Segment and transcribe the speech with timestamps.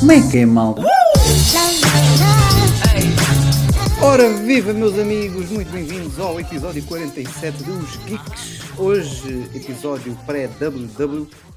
[0.00, 0.82] Como é que é, malta?
[4.02, 8.60] Ora, viva, meus amigos, muito bem-vindos ao episódio 47 dos Geeks.
[8.76, 10.14] Hoje, episódio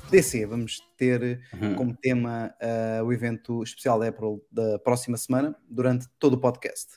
[0.07, 0.45] pré-WWDC.
[0.45, 1.41] Vamos ter
[1.75, 6.93] como tema ah, o evento especial da Apple da próxima semana, durante todo o podcast.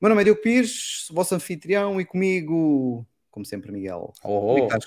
[0.00, 4.12] Meu nome é Diogo Pires, vosso anfitrião, e comigo, como sempre, Miguel.
[4.22, 4.78] Oh, Como é?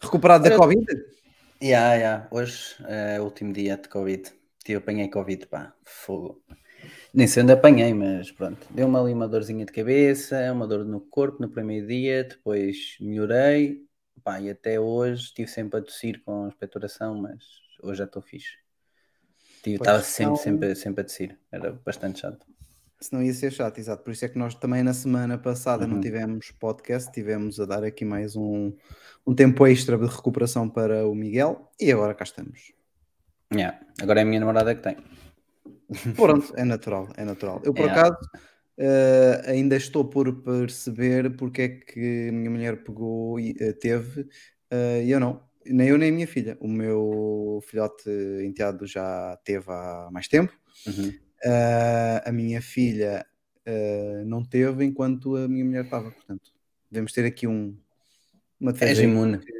[0.00, 0.86] Recuperado da Olha- Covid?
[1.60, 2.28] Yeah, yeah.
[2.30, 4.30] Hoje é o último dia de Covid.
[4.64, 6.40] Tive, apanhei Covid, pá, fogo.
[7.12, 8.64] Nem sei onde apanhei, mas pronto.
[8.70, 13.82] Deu-me ali uma dorzinha de cabeça, uma dor no corpo no primeiro dia, depois melhorei,
[14.28, 17.42] pá, e até hoje estive sempre a tossir com expectoração, mas
[17.82, 18.58] hoje já estou fixe.
[19.64, 22.46] Estava sempre, sempre, sempre a tossir, era bastante chato.
[23.00, 24.02] Senão ia ser chato, exato.
[24.02, 26.00] Por isso é que nós também na semana passada não Uhum.
[26.02, 28.72] tivemos podcast, tivemos a dar aqui mais um,
[29.26, 32.72] um tempo extra de recuperação para o Miguel e agora cá estamos.
[33.54, 33.80] Yeah.
[34.02, 34.96] Agora é a minha namorada que tem.
[36.14, 37.62] Pronto, é natural, é natural.
[37.64, 37.90] Eu por É.
[37.92, 38.18] acaso
[38.78, 44.28] eh, ainda estou por perceber porque é que a minha mulher pegou e eh, teve
[44.70, 45.42] eh, e eu não.
[45.66, 46.56] Nem eu nem a minha filha.
[46.60, 48.08] O meu filhote
[48.44, 50.56] enteado já teve há mais tempo.
[50.86, 51.12] Uhum.
[51.44, 53.26] Uh, a minha filha
[53.66, 56.52] uh, não teve enquanto a minha mulher estava, portanto,
[56.90, 57.76] devemos ter aqui um,
[58.58, 59.38] uma aí imune.
[59.38, 59.52] que,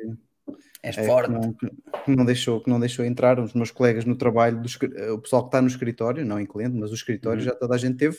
[0.83, 1.31] És é, que forte.
[1.31, 5.15] não, que não deixou, que não deixou entrar os meus colegas no trabalho, do uh,
[5.15, 7.47] o pessoal que está no escritório, não em cliente, mas o escritório Uhum.
[7.47, 8.19] já toda a gente teve,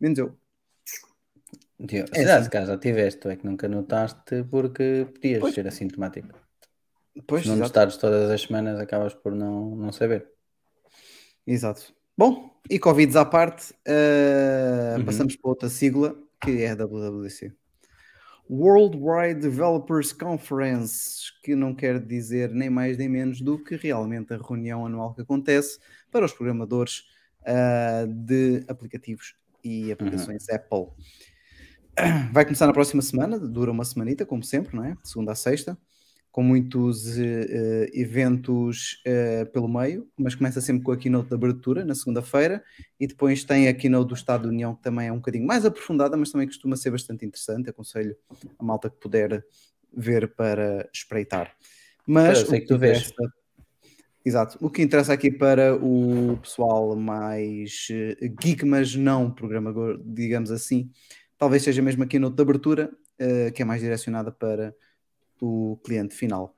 [0.00, 0.36] menos eu.
[1.86, 2.44] Tio, É assim.
[2.44, 5.54] se calhar já tiveste, tu é que nunca notaste porque podias Pois.
[5.54, 6.28] ser assintomático.
[7.26, 10.26] Pois, Se não exato, testares todas as semanas, acabas por não, não saber.
[11.46, 11.94] exato.
[12.16, 15.04] Bom, e Covid à parte, uh, Uhum.
[15.04, 17.52] passamos para outra sigla que é a WWDC.
[18.48, 24.38] Worldwide Developers Conference, que não quer dizer nem mais nem menos do que realmente a
[24.38, 25.78] reunião anual que acontece
[26.10, 27.04] para os programadores
[27.44, 29.34] ah, de aplicativos
[29.64, 30.88] e aplicações Apple.
[32.32, 34.94] Vai começar na próxima semana, dura uma semanita, como sempre, não é?
[35.02, 35.78] De segunda a sexta,
[36.36, 41.82] com muitos eh, eventos eh, pelo meio, mas começa sempre com a keynote de abertura
[41.82, 42.62] na segunda-feira
[43.00, 45.64] e depois tem a keynote do Estado da União, que também é um bocadinho mais
[45.64, 47.70] aprofundada, mas também costuma ser bastante interessante.
[47.70, 48.14] Aconselho
[48.58, 49.46] a malta que puder
[49.90, 51.56] ver para espreitar.
[52.06, 53.10] Mas Eu sei que tu vês.
[54.22, 54.58] Exato.
[54.60, 57.88] O que interessa aqui para o pessoal mais
[58.42, 60.90] geek, mas não programador, digamos assim,
[61.38, 62.90] talvez seja mesmo a keynote de abertura,
[63.54, 64.74] que é mais direcionada para
[65.40, 66.54] o cliente final.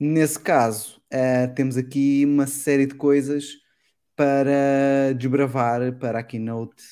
[0.00, 3.58] Nesse caso, eh, temos aqui uma série de coisas
[4.16, 6.84] para desbravar para a keynote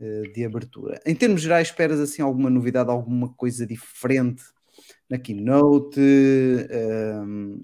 [0.00, 1.00] eh, de abertura.
[1.06, 4.42] Em termos gerais, esperas assim alguma novidade, alguma coisa diferente
[5.08, 6.00] na keynote?
[6.70, 7.58] Ehm,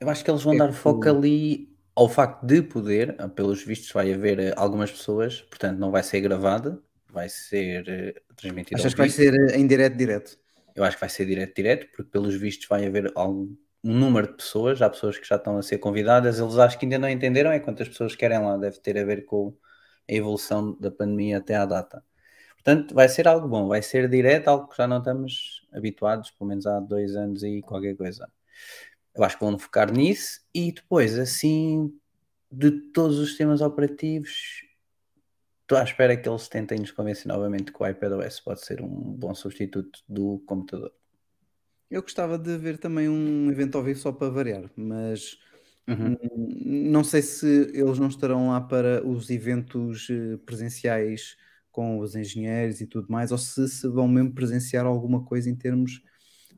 [0.00, 3.16] Eu acho que eles vão É dar que foco tu- ali ao facto de poder,
[3.18, 6.80] ah, pelos vistos, vai haver eh, algumas pessoas, portanto, não vai ser gravada,
[7.12, 8.80] vai ser transmitida.
[8.80, 10.38] achas que vai ser em direto, direto?
[10.78, 14.28] Eu acho que vai ser direto, direto, porque pelos vistos vai haver algum, um número
[14.28, 17.08] de pessoas, há pessoas que já estão a ser convidadas, eles acho que ainda não
[17.08, 19.56] entenderam é quantas pessoas querem lá, deve ter a ver com
[20.08, 22.04] a evolução da pandemia até à data.
[22.54, 26.48] Portanto, vai ser algo bom, vai ser direto, algo que já não estamos habituados, pelo
[26.48, 28.30] menos há dois anos e qualquer coisa.
[29.14, 31.92] Eu acho que vão focar nisso e depois, assim,
[32.50, 34.62] de todos os sistemas operativos,
[35.68, 38.88] estou à espera que eles tentem nos convencer novamente que o iPadOS pode ser um
[38.88, 40.92] bom substituto do computador.
[41.90, 45.38] Eu gostava de ver também um evento ao vivo só para variar, mas
[45.88, 46.14] Uhum.
[46.36, 51.36] hum, não sei se eles não estarão lá para os eventos eh, presenciais
[51.70, 55.56] com os engenheiros e tudo mais, ou se, se vão mesmo presenciar alguma coisa em
[55.56, 56.02] termos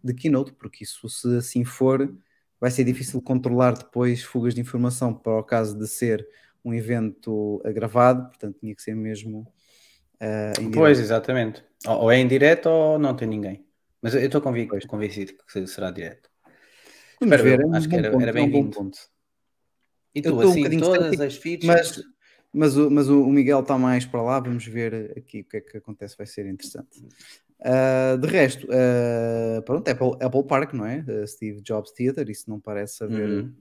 [0.02, 2.12] de keynote, porque isso, se assim for,
[2.60, 6.26] vai ser difícil controlar depois fugas de informação para o caso de ser
[6.64, 9.46] um evento gravado, portanto tinha que ser mesmo
[10.60, 11.64] em Pois, exatamente.
[11.86, 13.64] Ou ou é em direto ou não tem ninguém.
[14.02, 16.28] Mas eu estou convic- convencido que será direto.
[17.18, 18.76] Vamos Espero ver, é um acho que era- ponto, era é um bom bem-vindo.
[18.76, 18.98] ponto.
[20.14, 21.66] E tu, estou um assim, bocadinho todas as features.
[21.66, 22.02] Mas,
[22.52, 25.60] mas, o, mas o Miguel está mais para lá, vamos ver aqui o que é
[25.60, 27.04] que acontece, vai ser interessante.
[27.62, 31.04] Ah, de resto, ah, pronto, Apple, Apple Park, não é?
[31.06, 33.54] Ah, Steve Jobs Theater, isso não parece haver, Uhum.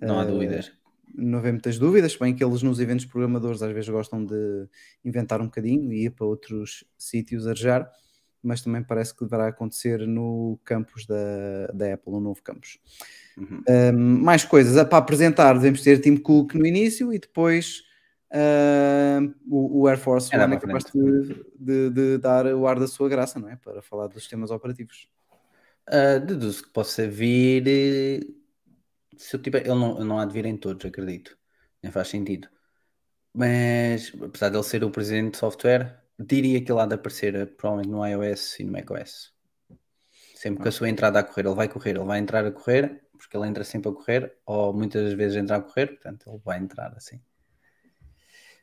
[0.00, 0.72] Não há dúvidas.
[1.16, 4.68] Não haver muitas dúvidas, bem que eles nos eventos programadores às vezes gostam de
[5.04, 7.90] inventar um bocadinho e ir para outros sítios arejar,
[8.42, 12.78] mas também parece que deverá acontecer no campus da, da Apple, no novo campus.
[13.36, 13.62] Uhum.
[13.68, 17.82] Um, mais coisas para apresentar, devemos ter Tim Cook no início e depois
[18.30, 22.86] ah, o, o Air Force One é capaz de, de- de dar o ar da
[22.86, 23.56] sua graça, não é?
[23.56, 25.08] Para falar dos sistemas operativos.
[25.86, 28.35] Ah, deduzo que possa vir.
[29.16, 31.36] Se eu tiver, ele não, não há de vir em todos, acredito.
[31.82, 32.48] Nem faz sentido.
[33.34, 37.34] Mas, apesar de ele ser o presidente de software, diria que ele há de aparecer
[37.34, 39.34] eh, provavelmente no iOS e no macOS.
[40.34, 43.02] Sempre que a sua entrada a correr, ele vai correr, ele vai entrar a correr,
[43.16, 46.58] porque ele entra sempre a correr, ou muitas vezes entra a correr, portanto ele vai
[46.58, 47.20] entrar assim.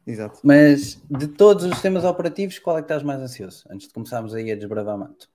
[0.05, 0.39] Exato.
[0.43, 3.65] Mas de todos os sistemas operativos, qual é que estás mais ansioso?
[3.69, 5.29] Antes de começarmos aí a desbravar mato.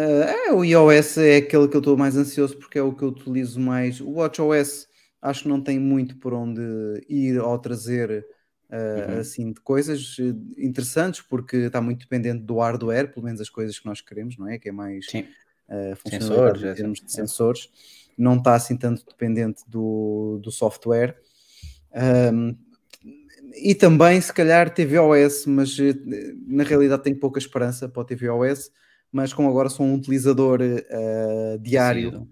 [0.00, 3.02] Ah, é, o iOS é aquele que eu estou mais ansioso porque é o que
[3.02, 4.00] eu utilizo mais.
[4.00, 4.88] O WatchOS
[5.20, 6.62] acho que não tem muito por onde
[7.08, 8.24] ir ao trazer
[8.70, 9.18] ah, Uhum.
[9.18, 10.32] assim de coisas eh,
[10.64, 14.48] interessantes porque está muito dependente do hardware, pelo menos as coisas que nós queremos, não
[14.48, 14.58] é?
[14.58, 15.26] Que é mais Sim,
[15.68, 17.68] uh, Sensores, em termos de sensores,
[18.16, 21.16] não está assim tanto dependente do, do software.
[22.32, 22.56] Um,
[23.56, 25.94] e também, se calhar, tvOS, mas eh,
[26.46, 28.70] na realidade tenho pouca esperança para o tvOS,
[29.12, 32.28] mas como agora sou um utilizador eh, diário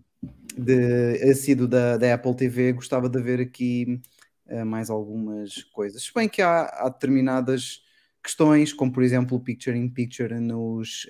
[0.57, 4.01] de assíduo da, da Apple TV, gostava de ver aqui
[4.47, 6.03] eh, mais algumas coisas.
[6.03, 7.83] Se bem que há, há determinadas
[8.23, 11.07] questões, como por exemplo o Picture in Picture nos,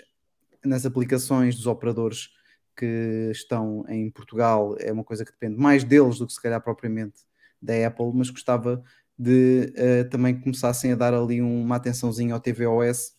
[0.65, 2.31] nas aplicações dos operadores
[2.77, 6.63] que estão em Portugal, é uma coisa que depende mais deles do que se calhar
[6.63, 7.21] propriamente
[7.61, 8.83] da Apple, mas gostava
[9.19, 13.15] de eh, também começassem a dar ali uma atençãozinha ao tvOS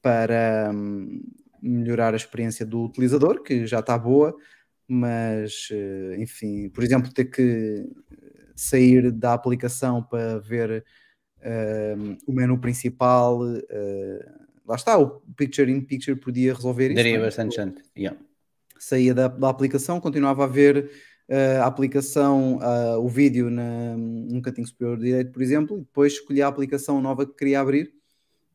[0.00, 1.20] para hum,
[1.62, 4.34] melhorar a experiência do utilizador, que já está boa,
[4.86, 7.86] mas eh, enfim, por exemplo, ter que
[8.56, 10.84] sair da aplicação para ver
[11.96, 13.40] hum, o menu principal,
[13.70, 14.32] eh,
[14.66, 16.96] lá está, o Picture in Picture podia resolver isso.
[16.96, 17.20] Daria é?
[17.20, 17.82] bastante gente.
[17.96, 18.18] Yeah.
[18.78, 20.90] saía da, da aplicação, continuava a ver
[21.28, 26.14] uh, a aplicação, uh, o vídeo na, num cantinho superior direito, por exemplo, e depois
[26.14, 27.97] escolhia a aplicação nova que queria abrir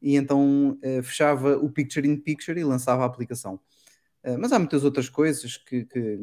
[0.04, 3.56] e então uh, fechava o Picture in Picture e lançava a aplicação.
[4.22, 6.20] Uh, mas há muitas outras coisas que, que,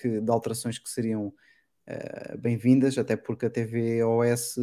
[0.00, 4.56] que de alterações que seriam uh, bem-vindas, até porque a TV OS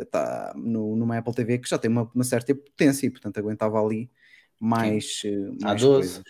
[0.00, 3.78] está no, numa Apple TV que já tem uma, uma certa potência e portanto aguentava
[3.78, 4.10] ali
[4.58, 5.86] mais, uh, mais A12.
[5.86, 6.22] coisas.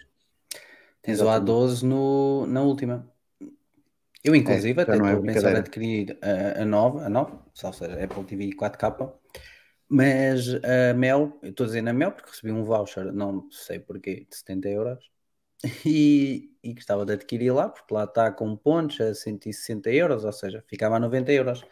[1.00, 1.50] Tens o Exatamente.
[1.50, 3.08] A12 no, na última.
[4.24, 7.08] Eu, inclusive, É, até não é estou a pensar em adquirir a, a nova, a
[7.08, 9.12] nova, ou seja, Apple TV 4K,
[9.88, 13.78] mas a Mel, eu estou a dizer na Mel porque recebi um voucher, não sei
[13.78, 15.10] porquê, de 70 euros,
[15.84, 20.32] e, e gostava de adquirir lá, porque lá está com pontos a 160 euros, ou
[20.32, 21.64] seja, ficava a 90 euros.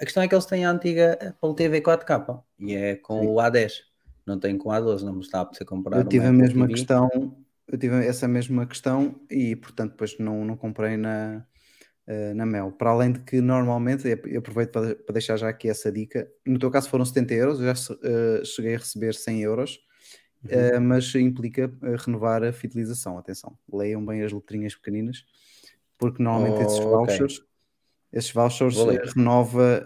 [0.00, 3.26] A questão é que eles têm a antiga Apple TV 4K, e é com Sim.
[3.26, 3.72] o A10,
[4.26, 6.66] não tem com o A12, não me está a apetecer comprar Eu tive a mesma
[6.66, 6.72] TV.
[6.72, 7.08] questão,
[7.68, 11.46] eu tive essa mesma questão e portanto depois não, não comprei na,
[12.06, 12.72] eh, na Mel.
[12.72, 16.58] Para além de que normalmente, eu aproveito para, para deixar já aqui essa dica, no
[16.58, 19.80] teu caso foram 70 euros, eu já eh, cheguei a receber 100 euros,
[20.44, 20.50] Uhum.
[20.50, 21.72] eh, mas implica
[22.04, 25.24] renovar a fidelização, atenção, leiam bem as letrinhas pequeninas,
[25.98, 27.42] porque normalmente esses vouchers,
[28.12, 29.12] esses vouchers Vou eh, ler.
[29.16, 29.84] renova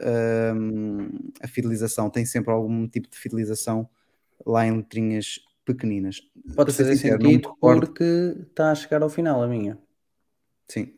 [0.56, 1.10] hum,
[1.40, 3.88] a fidelização, tem sempre algum tipo de fidelização
[4.44, 6.20] lá em letrinhas pequeninas.
[6.56, 9.78] Pode fazer sincero, sentido porque está a chegar ao final a minha.
[10.68, 10.94] Sim.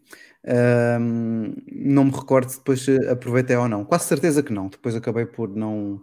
[0.47, 3.85] Ahm, não me recordo se depois aproveitei ou não.
[3.85, 4.69] Quase certeza que não.
[4.69, 6.01] Depois acabei por não.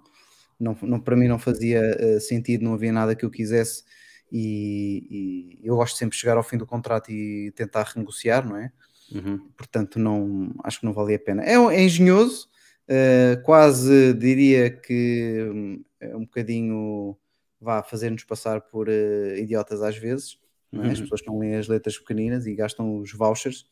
[0.60, 3.84] não, não para mim não fazia eh, sentido, não havia nada que eu quisesse.
[4.32, 8.58] E, e eu gosto sempre de chegar ao fim do contrato e tentar renegociar, não
[8.58, 8.72] é?
[9.12, 9.40] Uhum.
[9.58, 11.44] Portanto, não, acho que não valia a pena.
[11.44, 12.50] É, é engenhoso,
[12.88, 17.18] eh, quase diria que hum, é um bocadinho
[17.60, 20.38] vá fazer-nos passar por eh, idiotas às vezes,
[20.74, 20.78] é?
[20.92, 21.04] as Uhum.
[21.06, 23.66] pessoas que não leem as letras pequeninas e gastam os vouchers,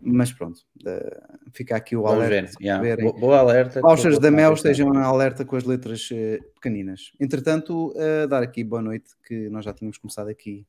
[0.00, 1.20] mas pronto, eh,
[1.52, 2.52] fica aqui o Vamos alerta.
[2.60, 2.82] yeah.
[2.82, 3.04] verem.
[3.06, 3.80] Bo- Boa alerta.
[3.80, 7.12] Vouchers da Mel estejam em alerta com as letras eh, pequeninas.
[7.18, 10.64] Entretanto, eh, dar aqui boa noite, que nós já tínhamos começado aqui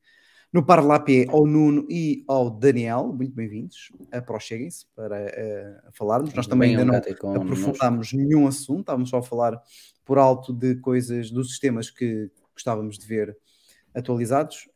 [0.52, 3.92] no Parlapé ao Nuno e ao Daniel, muito bem-vindos.
[4.12, 5.18] Aproxeguem-se para
[5.92, 6.34] falarmos.
[6.34, 9.62] Nós também Venham ainda não aprofundámos nenhum assunto, estávamos só a falar
[10.06, 13.38] por alto de coisas dos sistemas que gostávamos de ver
[13.94, 14.70] atualizados,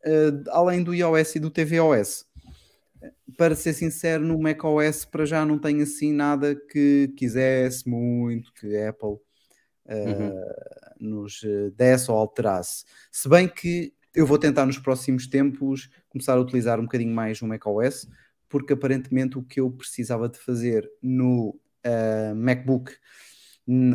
[0.50, 2.26] além do iOS e do tvOS.
[3.36, 8.76] Para ser sincero, no macOS para já não tenho assim nada que quisesse muito que
[8.76, 9.16] a Apple
[9.86, 10.32] eh, Uhum.
[11.00, 12.84] nos eh, desse ou alterasse.
[13.10, 17.40] Se bem que eu vou tentar nos próximos tempos começar a utilizar um bocadinho mais
[17.42, 18.06] o macOS,
[18.48, 22.92] porque aparentemente o que eu precisava de fazer no eh, MacBook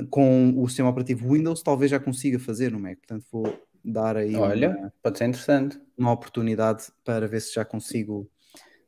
[0.10, 2.98] com o sistema operativo Windows, talvez já consiga fazer no Mac.
[2.98, 5.80] Portanto, vou dar aí Olha, uma, pode ser interessante.
[5.98, 8.30] uma oportunidade para ver se já consigo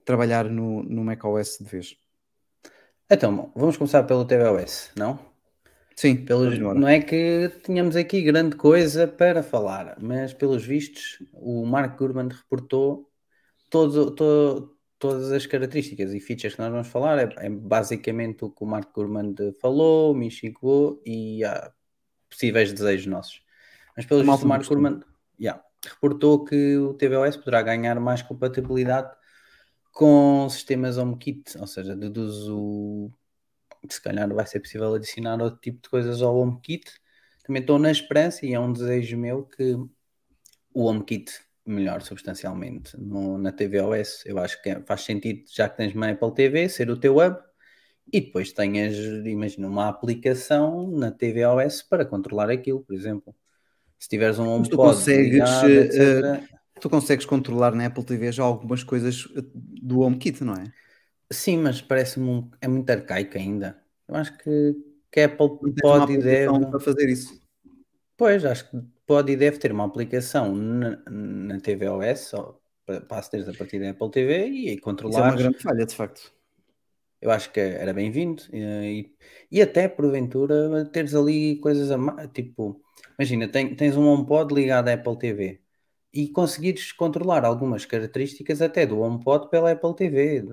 [0.09, 1.95] trabalhar no, no macOS de vez.
[3.11, 5.19] Então, vamos começar pelo tvOS, não?
[5.95, 11.63] Sim, Pelos, não é que tínhamos aqui grande coisa para falar, mas pelos vistos, o
[11.63, 13.07] Mark Gurman reportou
[13.69, 17.19] todo, todo- todas as características e features que nós vamos falar.
[17.19, 21.71] É, é basicamente o que o Mark Gurman falou, me xingou e há
[22.29, 23.43] possíveis desejos nossos.
[23.95, 24.67] Mas pelos vistos, o Mark.
[24.67, 25.01] Gurman
[25.39, 29.18] yeah, reportou que o tvOS poderá ganhar mais compatibilidade
[29.91, 33.11] com sistemas HomeKit, ou seja, deduzo
[33.87, 36.91] que se calhar vai ser possível adicionar outro tipo de coisas ao HomeKit.
[37.45, 39.73] Também estou na esperança e é um desejo meu que
[40.73, 41.31] o HomeKit
[41.65, 44.25] melhore substancialmente no, na tvOS.
[44.25, 47.37] Eu acho que faz sentido, já que tens uma Apple TV, ser o teu hub
[48.11, 53.35] e depois tenhas, imagina, uma aplicação na tvOS para controlar aquilo, por exemplo.
[53.99, 56.58] Se tiveres um Mas tu HomePod consegues, ligado, eh, etc.
[56.79, 60.71] Tu consegues controlar na Apple TV já algumas coisas eh, do HomeKit, não é?
[61.31, 63.83] Sim, mas parece-me um- é muito arcaico ainda.
[64.07, 64.75] Eu acho que,
[65.11, 66.53] que a Apple Não pode e deve.
[66.69, 67.41] para fazer isso.
[68.17, 73.47] Pois, acho que pode e deve ter uma aplicação na, na tvOS ou para, acederes
[73.49, 75.35] a partir da Apple TV e Isso é uma controlar.
[75.35, 76.33] grande falha, de facto.
[77.21, 79.13] Eu acho que era bem-vindo e,
[79.51, 82.81] e até porventura teres ali coisas a ma- tipo,
[83.17, 85.61] imagina, tens um HomePod ligado à Apple TV
[86.13, 90.43] e conseguires controlar algumas características até do HomePod pela Apple TV.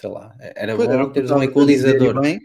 [0.00, 2.20] Sei lá, era Pois, era bom tu teres um equalizador.
[2.20, 2.40] bem,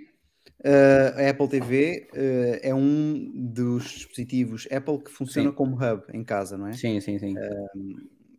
[0.63, 5.56] eh, a Apple TV eh, é um dos dispositivos Apple que funciona Sim.
[5.56, 6.74] como hub em casa, não é?
[6.74, 7.36] Sim, sim, sim.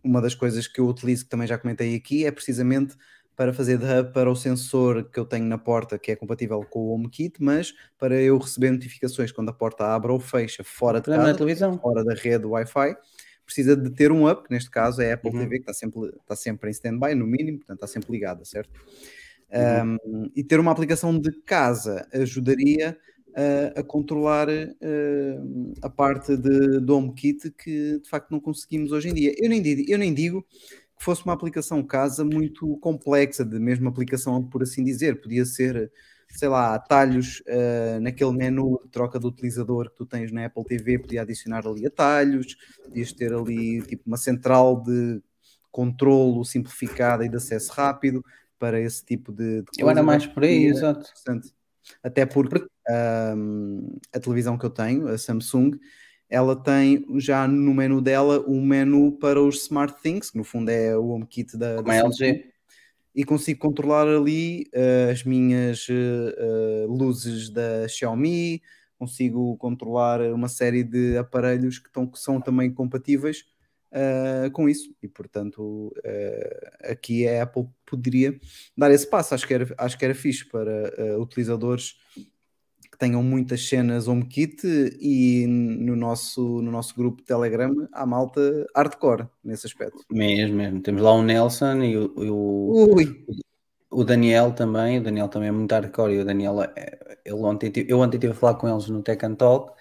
[0.03, 2.97] Uma das coisas que eu utilizo, que também já comentei aqui, é precisamente
[3.37, 6.61] para fazer de hub para o sensor que eu tenho na porta, que é compatível
[6.69, 11.01] com o HomeKit, mas para eu receber notificações quando a porta abre ou fecha fora
[11.01, 11.79] de casa, televisão.
[11.79, 12.97] fora da rede Wi-Fi,
[13.49, 15.39] precisa de ter um hub, que neste caso é a Apple Uhum.
[15.39, 18.79] TV, que está sempre, está sempre em stand-by, no mínimo, portanto está sempre ligada, certo?
[19.51, 19.97] Uhum.
[20.05, 22.97] Um, e ter uma aplicação de casa ajudaria
[23.31, 29.09] uh, a controlar uh, a parte de, do HomeKit que de facto não conseguimos hoje
[29.09, 29.35] em dia.
[29.39, 30.47] Eu nem, digo, eu nem digo
[30.99, 35.91] que fosse uma aplicação casa muito complexa, de mesma aplicação, por assim dizer, podia ser,
[36.31, 40.65] sei lá, atalhos uh, naquele menu de troca de utilizador que tu tens na Apple
[40.65, 45.21] TV, podia adicionar ali atalhos, podias ter ali tipo uma central de
[45.71, 48.25] controlo simplificada e de acesso rápido
[48.59, 49.81] para esse tipo de, de coisa.
[49.81, 51.11] Eu era mais por aí, é exato.
[52.03, 52.67] Até porque
[53.37, 55.79] um, a televisão que eu tenho, a Samsung,
[56.29, 60.69] ela tem já no menu dela um menu para os Smart Things, que no fundo
[60.69, 62.45] é o HomeKit da, Como da é LG.
[63.19, 68.63] E consigo controlar ali uh, as minhas uh, luzes da Xiaomi,
[68.97, 73.39] consigo controlar uma série de aparelhos que, estão, que são também compatíveis
[73.91, 75.93] uh, com isso, e portanto
[76.85, 78.39] aqui a Apple poderia
[78.77, 81.97] dar esse passo, acho que era, acho que era fixe para utilizadores
[82.99, 84.67] que tenham muitas cenas HomeKit
[85.01, 90.05] e no nosso, no nosso grupo Telegram há malta hardcore nesse aspecto.
[90.11, 90.81] Mesmo, mesmo.
[90.83, 92.97] Temos lá o Nelson e o, e o,
[93.91, 94.99] o, Daniel também.
[94.99, 96.15] O Daniel também é muito hardcore.
[96.15, 99.25] E o Daniel, é, ele ontem, eu ontem estive a falar com eles no Tech
[99.25, 99.73] and Talk.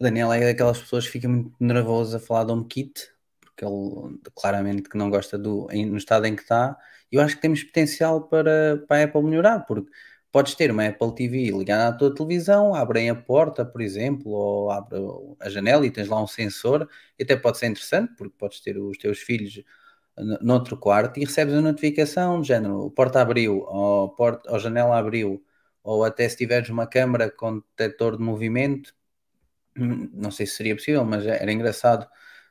[0.00, 4.18] O Daniel é daquelas pessoas que fica muito nervoso a falar de HomeKit, porque ele
[4.34, 6.78] claramente que não gosta do no estado em que está.
[7.10, 9.90] Eu acho que temos potencial para, para a Apple melhorar, porque
[10.32, 14.70] podes ter uma Apple TV ligada à tua televisão, abrem a porta, por exemplo, ou
[14.70, 14.98] abre
[15.40, 18.78] a janela e tens lá um sensor, e até pode ser interessante, porque podes ter
[18.78, 19.62] os teus filhos
[20.40, 25.42] noutro quarto e recebes a notificação de género, porta abriu, ou, porta, ou janela abriu,
[25.82, 28.94] ou até se tiveres uma câmera com detector de movimento,
[29.76, 32.08] não sei se seria possível, mas era engraçado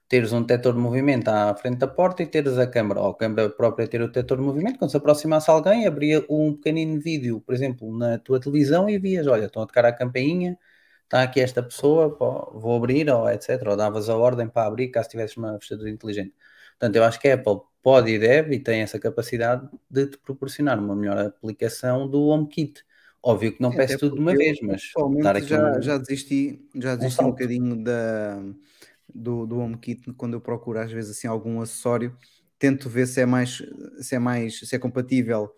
[0.07, 3.17] teres um detector de movimento à frente da porta e teres a câmera, ou a
[3.17, 7.41] câmera própria ter o detector de movimento, quando se aproximasse alguém, abria um pequenino vídeo,
[7.41, 10.57] por exemplo, na tua televisão e vias, olha, estão a tocar a campainha,
[11.03, 14.89] está aqui esta pessoa, pô, vou abrir, ou etc, ou davas a ordem para abrir,
[14.89, 16.33] caso tivesse uma fechadura inteligente.
[16.79, 20.17] Portanto, eu acho que a Apple pode e deve, e tem essa capacidade de te
[20.17, 22.83] proporcionar uma melhor aplicação do HomeKit.
[23.21, 24.91] Óbvio que não peço tudo de uma vez, mas
[25.43, 27.31] já, um, já desisti, já um desisti um, salto.
[27.31, 28.41] bocadinho da,
[29.13, 32.15] do, do HomeKit quando eu procuro às vezes assim algum acessório,
[32.59, 33.61] tento ver se é mais
[33.99, 35.51] se é mais se é compatível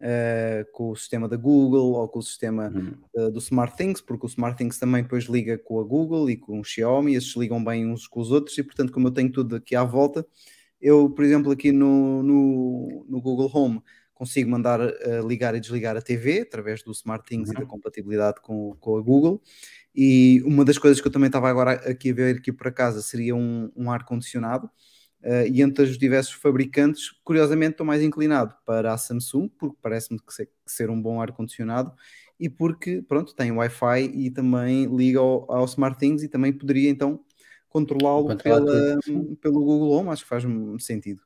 [0.00, 2.94] uh, com o sistema da Google ou com o sistema Uhum.
[3.14, 6.64] uh, do SmartThings, porque o SmartThings também depois liga com a Google e com o
[6.64, 9.74] Xiaomi, esses ligam bem uns com os outros e portanto como eu tenho tudo aqui
[9.76, 10.26] à volta,
[10.80, 13.80] eu por exemplo aqui no, no, no Google Home
[14.14, 17.54] consigo mandar uh, ligar e desligar a TV através do SmartThings Uhum.
[17.54, 19.42] e da compatibilidade com, com a Google
[19.96, 23.02] e uma das coisas que eu também estava agora aqui a ver aqui para casa
[23.02, 24.70] seria um, um ar-condicionado.
[25.22, 30.20] Uh, e entre os diversos fabricantes, curiosamente estou mais inclinado para a Samsung, porque parece-me
[30.20, 31.92] que ser, que ser um bom ar-condicionado,
[32.38, 37.24] e porque, pronto, tem Wi-Fi e também liga ao, ao SmartThings e também poderia então
[37.68, 39.00] controlá-lo pela-
[39.40, 40.44] pelo Google Home, acho que faz
[40.80, 41.22] sentido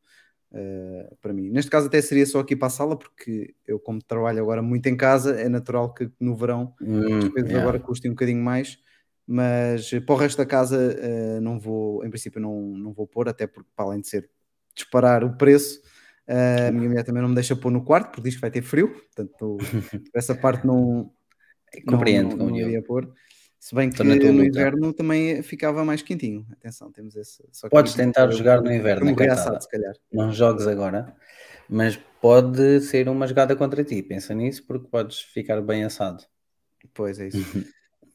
[0.52, 1.50] uh, para mim.
[1.50, 4.87] Neste caso até seria só aqui para a sala, porque eu como trabalho agora muito
[4.88, 7.61] em casa, é natural que no verão Hum, as coisas yeah.
[7.62, 8.78] agora custem um bocadinho mais,
[9.26, 13.28] mas para o resto da casa eh, não vou, em princípio não, não vou pôr,
[13.28, 14.28] até porque para além de ser
[14.75, 15.80] disparar o preço,
[16.26, 18.50] eh, a minha mulher também não me deixa pôr no quarto, porque diz que vai
[18.50, 19.59] ter frio, portanto
[20.14, 21.12] essa parte não,
[21.87, 22.66] não, Compreendo, não, não eu.
[22.66, 23.12] iria pôr.
[23.61, 26.47] Se bem que no inverno também ficava mais quentinho.
[26.50, 27.45] Atenção, temos esse.
[27.71, 29.95] Podes tentar jogar no inverno, é assado, se calhar.
[30.11, 31.14] Não jogues agora,
[31.69, 34.02] mas pode ser uma jogada contra ti.
[34.02, 36.25] Pensa nisso porque podes ficar bem assado.
[36.95, 37.59] Pois é isso.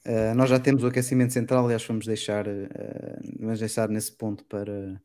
[0.04, 4.44] Uh, nós já temos o aquecimento central, aliás, vamos deixar, uh, vamos deixar nesse ponto
[4.46, 5.00] para,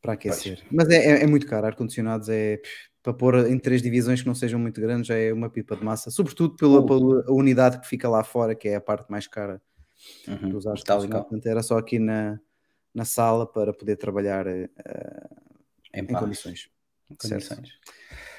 [0.00, 0.60] para aquecer.
[0.70, 2.60] Mas é, é- é muito caro, ar-condicionados é
[3.02, 5.82] para pôr em três divisões que não sejam muito grandes, já é uma pipa de
[5.84, 6.86] massa, sobretudo pela, Uh.
[6.86, 9.60] pela unidade que fica lá fora, que é a parte mais cara
[10.28, 10.50] Uhum.
[10.50, 11.22] dos ar Tal e qual.
[11.24, 12.38] Portanto, era só aqui na,
[12.94, 14.68] na sala para poder trabalhar uh,
[15.94, 16.70] Em, em condições.
[17.10, 17.78] em condições.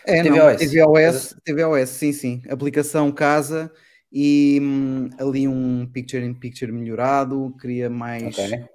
[0.06, 0.72] É, não, tvOS.
[0.72, 2.42] tvOS, tvOS, sim, sim.
[2.50, 3.72] Aplicação casa
[4.12, 8.66] e hum, ali um picture-in-picture melhorado, cria mais Ok.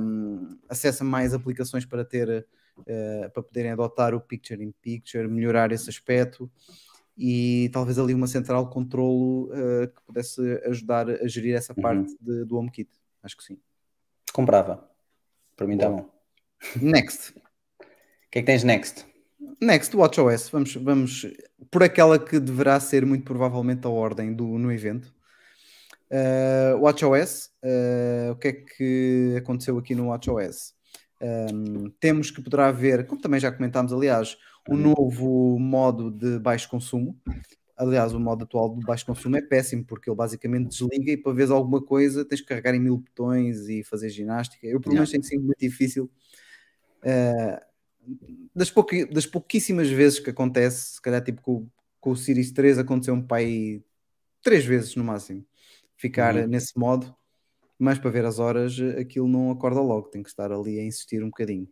[0.00, 2.46] hum, acesso a mais aplicações para ter
[2.86, 6.50] eh, para poderem adotar o picture-in-picture, melhorar esse aspecto
[7.16, 11.82] e talvez ali uma central de controlo eh, que pudesse ajudar a gerir essa Uhum.
[11.82, 12.90] parte de- do HomeKit.
[13.22, 13.58] Acho que sim.
[14.32, 14.88] Comprava.
[15.56, 16.08] Para mim está bom.
[16.80, 17.34] Next.
[18.26, 19.06] O que é que tens next?
[19.62, 20.50] Next, WatchOS.
[20.50, 21.26] Vamos, vamos
[21.70, 25.14] por aquela que deverá ser muito provavelmente a ordem do, no evento.
[26.10, 30.74] Uh, WatchOS, uh, o que é que aconteceu aqui no WatchOS?
[31.20, 34.36] Um, temos que poderá haver, como também já comentámos, aliás,
[34.68, 37.18] um novo modo de baixo consumo.
[37.76, 41.32] Aliás, o modo atual de baixo consumo é péssimo porque ele basicamente desliga e para
[41.32, 44.66] ver alguma coisa tens que carregar em mil botões e fazer ginástica.
[44.66, 46.10] Eu, pelo menos, tenho sido muito difícil.
[47.02, 47.60] Uh,
[48.54, 51.68] das, pouqui, das pouquíssimas vezes que acontece, se calhar tipo com,
[52.00, 53.82] com o Series 3 aconteceu um pai
[54.42, 55.44] três vezes no máximo
[55.96, 56.46] ficar Uhum.
[56.46, 57.14] nesse modo,
[57.78, 61.22] mas para ver as horas aquilo não acorda logo, tem que estar ali a insistir
[61.22, 61.68] um bocadinho.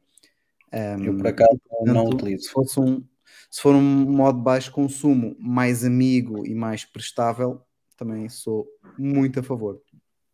[0.75, 2.45] Um, Eu por acaso não portanto, utilizo.
[2.45, 3.05] Se, fosse um,
[3.49, 7.63] se for um modo de baixo consumo mais amigo e mais prestável,
[7.97, 8.67] também sou
[8.99, 9.81] muito a favor.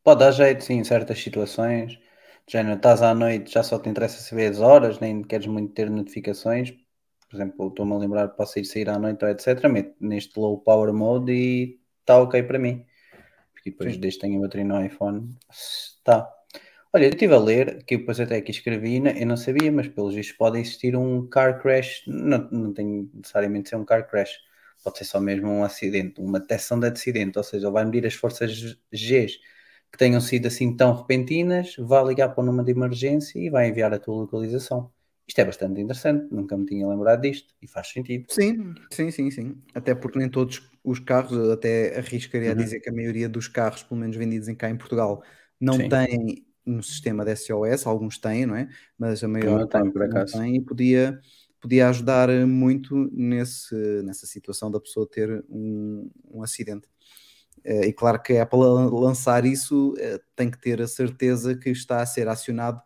[0.03, 1.93] Pode dar jeito, sim, em certas situações.
[2.47, 5.75] De Género, estás à noite, já só te interessa saber as horas, nem queres muito
[5.75, 6.73] ter notificações.
[7.29, 9.69] Por exemplo, estou-me a lembrar, posso ir sair à noite ou etc.
[9.69, 12.85] Meto neste low power mode e está ok para mim.
[13.53, 14.01] Porque depois, Sim.
[14.01, 16.29] desde que tenho a bateria no iPhone, está.
[16.93, 19.87] Olha, eu estive a ler, que eu depois até aqui escrevi, eu não sabia, mas
[19.87, 24.39] pelos vistos pode existir um car crash, não, não tem necessariamente ser um car crash,
[24.83, 28.05] pode ser só mesmo um acidente, uma detecção de acidente, ou seja, ele vai medir
[28.07, 28.51] as forças
[28.93, 29.39] Gs
[29.93, 33.69] que tenham sido assim tão repentinas, vai ligar para o número de emergência e vai
[33.69, 34.93] enviar a tua localização.
[35.29, 38.27] Isto é bastante interessante, nunca me tinha lembrado disto e faz sentido.
[38.29, 39.63] Sim, sim, sim, sim.
[39.75, 42.55] Até porque nem todos os carros, eu até arriscaria a Uhum.
[42.55, 45.23] dizer que a maioria dos carros, pelo menos vendidos em cá em Portugal,
[45.61, 45.89] não Sim.
[45.89, 46.47] têm
[46.79, 48.69] um sistema de SOS, alguns têm, não é?
[48.99, 50.33] Mas a maior tem, parte por acaso.
[50.33, 51.21] tem e podia,
[51.61, 56.89] podia ajudar muito nesse, nessa situação da pessoa ter um, um acidente.
[57.65, 61.71] Eh, E claro que é para lançar isso, eh, tem que ter a certeza que
[61.71, 62.81] está a ser acionado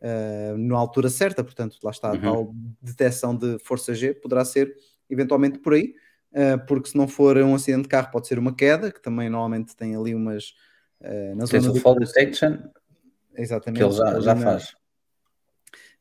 [0.00, 2.22] eh, na altura certa, portanto, lá está a Uhum.
[2.22, 4.74] tal detecção de força G, poderá ser
[5.10, 5.94] eventualmente por aí,
[6.32, 9.28] eh, porque se não for um acidente de carro, pode ser uma queda, que também
[9.30, 10.54] normalmente tem ali umas
[11.00, 12.12] eh, na Tens zona o fall pulso.
[12.14, 12.58] detection,
[13.36, 13.78] Exatamente.
[13.78, 14.74] que ele já, já na- faz.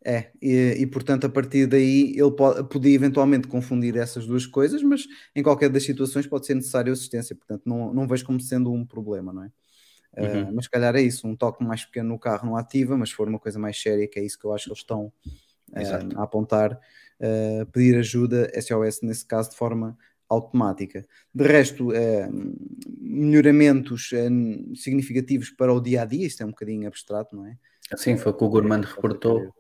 [0.08, 4.84] É, e, e, portanto, a partir daí ele pode, podia eventualmente confundir essas duas coisas,
[4.84, 8.72] mas em qualquer das situações pode ser necessário assistência, portanto, não, não vejo como sendo
[8.72, 9.48] um problema, não é?
[10.18, 10.52] Uh, Uhum.
[10.56, 13.16] mas se calhar é isso, um toque mais pequeno no carro não ativa, mas se
[13.16, 16.18] for uma coisa mais séria, que é isso que eu acho que eles estão uh,
[16.20, 16.72] a apontar,
[17.20, 19.98] uh, pedir ajuda SOS nesse caso de forma
[20.30, 21.06] automática.
[21.34, 22.56] De resto, uh,
[23.00, 27.58] melhoramentos uh, significativos para o dia a dia, isto é um bocadinho abstrato, não é?
[27.92, 29.54] Assim foi o que o Gourmand reportou.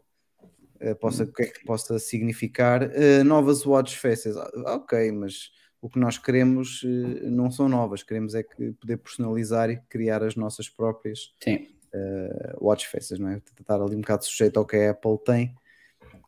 [0.99, 5.49] Possa, o que é que possa significar uh, novas watch faces, Ah, ok, mas
[5.85, 10.23] o que nós queremos uh, não são novas, queremos é que poder personalizar e criar
[10.23, 11.67] as nossas próprias Sim.
[11.93, 13.41] uh, watch faces, não é?
[13.59, 15.55] Estar ali um bocado sujeito ao que a Apple tem,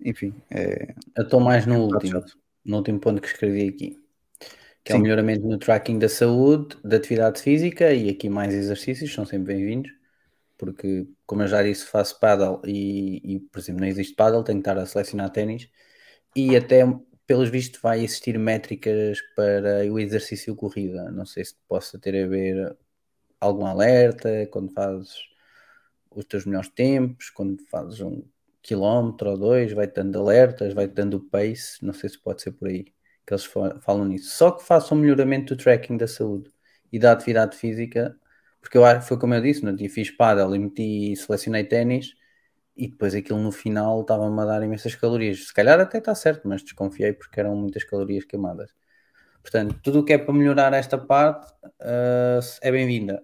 [0.04, 0.34] enfim.
[0.52, 0.94] É...
[1.16, 2.26] Eu estou mais no bocado último,
[2.64, 4.00] no último ponto que escrevi aqui,
[4.84, 4.98] que é Sim.
[4.98, 9.56] o melhoramento no tracking da saúde, da atividade física e aqui mais exercícios, são sempre
[9.56, 9.92] bem-vindos,
[10.58, 14.60] porque, como eu já disse, faço paddle e, e, por exemplo, não existe paddle, tenho
[14.62, 15.70] que estar a selecionar ténis
[16.36, 16.84] e até
[17.28, 21.12] pelos vistos vai existir métricas para o exercício corrida.
[21.12, 22.78] Não sei se possa ter a ver
[23.42, 25.12] algum alerta quando fazes
[26.12, 28.24] os teus melhores tempos, quando fazes um
[28.62, 32.52] quilómetro ou dois, vai-te dando alertas, vai-te dando o pace, não sei se pode ser
[32.54, 32.86] por aí
[33.28, 33.46] que eles
[33.82, 34.36] falam nisso.
[34.38, 36.50] Só que façam um melhoramento do tracking da saúde
[36.92, 38.16] e da atividade física,
[38.62, 42.16] porque eu foi como eu disse, não tinha fiz paddle e meti, selecionei ténis
[42.76, 45.48] e depois aquilo no final estava-me a dar imensas calorias.
[45.48, 48.74] Se calhar até está certo, mas desconfiei porque eram muitas calorias queimadas.
[49.42, 53.24] Portanto, tudo o que é para melhorar esta parte uh, é bem-vinda.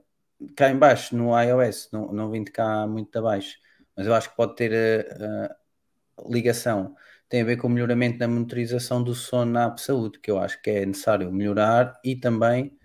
[0.55, 3.57] Cá em baixo, no iOS, não, não vim de cá muito abaixo,
[3.95, 6.95] mas eu acho que pode ter uh, ligação.
[7.33, 10.37] Tem a ver com o melhoramento da monitorização do sono na App Saúde, que eu
[10.37, 12.77] acho que é necessário melhorar e também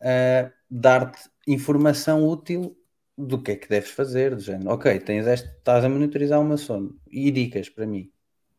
[0.00, 2.76] uh, dar-te informação útil
[3.16, 6.44] do que é que deves fazer, do género, ok, tens este, estás a monitorizar o
[6.44, 8.10] meu sono e dicas para mim.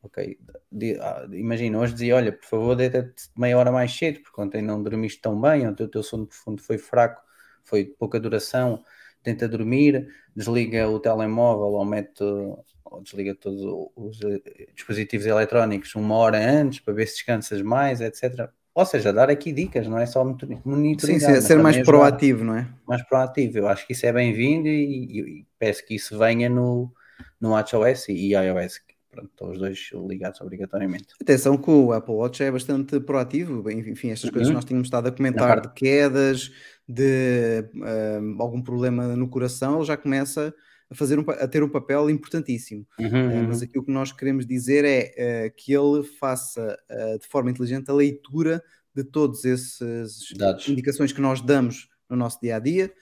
[0.02, 0.40] Ok,
[1.02, 4.82] ah, imagina, hoje dizia, olha, por favor, deita-te meia hora mais cedo, porque ontem não
[4.82, 7.22] dormiste tão bem, ontem o teu sono profundo foi fraco,
[7.62, 8.86] foi de pouca duração,
[9.26, 13.62] tenta dormir, desliga o telemóvel ou mete ou desliga todos
[13.96, 18.50] os eh, dispositivos eletrónicos uma hora antes para ver se descansas mais, etc.
[18.74, 21.36] Ou seja, dar aqui dicas, não é só monitorizar.
[21.36, 22.68] Sim, sim ser mais proativo, não é?
[22.88, 23.58] Mais proativo.
[23.58, 26.92] Eu acho que isso é bem-vindo e, e, e, peço que isso venha no,
[27.40, 28.82] no WatchOS e iOS.
[29.10, 31.08] Pronto, estão os dois ligados obrigatoriamente.
[31.22, 33.72] Atenção que o Apple Watch é bastante proativo.
[33.72, 34.56] Enfim, estas coisas uhum.
[34.56, 36.52] nós tínhamos estado a comentar de quedas,
[36.88, 40.54] de uh, algum problema no coração, ele já começa
[40.90, 42.86] a, fazer um, a ter um papel importantíssimo.
[43.00, 46.78] Uhum, uh, mas aqui o que nós queremos dizer é uh, que ele faça
[47.20, 50.20] de forma inteligente a leitura de todas essas
[50.70, 52.94] indicações que nós damos no nosso dia a dia.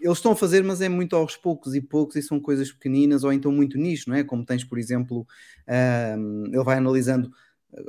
[0.00, 3.24] eles estão a fazer, mas é muito aos poucos e poucos, e são coisas pequeninas
[3.24, 4.22] ou então muito nicho, não é?
[4.22, 5.26] Como tens, por exemplo,
[5.66, 7.32] ele vai analisando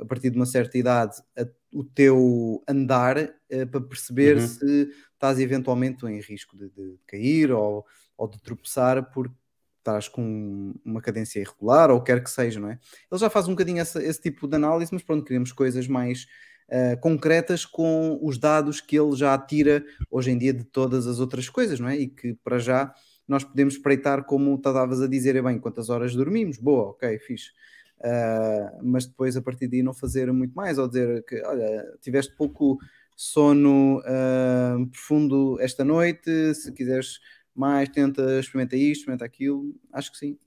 [0.00, 4.46] a partir de uma certa idade a, o teu andar uh, para perceber uhum.
[4.46, 7.84] se estás eventualmente em risco de, de cair ou,
[8.16, 9.34] ou, de tropeçar porque
[9.78, 12.78] estás com uma cadência irregular ou quer que seja, não é?
[13.10, 16.26] Ele já faz um bocadinho essa, esse tipo de análise, mas pronto, queremos coisas mais
[16.68, 21.20] uh, concretas com os dados que ele já tira hoje em dia de todas as
[21.20, 21.96] outras coisas, não é?
[21.96, 22.92] E que para já
[23.28, 27.50] nós podemos espreitar como estavas a dizer, é bem, quantas horas dormimos, boa, ok, fixe
[28.00, 32.34] uh, mas depois a partir daí não fazer muito mais, ou dizer que, olha, tiveste
[32.36, 32.78] pouco
[33.16, 37.18] sono uh, profundo esta noite, se quiseres
[37.54, 40.38] mais, tenta, experimenta isto, experimenta aquilo, acho que sim.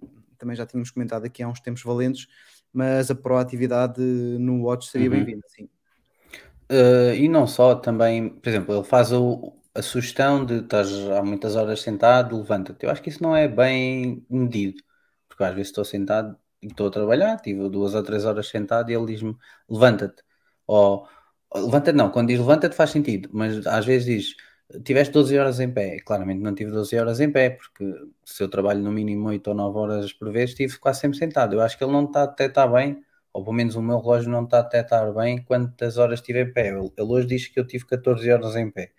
[0.00, 2.28] Uh, também já tínhamos comentado aqui há uns tempos valentes,
[2.72, 5.16] mas a proatividade no Watch seria uhum.
[5.16, 5.68] bem-vinda, sim.
[6.70, 11.22] Uh, e não só, também, por exemplo, ele faz o, a sugestão de estás há
[11.22, 12.84] muitas horas sentado, levanta-te.
[12.84, 14.82] Eu acho que isso não é bem medido,
[15.28, 16.36] porque às vezes estou sentado
[16.68, 19.36] estou a trabalhar, tive duas ou três horas sentado e ele diz-me
[19.68, 20.22] levanta-te.
[20.66, 21.06] Ou
[21.54, 24.36] levanta-te não, quando diz levanta-te faz sentido, mas às vezes diz
[24.84, 25.98] tiveste 12 horas em pé.
[26.00, 27.84] Claramente não tive 12 horas em pé, porque
[28.24, 31.54] se eu trabalho no mínimo 8 ou 9 horas por vez, estive quase sempre sentado.
[31.54, 33.02] Eu acho que ele não está a detectar bem,
[33.32, 36.52] ou pelo menos o meu relógio não está a detectar bem quantas horas estive em
[36.52, 36.68] pé.
[36.68, 38.92] Ele, ele hoje diz que eu tive 14 horas em pé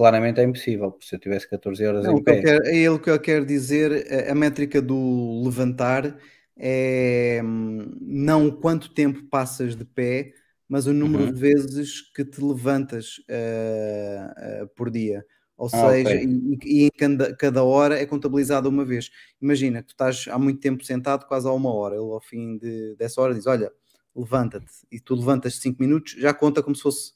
[0.00, 2.40] claramente é impossível, porque se eu tivesse 14 horas não, em pé.
[2.64, 6.16] É ele que eu quero dizer, a métrica do levantar
[6.62, 10.34] é não quanto tempo passas de pé,
[10.68, 11.32] mas o número uhum.
[11.32, 15.24] de vezes que te levantas uh, uh, por dia.
[15.56, 16.24] Ou ah, seja, okay.
[16.24, 19.10] e, e, em cada, cada, hora é contabilizada uma vez.
[19.40, 21.96] Imagina que tu estás há muito tempo sentado, quase há uma hora.
[21.96, 23.72] Ele, ao fim de, dessa hora, diz: Olha,
[24.14, 24.72] levanta-te.
[24.92, 27.12] E tu levantas 5 minutos, já conta como se fosse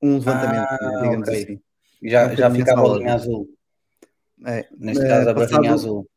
[0.00, 1.42] um levantamento, ah, digamos okay.
[1.42, 1.60] assim.
[2.02, 3.48] Já, já fica a bolinha azul.
[4.46, 6.08] É, Neste caso, a barrinha azul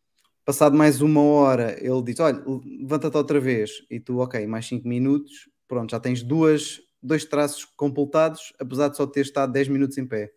[0.51, 2.43] Passado mais uma hora, ele diz: Olha,
[2.81, 3.85] levanta-te outra vez.
[3.89, 5.47] E tu, ok, mais 5 minutos.
[5.65, 10.05] Pronto, já tens duas, dois traços completados, apesar de só ter estado 10 minutos em
[10.05, 10.29] pé.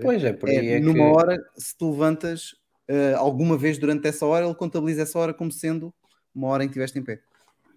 [0.00, 1.00] Pois é, por aí é, é Numa que...
[1.02, 2.52] hora, se te levantas
[2.88, 5.92] uh, alguma vez durante essa hora, ele contabiliza essa hora como sendo
[6.34, 7.20] uma hora em que estiveste em pé.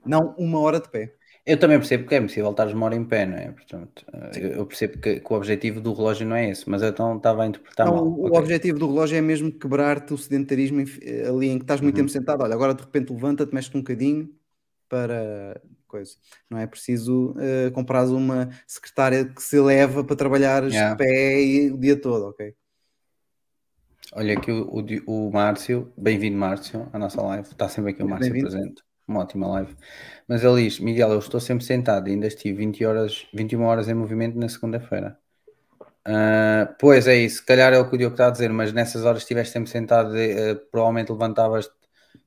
[0.05, 1.13] Não uma hora de pé.
[1.45, 3.51] Eu também percebo que é possível estar uma hora em pé, não é?
[3.51, 7.17] Portanto, eh, eu percebo que, que, o objetivo do relógio não é esse, mas então
[7.17, 8.05] estava a interpretar não, mal.
[8.05, 8.39] O okay.
[8.39, 12.03] objetivo do relógio é mesmo quebrar-te o sedentarismo eh, ali em que estás muito uhum.
[12.03, 12.43] tempo sentado.
[12.43, 14.29] Olha, agora de repente levanta-te, mexe-te um bocadinho
[14.87, 16.15] para coisa.
[16.49, 20.95] Não é preciso uh, comprar uma secretária que se leva para trabalhar yeah.
[20.95, 22.55] de pé o dia todo, ok?
[24.13, 28.07] Olha aqui o, o, o Márcio, bem-vindo Márcio, à nossa live, está sempre aqui o
[28.07, 29.75] Márcio presente uma ótima live.
[30.27, 34.37] Mas diz: Miguel, eu estou sempre sentado, ainda estive 20 horas, 21 horas em movimento
[34.37, 35.17] na segunda-feira.
[36.05, 38.73] Uh, pois é isso, se calhar é o que o Diogo está a dizer, mas
[38.73, 41.69] nessas horas estiveste sempre sentado, uh, provavelmente levantavas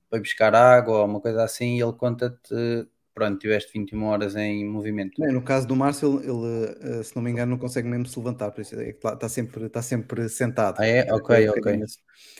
[0.08, 4.68] para buscar água ou uma coisa assim, e ele conta-te pronto, tiveste 21 horas em
[4.68, 5.20] movimento.
[5.20, 8.18] Bem, no caso do Márcio, ele, eh, se não me engano, não consegue mesmo se
[8.18, 10.76] levantar, por isso é que está, sempre, está sempre sentado.
[10.78, 11.10] Ah, é?
[11.10, 11.80] Ok, é um ok.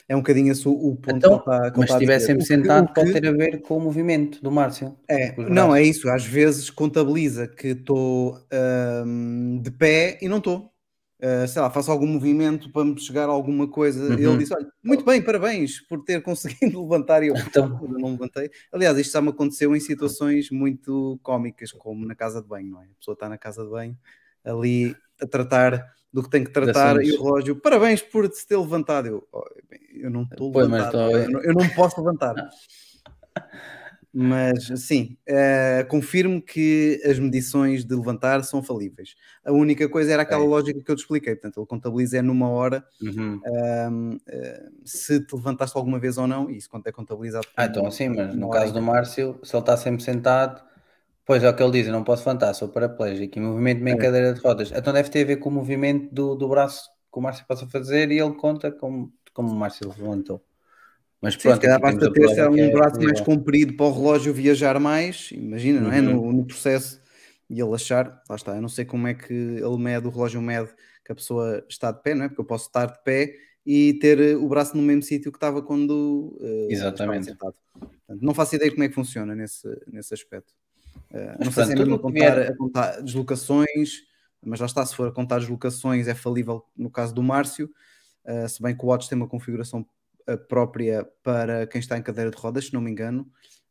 [0.09, 2.47] É um bocadinho esse o, ponto Então, que está, que mas se estiver sempre O
[2.47, 4.95] que- sentado, que- pode ter a ver com o movimento do Márcio.
[5.09, 6.09] É, não, é isso.
[6.11, 10.71] Às vezes contabiliza que estou ahm, de pé e não estou.
[11.21, 14.03] Ah, sei lá, faço algum movimento para me chegar a alguma coisa.
[14.05, 14.13] Uhum.
[14.19, 16.23] ele diz: Olha, muito bem, parabéns por ter
[16.71, 17.23] conseguido levantar.
[17.23, 18.51] E eu, Então, não levantei.
[18.73, 22.83] Aliás, isto já me aconteceu em situações muito cómicas, como na casa de banho, não
[22.83, 22.85] é?
[22.85, 23.97] A pessoa está na casa de banho,
[24.45, 28.57] ali a tratar do que tem que tratar e o relógio, parabéns por se ter
[28.57, 29.07] levantado.
[29.09, 29.43] Eu, "Oh,
[29.95, 32.35] eu não estou Pois, mas levantado, estou- eu, não, eu não posso levantar.
[34.19, 39.15] Mas sim, eh, confirmo que as medições de levantar são falíveis.
[39.45, 40.51] A única coisa era aquela Ok.
[40.51, 43.41] lógica que eu te expliquei, portanto, ele contabiliza é numa hora uhum.
[43.47, 47.47] ahm, eh, se te levantaste alguma vez ou não, e isso é contabilizado.
[47.57, 50.63] Ah, então assim, mas no hora caso do Márcio, se ele está sempre sentado,
[51.27, 53.95] pois é o que ele diz, eu não posso levantar, sou paraplégico e movimento-me em
[53.95, 53.99] É.
[53.99, 54.73] cadeira de rodas.
[54.73, 57.67] Então deve ter a ver com o movimento do, do braço que o Márcio possa
[57.69, 60.45] fazer e ele conta como, como o Márcio levantou.
[61.21, 63.21] Mas Sim, se pronto, calhar aqui temos basta ter se que um é braço mais
[63.21, 66.01] comprido para o relógio viajar mais, imagina, não é?
[66.01, 66.15] Uhum.
[66.15, 67.01] No, no processo,
[67.49, 70.43] e ele achar, lá está, eu não sei como é que ele mede, o relógio
[70.43, 70.69] mede
[71.05, 72.29] que a pessoa está de pé, não é?
[72.29, 75.37] Porque eu posso estar de pé e ter eh, o braço no mesmo sítio que
[75.37, 77.27] estava quando estava Exatamente.
[77.27, 77.55] sentado.
[77.73, 80.53] Portanto, não faço ideia como é que funciona nesse, nesse aspecto.
[81.13, 84.03] Eh, Mas não sei se é mesmo a contar, a contar deslocações,
[84.45, 87.71] mas lá está, se for a contar deslocações é falível no caso do Márcio,
[88.25, 89.87] eh, se bem que o Watch tem uma configuração
[90.49, 93.31] própria para quem está em cadeira de rodas, se não me engano.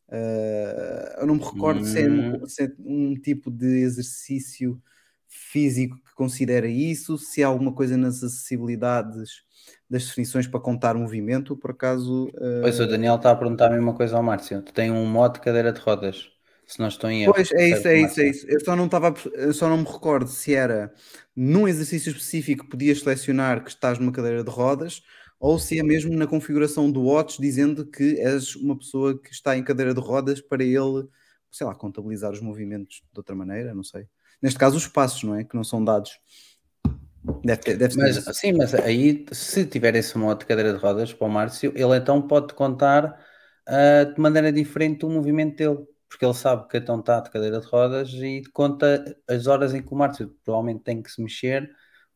[0.09, 2.37] Eh, eu não me recordo se, é Hum.
[2.43, 4.79] um, se é um tipo de exercício
[5.27, 9.43] físico que considera isso, se há alguma coisa nas acessibilidades
[9.89, 12.29] das definições para contar movimento, por acaso.
[12.39, 14.61] eh, Pois o Daniel está a perguntar a mesma coisa ao Márcio.
[14.61, 16.29] Tu tem um modo de cadeira de rodas,
[16.67, 17.33] se não estou em erro.
[17.33, 18.45] Pois, é isso, é isso, é isso.
[18.47, 19.13] Eu só não estava,
[19.53, 20.93] só não me recordo se era
[21.35, 25.01] num exercício específico podias selecionar que estás numa cadeira de rodas
[25.39, 29.57] ou se é mesmo na configuração do Watch dizendo que és uma pessoa que está
[29.57, 31.07] em cadeira de rodas para ele,
[31.51, 34.07] sei lá, contabilizar os movimentos de outra maneira, não sei.
[34.41, 35.43] Neste caso, os passos, não é?
[35.43, 36.19] Que não são dados.
[37.43, 38.33] Deve ter, deve Mas isso.
[38.33, 41.97] sim, mas aí se tiver esse modo de cadeira de rodas para o Márcio, ele
[41.97, 43.17] então pode contar
[43.67, 47.59] ah, de maneira diferente o movimento dele, porque ele sabe que então está de cadeira
[47.59, 51.69] de rodas e conta as horas em que o Márcio provavelmente tem que se mexer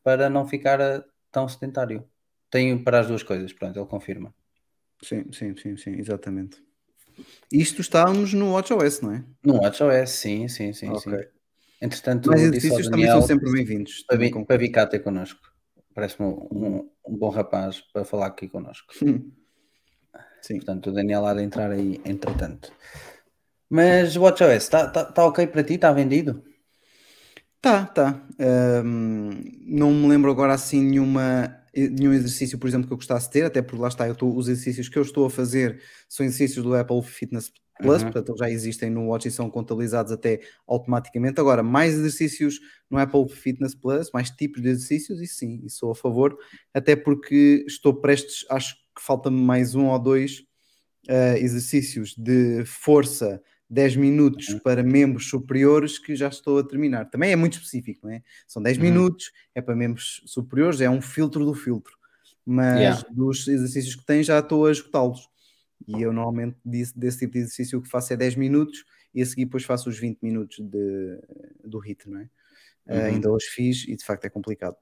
[0.04, 2.08] para não ficar ah, tão sedentário.
[2.50, 4.34] Tem para as duas coisas, pronto, ele confirma.
[5.04, 6.62] Sim, sim, sim, sim, exatamente.
[7.52, 9.24] Isto estamos no WatchOS, não é?
[9.44, 11.02] No WatchOS, sim, sim, sim, Ok.
[11.02, 11.24] sim.
[11.82, 14.04] Entretanto, Mas exercícios também são sempre bem-vindos.
[14.06, 14.46] para, concordo.
[14.48, 15.40] para vir cá ter connosco.
[15.94, 18.94] Parece-me um, um bom rapaz para falar aqui connosco.
[20.42, 20.58] Sim.
[20.58, 22.72] Portanto, o Daniel há de entrar aí entretanto.
[23.70, 25.76] Mas o WatchOS está tá, tá ok para ti?
[25.76, 26.44] Está vendido?
[27.62, 28.22] Tá, tá.
[28.40, 29.32] Ahm,
[29.66, 33.46] não me lembro agora assim nenhuma, nenhum exercício, por exemplo, que eu gostasse de ter,
[33.46, 36.64] até porque lá está, eu estou, os exercícios que eu estou a fazer são exercícios
[36.64, 38.12] do Apple Fitness Plus, Uhum.
[38.12, 41.40] portanto já existem no Watch e são contabilizados até automaticamente.
[41.40, 45.92] Agora, mais exercícios no Apple Fitness Plus, mais tipos de exercícios, e sim, e sou
[45.92, 46.38] a favor,
[46.74, 50.44] até porque estou prestes, acho que falta-me mais um ou dois
[51.08, 54.60] eh, exercícios de força 10 minutos Uhum.
[54.64, 57.06] para membros superiores que já estou a terminar.
[57.10, 58.24] Também é muito específico, não é?
[58.48, 58.84] São 10 Uhum.
[58.84, 61.98] minutos, é para membros superiores, é um filtro do filtro.
[62.46, 63.04] Mas Yeah.
[63.12, 65.30] dos exercícios que tem já estou a esgotá-los.
[65.88, 69.22] E eu normalmente desse, desse tipo de exercício o que faço é 10 minutos e
[69.22, 71.20] a seguir depois faço os 20 minutos de,
[71.64, 72.30] do HIT, não é?
[72.92, 73.06] Uhum.
[73.06, 74.76] ainda hoje fiz e de facto é complicado.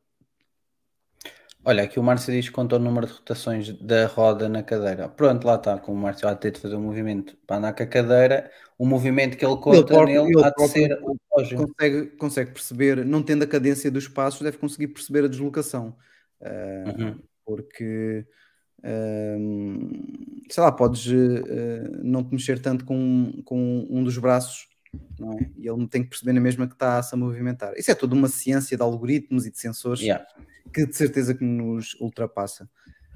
[1.70, 5.10] Olha, aqui o Márcio diz que contou o número de rotações da roda na cadeira.
[5.10, 7.74] Pronto, lá está, como o Márcio há de ter de fazer um movimento para andar
[7.74, 11.18] com a cadeira, o movimento que ele conta próprio- nele ele há de ser o.
[11.58, 15.94] Consegue, consegue perceber, não tendo a cadência dos passos, deve conseguir perceber a deslocação.
[16.40, 17.20] Eh, Uhum.
[17.46, 18.26] porque
[18.82, 19.90] hum,
[20.50, 24.68] sei lá, podes eh, não te mexer tanto com, com um dos braços,
[25.34, 25.50] é?
[25.58, 27.74] E ele tem que perceber na mesma que está-se a movimentar.
[27.78, 30.26] Isso é toda uma ciência de algoritmos e de sensores Yeah.
[30.74, 32.70] que de certeza que nos ultrapassa.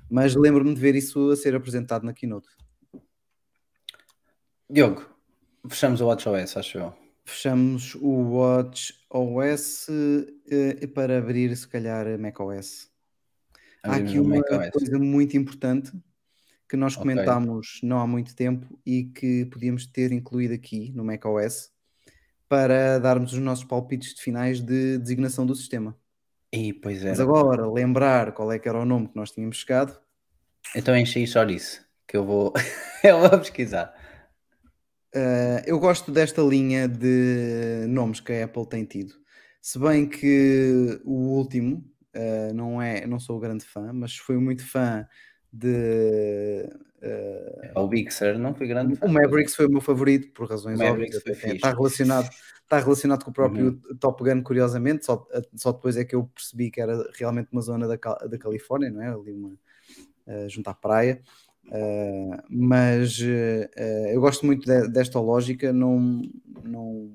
[0.10, 2.50] Mas lembro-me de ver isso a ser apresentado na Keynote.
[4.70, 5.06] Diogo,
[5.70, 6.94] fechamos o WatchOS, acho eu.
[7.24, 9.88] Fechamos o Watch OS
[10.50, 12.90] eh, para abrir, se calhar, macOS.
[13.84, 14.70] Há aqui uma macOS.
[14.72, 15.92] coisa muito importante
[16.68, 21.71] que nós comentámos não há muito tempo e que podíamos ter incluído aqui no macOS
[22.52, 25.98] para darmos os nossos palpites de finais de designação do sistema.
[26.52, 27.24] E pois Mas era.
[27.24, 29.98] agora, lembrar qual é que era o nome que nós tínhamos chegado,
[30.76, 32.52] Então enche aí chouriço, que eu vou,
[33.06, 33.96] eu vou pesquisar.
[35.16, 39.14] Uh, eu gosto desta linha de nomes que a Apple tem tido.
[39.62, 44.68] Se bem que o último uh, não é, não sou grande fã, mas fui muito
[44.68, 45.08] fã
[45.52, 46.70] de.
[47.02, 49.06] Uh, o Big Sur não foi grande fã.
[49.06, 51.16] O Mavericks foi o meu favorito, por razões óbvias.
[51.26, 52.30] Está relacionado,
[52.62, 53.98] está relacionado com o próprio uhum.
[54.00, 55.06] Top Gun, curiosamente.
[55.06, 58.92] Só, só depois é que eu percebi que era realmente uma zona da, da Califórnia,
[58.92, 59.10] não é?
[59.10, 61.22] Ali uma, uh, junto à praia.
[61.68, 63.20] Uh, mas
[64.12, 66.22] eu gosto muito de, desta lógica, não,
[66.64, 67.12] não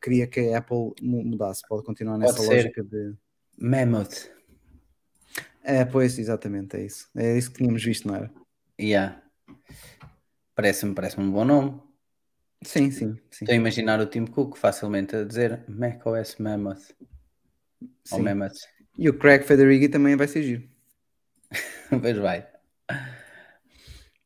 [0.00, 1.62] queria que a Apple mudasse.
[1.68, 3.14] Pode continuar nessa Pode lógica de
[3.58, 4.33] Mammoth.
[5.64, 7.08] É, pois, exatamente, é isso.
[7.16, 8.30] É isso que tínhamos visto, não era?
[8.78, 9.22] Yeah.
[10.54, 11.80] Parece-me parece um bom nome.
[12.62, 13.44] Sim, sim, sim.
[13.44, 16.92] Estou a imaginar o Tim Cook facilmente a dizer macOS Mammoth.
[18.04, 18.16] Sim.
[18.16, 18.56] Ou Mammoth.
[18.98, 20.68] E o Craig Federighi também vai ser giro.
[22.00, 22.46] pois vai.
[22.90, 23.00] Ele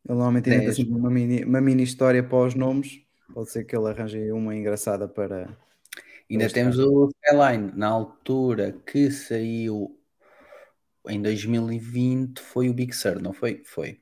[0.07, 3.01] normalmente inventa assim uma mini, uma mini história para os nomes.
[3.33, 5.57] Pode ser que ele arranje uma engraçada para.
[6.31, 7.73] Ainda temos o Skyline.
[7.75, 9.98] Na altura que saiu
[11.09, 13.63] em 2020 foi o Big Sur, não foi?
[13.65, 14.01] Foi.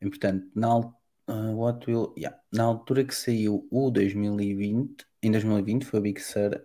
[0.00, 0.92] E, portanto, na, uh,
[1.28, 6.62] what will, yeah, na altura que saiu o 2020, em 2020 foi o Big Sur,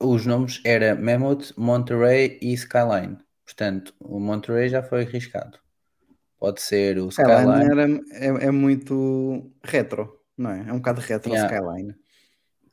[0.00, 3.18] os nomes era Mammoth, Monterey e Skyline.
[3.44, 5.58] Portanto, o Monterey já foi arriscado.
[6.38, 7.64] Pode ser o Skyline.
[7.64, 10.68] Era, é, é, muito retro, não é?
[10.68, 11.94] É um bocado retro o Skyline.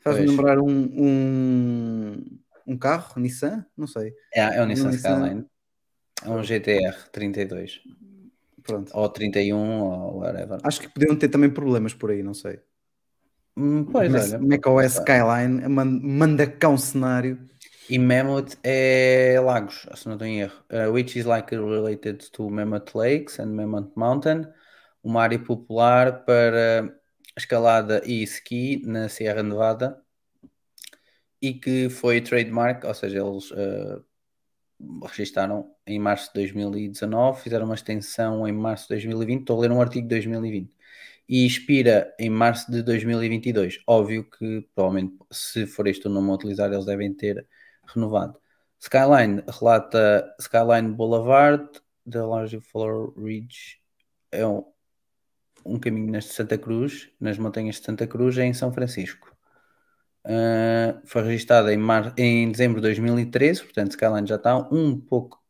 [0.01, 3.65] Faz-me lembrar um, um, um carro, Nissan?
[3.77, 4.13] Não sei.
[4.33, 5.45] É, é o Nissan Skyline.
[6.23, 7.81] É um GTR 32.
[8.63, 8.91] Pronto.
[8.93, 10.59] Ou 31, ou whatever.
[10.63, 12.59] Acho que podiam ter também problemas por aí, não sei.
[13.57, 14.41] Hum, pois, Mas, olha.
[14.41, 17.39] macOS Skyline manda cá um cenário.
[17.89, 20.63] E Mammoth é Lagos, se não estou em erro.
[20.71, 24.47] Uh, which is likely related to Mammoth Lakes and Mammoth Mountain.
[25.03, 26.95] Uma área popular para
[27.35, 30.01] escalada e ski na Sierra Nevada.
[31.41, 34.01] E que foi trademark, ou seja, eles uh,
[35.03, 39.71] registaram em março de 2019, fizeram uma extensão em março de 2020, estou a ler
[39.71, 40.75] um artigo de 2020,
[41.27, 43.81] e expira em março de 2022.
[43.87, 47.45] Óbvio que, provavelmente, se for este o nome a utilizar, eles devem ter
[47.87, 48.39] renovado.
[48.79, 51.69] Skyline relata Skyline Boulevard,
[52.05, 53.79] da Large Floor Ridge,
[54.31, 54.65] é um,
[55.65, 59.30] um caminho nas Santa Cruz, nas montanhas de Santa Cruz, em São Francisco.
[60.23, 62.13] Uh, foi registada em, mar...
[62.15, 65.41] em dezembro de 2013, portanto Skyline já está um pouco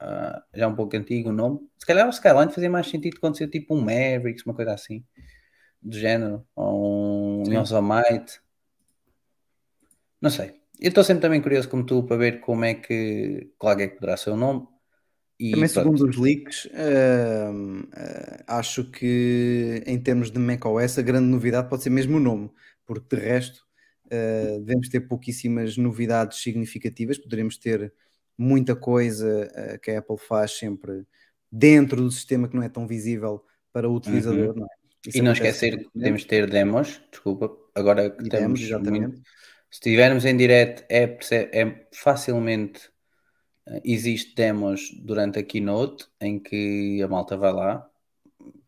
[0.00, 1.60] uh, já um pouco antigo o nome.
[1.78, 5.04] Se calhar o Skyline fazia mais sentido quando ser tipo um Mavericks, uma coisa assim
[5.82, 8.40] do género, ou um Yosemite.
[10.20, 10.60] Não sei.
[10.78, 13.94] Eu estou sempre também curioso como tu para ver como é que qual é que
[13.94, 14.66] poderá ser o nome.
[15.38, 15.96] E também pronto.
[15.96, 17.88] segundo os leaks, uh,
[18.46, 22.50] acho que em termos de macOS a grande novidade pode ser mesmo o nome,
[22.84, 23.69] porque de resto
[24.10, 27.92] Uh, devemos ter pouquíssimas novidades significativas, poderemos ter
[28.36, 31.04] muita coisa uh, que a Apple faz sempre
[31.50, 34.48] dentro do sistema que não é tão visível para o utilizador.
[34.48, 34.60] Uhum.
[34.60, 34.80] Não é?
[35.14, 39.16] E não esquecer que podemos ter demos, desculpa, agora que temos muito,
[39.70, 41.18] se estivermos em direto é,
[41.52, 42.88] é facilmente
[43.68, 47.88] uh, existe demos durante a keynote em que a malta vai lá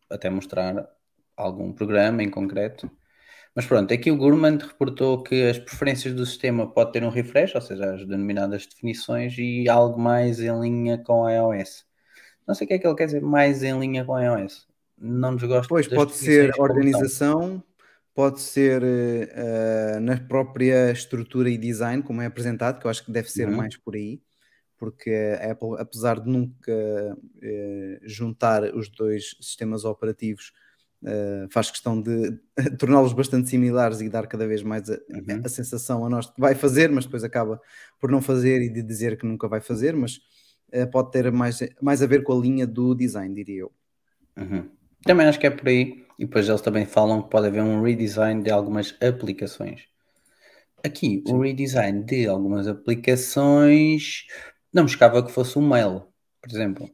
[0.09, 0.87] até mostrar
[1.35, 2.89] algum programa em concreto
[3.55, 7.53] mas pronto, aqui o Gurman reportou que as preferências do sistema pode ter um refresh,
[7.53, 11.85] ou seja, as denominadas definições e algo mais em linha com a iOS.
[12.47, 14.67] Não sei o que é que ele quer dizer mais em linha com a iOS.
[14.97, 17.63] Não nos gosta Pois pode ser organização,
[18.13, 23.11] pode ser uh, na própria estrutura e design, como é apresentado, que eu acho que
[23.11, 23.57] deve ser uhum.
[23.57, 24.19] mais por aí,
[24.77, 26.71] porque a Apple, apesar de nunca
[27.15, 30.51] uh, juntar os dois sistemas operativos
[31.03, 32.39] Uh, faz questão de
[32.79, 35.41] torná-los bastante similares e dar cada vez mais a, uhum.
[35.43, 37.59] a, sensação a nós que vai fazer, mas depois acaba
[37.99, 40.21] por não fazer e de dizer que nunca vai fazer, mas
[40.73, 43.71] uh, pode ter mais, mais a ver com a linha do design, diria eu.
[44.37, 44.69] Uhum.
[45.03, 47.81] Também acho que é por aí, e depois eles também falam que pode haver um
[47.81, 49.81] redesign de algumas aplicações.
[50.81, 51.33] Aqui, Sim.
[51.33, 54.25] o redesign de algumas aplicações
[54.73, 56.03] não buscava que fosse um mail,
[56.41, 56.89] por exemplo.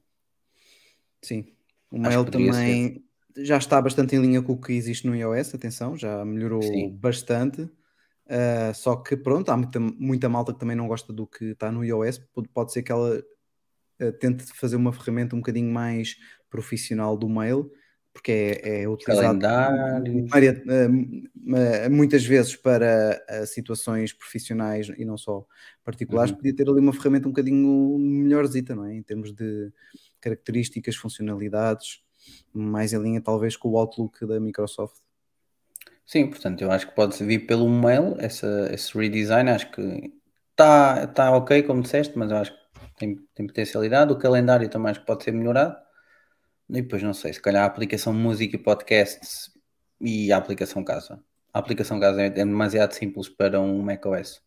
[1.22, 1.46] Sim,
[1.92, 2.54] o mail também.
[2.54, 6.62] Ser já está bastante em linha com o que existe no iOS, atenção, já melhorou
[6.62, 6.98] Sim.
[6.98, 7.62] bastante.
[7.62, 11.72] Uh, só que pronto, há muita, muita malta que também não gosta do que está
[11.72, 12.22] no iOS.
[12.54, 16.16] Pode, ser que ela uh, tente fazer uma ferramenta um bocadinho mais
[16.50, 17.72] profissional do mail,
[18.14, 25.46] porque é, é utilizado uh, muitas vezes para situações profissionais e não só
[25.84, 26.32] particulares.
[26.32, 26.38] Uhum.
[26.38, 28.96] Podia ter ali uma ferramenta um bocadinho melhorzita, não é?
[28.96, 29.72] Em termos de
[30.20, 32.04] características, funcionalidades
[32.54, 34.98] mais em linha talvez com o Outlook da Microsoft.
[36.06, 40.12] Sim, portanto, eu acho que pode vir pelo mail, essa, esse redesign, acho que
[40.52, 42.60] está tá ok, como disseste, mas eu acho que
[42.98, 44.12] tem, tem potencialidade.
[44.12, 45.78] O calendário também acho que pode ser melhorado.
[46.70, 49.52] E depois, não sei, se calhar a aplicação música e podcasts
[50.00, 51.24] e a aplicação casa.
[51.54, 54.42] A aplicação casa é, demasiado simples para um macOS.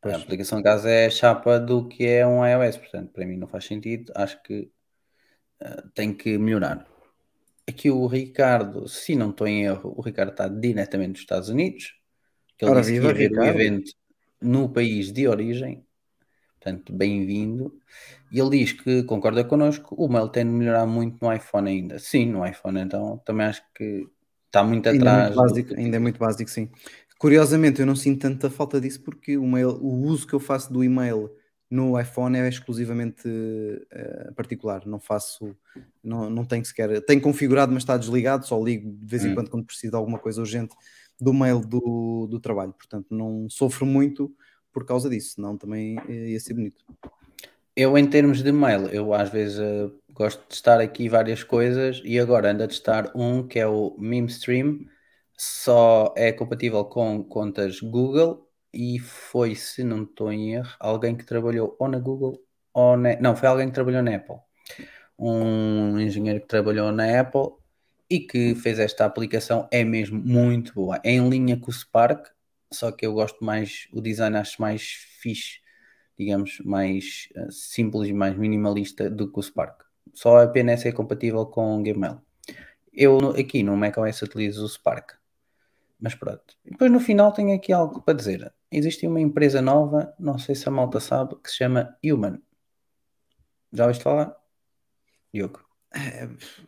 [0.00, 0.14] Pois.
[0.14, 3.46] A aplicação casa é a chapa do que é um iOS, portanto, para mim não
[3.46, 4.12] faz sentido.
[4.16, 4.70] Acho que
[5.94, 6.86] tem que melhorar.
[7.66, 11.94] Aqui o Ricardo, se não estou em erro, o Ricardo está diretamente dos Estados Unidos.
[12.58, 13.60] Que ele Ora, disse que viva, ia ver o Ricardo.
[13.60, 13.90] evento
[14.40, 15.84] no país de origem.
[16.60, 17.78] Portanto, bem-vindo.
[18.32, 21.98] E ele diz que concorda connosco, o mail tem de melhorar muito no iPhone ainda.
[21.98, 24.06] Sim, no iPhone, então também acho que
[24.46, 25.36] está muito Ainda é atrás.
[25.36, 26.70] muito do básico, que- ainda é muito básico, sim.
[27.18, 30.72] Curiosamente, eu não sinto tanta falta disso porque o, mail, o uso que eu faço
[30.72, 31.30] do e-mail
[31.70, 33.28] no iPhone é exclusivamente
[33.90, 34.86] eh, particular.
[34.86, 35.56] Não faço,
[36.02, 37.00] não, não tenho sequer.
[37.02, 38.46] Tenho configurado, mas está desligado.
[38.46, 39.34] Só ligo de vez em Hum.
[39.34, 40.74] quando quando preciso de alguma coisa urgente
[41.20, 42.72] do mail do, do trabalho.
[42.72, 44.32] Portanto, não sofro muito
[44.72, 45.34] por causa disso.
[45.34, 46.84] Senão também eh, ia ser bonito.
[47.76, 52.00] Eu, em termos de mail, eu às vezes eh, gosto de testar aqui várias coisas
[52.04, 54.78] e agora ando a testar um que é o MemeStream,
[55.36, 58.43] só é compatível com contas Google
[58.74, 62.40] e foi, se não estou em erro, alguém que trabalhou ou na Google
[62.72, 63.16] ou na...
[63.20, 64.36] Não, foi alguém que trabalhou na Apple.
[65.18, 67.52] Um engenheiro que trabalhou na Apple
[68.10, 71.00] e que fez esta aplicação é mesmo muito boa.
[71.04, 72.28] É em linha com o Spark,
[72.72, 74.82] só que eu gosto mais, o design acho mais
[75.20, 75.64] fixe
[76.18, 79.82] digamos, mais eh, simples e mais minimalista do que o Spark.
[80.12, 82.20] Só apenas é compatível com o Gmail.
[82.92, 85.12] Eu aqui no macOS utilizo o Spark.
[86.00, 86.56] Mas pronto.
[86.64, 88.52] Depois no final tenho aqui algo para dizer.
[88.76, 92.40] Existe uma empresa nova, não sei se a malta sabe, que se chama Human.
[93.72, 94.34] Já ouviste falar?
[95.32, 95.60] Diogo.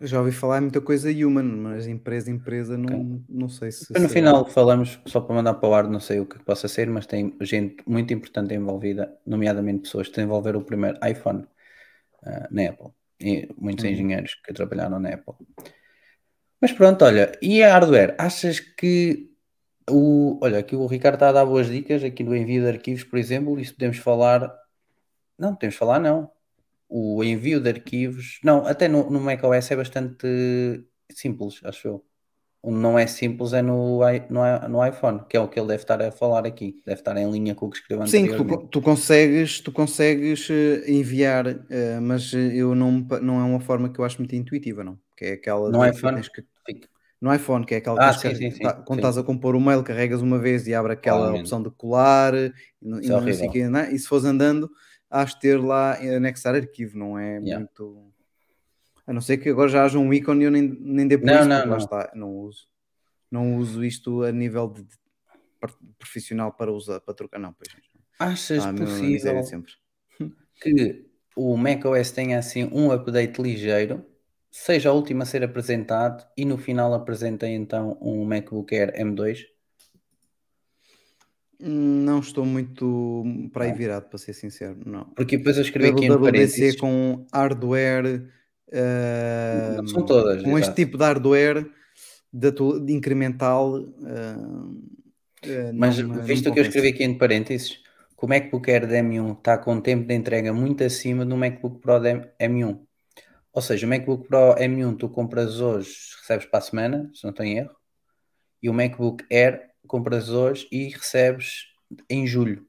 [0.01, 3.81] Eu já ouvi falar muita coisa human, mas empresa, empresa, não, não sei se.
[3.89, 6.39] Depois no se- final falamos, só para mandar para o ar, não sei o que
[6.45, 11.45] possa ser, mas tem gente muito importante envolvida, nomeadamente pessoas que desenvolveram o primeiro iPhone
[12.25, 12.89] ah, na Apple.
[13.21, 13.91] E muitos Uhum.
[13.91, 15.35] engenheiros que trabalharam na Apple.
[16.61, 18.15] Mas pronto, olha, e a hardware?
[18.19, 19.31] Achas que
[19.91, 20.39] o.
[20.43, 23.19] Olha, aqui o Ricardo está a dar boas dicas aqui no envio de arquivos, por
[23.19, 24.53] exemplo, isso podemos falar.
[25.39, 26.31] Não, podemos falar não.
[26.89, 28.41] O envio de arquivos.
[28.45, 30.27] Não, até no, no macOS é bastante
[31.13, 32.05] simples, acho eu.
[32.63, 35.83] Onde não é simples é no, no, no iPhone, que é o que ele deve
[35.83, 36.83] estar a falar aqui.
[36.85, 40.91] Deve estar em linha com o que escreveu Sim, tu, tu consegues, tu consegues eh,
[40.91, 44.99] enviar, eh, mas eu não, não é uma forma que eu acho muito intuitiva, não.
[45.17, 46.21] Que é aquela No iPhone?
[46.23, 46.45] que-
[47.21, 49.57] no iPhone, que é aquela que Ah, que sim, sim, tá- quando estás a compor
[49.57, 53.09] o mail, carregas uma vez e abre aquela opção de colar e, não- e é
[53.09, 53.91] não sei quê, né?
[53.93, 54.71] e se fores andando,
[55.11, 57.59] has de ter lá eh, anexar arquivo, não é Yeah.
[57.61, 58.13] muito.
[59.07, 61.27] A não ser que agora já haja um ícone e eu nem, nem dê por
[61.27, 61.77] Não, isso, não, não.
[61.77, 62.69] está, não uso.
[63.31, 64.97] Não uso isto a nível de, de
[65.99, 67.69] profissional para usar, para trocar, não, pois.
[68.19, 69.43] Achas Ah, possível
[70.61, 71.07] que
[71.37, 74.05] o macOS tenha assim um update ligeiro,
[74.57, 79.45] seja a última a ser apresentado e no final apresenta então um MacBook Air M2?
[81.59, 85.05] Não estou muito para aí virado, para ser sincero, não.
[85.15, 86.77] Porque depois eu escrevi aqui em parênteses.
[86.77, 88.27] com hardware,
[89.77, 91.71] Não são todas, com este tipo de hardware
[92.33, 93.77] de, de incremental.
[94.05, 97.77] ah, Mas não visto que eu escrevi aqui entre parênteses,
[98.19, 101.37] que o MacBook Air de M1 está com um tempo de entrega muito acima do
[101.37, 102.86] MacBook Pro de M1.
[103.57, 105.89] Ou seja, o MacBook Pro M1 tu compras hoje,
[106.21, 107.75] recebes para a semana, se não em erro,
[108.63, 111.65] e o MacBook Air compras hoje e recebes
[112.11, 112.67] em julho.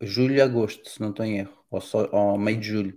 [0.00, 2.92] Julho agosto, se não em erro, ou, só, ou meio de julho.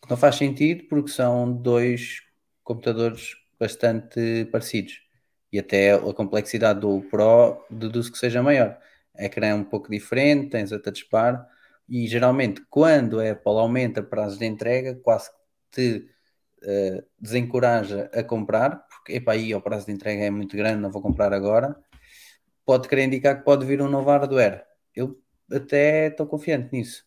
[0.00, 2.22] Que não faz sentido porque são dois
[2.62, 5.02] computadores bastante parecidos.
[5.52, 8.78] E até a complexidade do Pro deduz que seja maior.
[9.14, 11.46] A ecrã é um pouco diferente, tens a touch bar,
[11.86, 15.36] e geralmente quando a Apple aumenta prazos de entrega, quase que
[15.70, 16.13] te
[16.66, 20.90] eh, desencoraja a comprar, porque epá, aí o prazo de entrega é muito grande, não
[20.90, 21.76] vou comprar agora.
[22.64, 24.64] Pode querer indicar que pode vir um novo hardware.
[24.94, 25.20] Eu
[25.52, 27.04] até estou confiante nisso.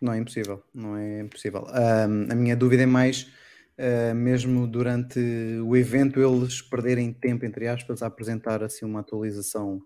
[0.00, 1.66] Não é impossível, não é impossível.
[1.68, 3.30] Ahm, a minha dúvida é mais,
[3.78, 5.20] ah, mesmo durante
[5.64, 9.80] o evento, eles perderem tempo, entre aspas, a apresentar assim uma atualização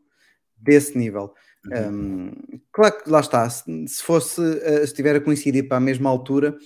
[0.57, 1.35] desse nível.
[1.67, 1.77] Uhum.
[1.77, 5.81] Ahm, claro que lá está, se, se fosse, ah, se estiver a coincidir para a
[5.81, 6.57] mesma altura,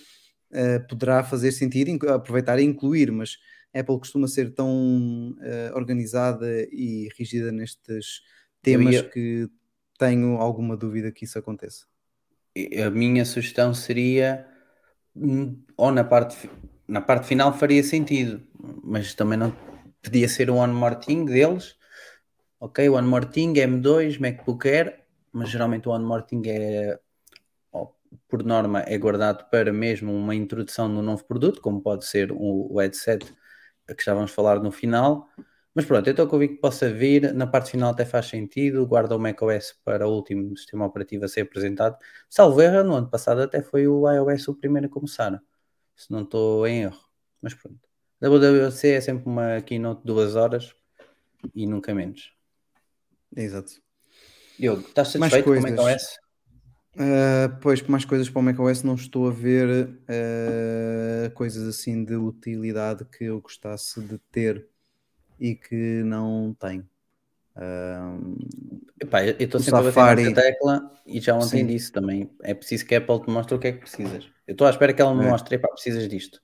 [0.53, 3.37] ah, poderá fazer sentido aproveitar e incluir, mas
[3.75, 8.23] a Apple costuma ser tão ah, organizada e rígida nestes
[8.63, 9.49] temas ia- que
[9.99, 11.87] tenho alguma dúvida que isso aconteça.
[12.85, 14.47] A minha sugestão seria,
[15.15, 16.51] hum, ou na parte,
[16.87, 18.43] na parte final faria sentido,
[18.83, 19.53] mas também não,
[20.03, 21.77] podia ser o One More Thing deles.
[22.61, 26.99] Ok, One More Thing, M2, MacBook Air, mas geralmente o One More Thing é,
[28.29, 32.73] por norma, é guardado para mesmo uma introdução no novo produto, como pode ser o,
[32.73, 33.25] o headset
[33.97, 35.29] que já vamos falar no final.
[35.75, 37.33] Mas pronto, eu estou convicto que possa vir.
[37.33, 38.87] Na parte final até faz sentido.
[38.87, 41.97] Guarda o macOS para o último sistema operativo a ser apresentado.
[42.29, 45.41] Salvo erro, no ano passado até foi o iOS o primeiro a começar.
[45.95, 46.99] Se não estou em erro.
[47.41, 47.79] Mas pronto.
[48.21, 50.75] WWC é sempre uma keynote de duas horas
[51.55, 52.33] e nunca menos.
[53.37, 53.75] Exato.
[54.59, 55.71] Diogo, estás Mais satisfeito com o coisas.
[55.71, 56.28] macOS?
[57.01, 62.17] Uh, pois, mais coisas para o macOS não estou a ver uh, coisas assim de
[62.17, 64.67] utilidade que eu gostasse de ter
[65.39, 66.85] e que não tenho.
[67.57, 68.37] Uh,
[69.01, 71.67] Epá, eu estou sempre a bater Safari- tecla e já ontem Sim.
[71.67, 72.29] disse também.
[72.43, 74.29] É preciso que a Apple te mostre o que é que precisas.
[74.47, 75.29] Eu estou à espera que ela me É.
[75.31, 76.43] mostre, epá, precisas disto.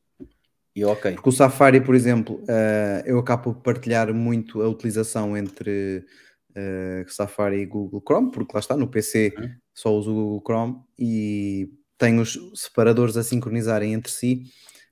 [0.76, 1.14] E ok.
[1.14, 6.04] Porque o Safari, por exemplo, uh, eu acabo por partilhar muito a utilização entre
[6.50, 9.50] uh, Safari e Google Chrome, porque lá está, no PC Uhum.
[9.74, 14.44] Só uso o Google Chrome e tenho os separadores a sincronizarem entre si,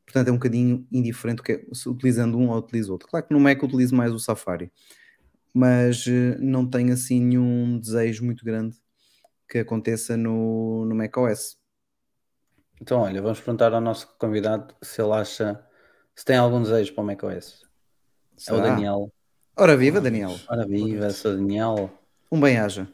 [0.05, 3.09] portanto é um bocadinho indiferente que é, se utilizando um ou utilizo outro.
[3.09, 4.72] Claro que no Mac utilizo mais o Safari,
[5.55, 8.76] mas uh, não tenho assim nenhum desejo muito grande
[9.49, 11.59] que aconteça no, no macOS.
[12.80, 15.64] Então, olha, vamos perguntar ao nosso convidado se ele acha
[16.14, 17.62] se tem algum desejo para o macOS.
[18.49, 18.62] É o Será?
[18.70, 19.12] Daniel.
[19.57, 20.35] Ora viva, Daniel.
[20.49, 21.91] Ora viva, sou Daniel.
[22.30, 22.89] Um bem-aja.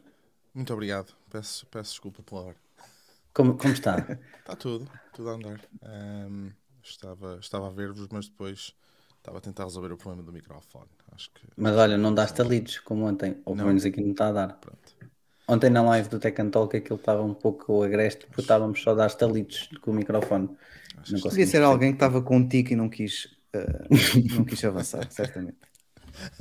[0.53, 1.18] Muito obrigado.
[1.31, 2.57] Peço, peço desculpa pela hora.
[3.33, 3.99] Como, como está?
[4.41, 5.61] Está tudo, tudo a andar.
[5.83, 6.51] Ahm,
[6.83, 8.75] estava, estava a ver-vos, mas depois
[9.19, 10.89] estava a tentar resolver o problema do microfone.
[11.13, 11.47] Acho que.
[11.57, 14.33] Mas olha, não daste a leads como ontem, ou pelo menos aqui não está a
[14.33, 14.53] dar.
[14.55, 14.97] Pronto.
[15.47, 18.91] Ontem na live do Tech and Talk aquilo estava um pouco agreste porque estávamos só
[18.91, 20.51] a dar estalitos com o microfone.
[20.99, 24.45] Acho Não conseguimos ser alguém que estava com um tique e não quis, uh, não
[24.45, 25.57] quis avançar, certamente.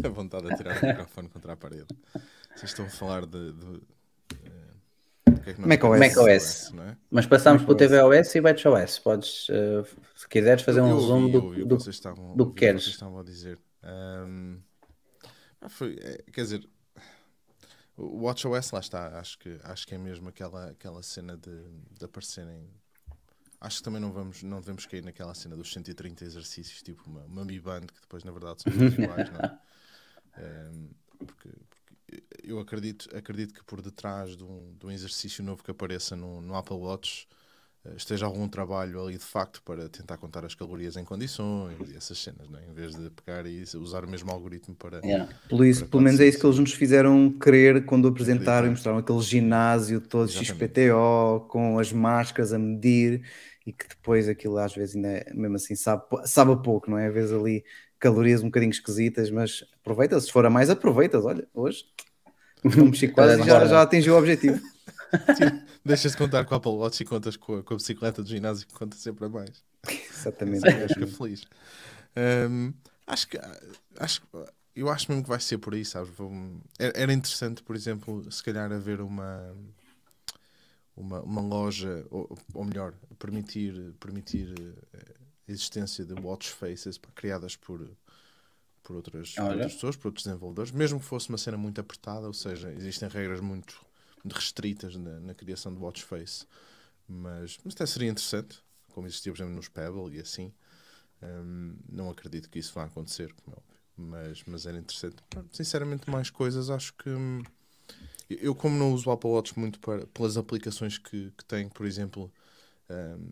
[0.04, 1.88] a vontade de tirar o microfone contra a parede.
[2.56, 3.54] Vocês estão a falar de.
[3.54, 3.82] de,
[5.58, 6.00] macOS.
[6.00, 6.72] macOS.
[6.74, 6.98] não é?
[7.10, 7.90] Mas passámos pelo macOS.
[8.32, 9.00] tvOS e WatchOS.
[9.00, 9.84] Podes, eh,
[10.16, 12.88] se quiseres, fazer Eu- um resumo do, o do- estavam, do que o queres.
[12.88, 13.60] Estavam a dizer.
[13.84, 14.58] Ahm,
[15.62, 16.70] ah, foi, é, quer dizer,
[17.96, 19.20] o WatchOS lá está.
[19.20, 21.64] Acho que, acho que é mesmo aquela, aquela cena de,
[21.98, 22.70] de aparecerem.
[23.60, 27.22] Acho que também não, vamos, não devemos cair naquela cena dos 130 exercícios, tipo uma,
[27.26, 29.58] uma Mi Band, que depois na verdade são todos iguais, não é?
[31.18, 31.77] Porque, porque
[32.44, 36.42] eu acredito, acredito que por detrás de um, de um exercício novo que apareça no,
[36.42, 37.28] no Apple Watch
[37.86, 41.98] eh, esteja algum trabalho ali de facto para tentar contar as calorias em condições e
[41.98, 42.66] essas cenas, não é?
[42.66, 45.00] em vez de pegar e usar o mesmo algoritmo para.
[45.06, 45.30] Yeah.
[45.50, 48.70] Pelo, isso, Para pelo menos é isso que eles nos fizeram crer quando apresentaram e
[48.72, 50.54] mostraram aquele ginásio todo Exatamente.
[50.54, 53.24] XPTO, com as máscaras a medir
[53.66, 57.08] e que depois aquilo às vezes ainda mesmo assim sabe, sabe a pouco, não é?
[57.08, 57.66] Às vezes ali
[58.00, 61.26] calorias um bocadinho esquisitas, mas aproveita, se for a mais, aproveitas.
[61.26, 61.86] Olha, hoje
[62.64, 64.62] não mexi quase já, já atingiu o objetivo.
[65.86, 68.30] Deixas de contar com o Apple Watch e contas com a, com a bicicleta do
[68.30, 69.64] ginásio que conta sempre a mais.
[69.88, 70.68] Exatamente.
[70.68, 71.44] Acho que é feliz.
[72.50, 72.74] Hum,
[73.06, 73.40] acho que
[74.00, 74.22] acho,
[74.76, 76.12] eu acho mesmo que vai ser por aí, sabes?
[76.78, 79.56] Era interessante, por exemplo, se calhar haver uma
[80.98, 84.54] uma, uma loja, ou, ou melhor, permitir, permitir
[84.94, 85.17] eh, a
[85.48, 87.90] existência de watch faces pá, criadas por,
[88.84, 92.28] por, outras, por outras pessoas, por outros desenvolvedores, mesmo que fosse uma cena muito apertada,
[92.28, 93.86] ou seja, existem regras muito,
[94.24, 96.46] muito restritas na, na criação de watch face,
[97.08, 100.54] mas, mas até seria interessante, como existia, por exemplo, nos Pebble e assim.
[101.22, 105.18] Hum, não acredito que isso vá acontecer, como é óbvio, mas, mas era interessante.
[105.52, 107.10] Sinceramente, mais coisas, acho que.
[107.10, 107.42] hum,
[108.30, 111.86] eu- como não uso o Apple Watch muito para, pelas aplicações que, que tenho, por
[111.86, 112.32] exemplo,
[112.90, 113.32] hum,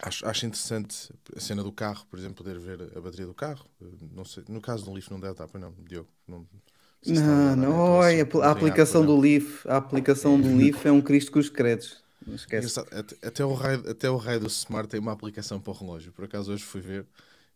[0.00, 3.66] acho, acho interessante a cena do carro, por exemplo, poder ver a bateria do carro.
[3.80, 6.10] Uh, Não sei, no caso do Leaf não deve estar, pois não, Diogo.
[6.26, 6.46] Não,
[7.06, 9.18] Não, dar não, a oi, a, a não aplicação do não.
[9.18, 12.02] Leaf, a aplicação do Leaf é um Cristo com os credos.
[12.26, 12.74] Não esquece.
[13.22, 16.12] Até, o raio, até o raio do Smart tem uma aplicação para o relógio.
[16.12, 17.06] Por acaso hoje fui ver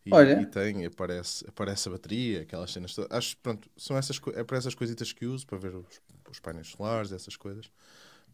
[0.07, 0.39] e, Olha.
[0.39, 2.95] e tem, aparece, aparece a bateria, aquelas cenas.
[2.95, 3.11] todas.
[3.17, 6.69] Acho pronto, são essas, é para essas coisitas que uso, para ver os, os painéis
[6.69, 7.71] solares, essas coisas.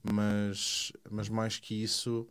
[0.03, 2.29] Mas, mas mais que isso,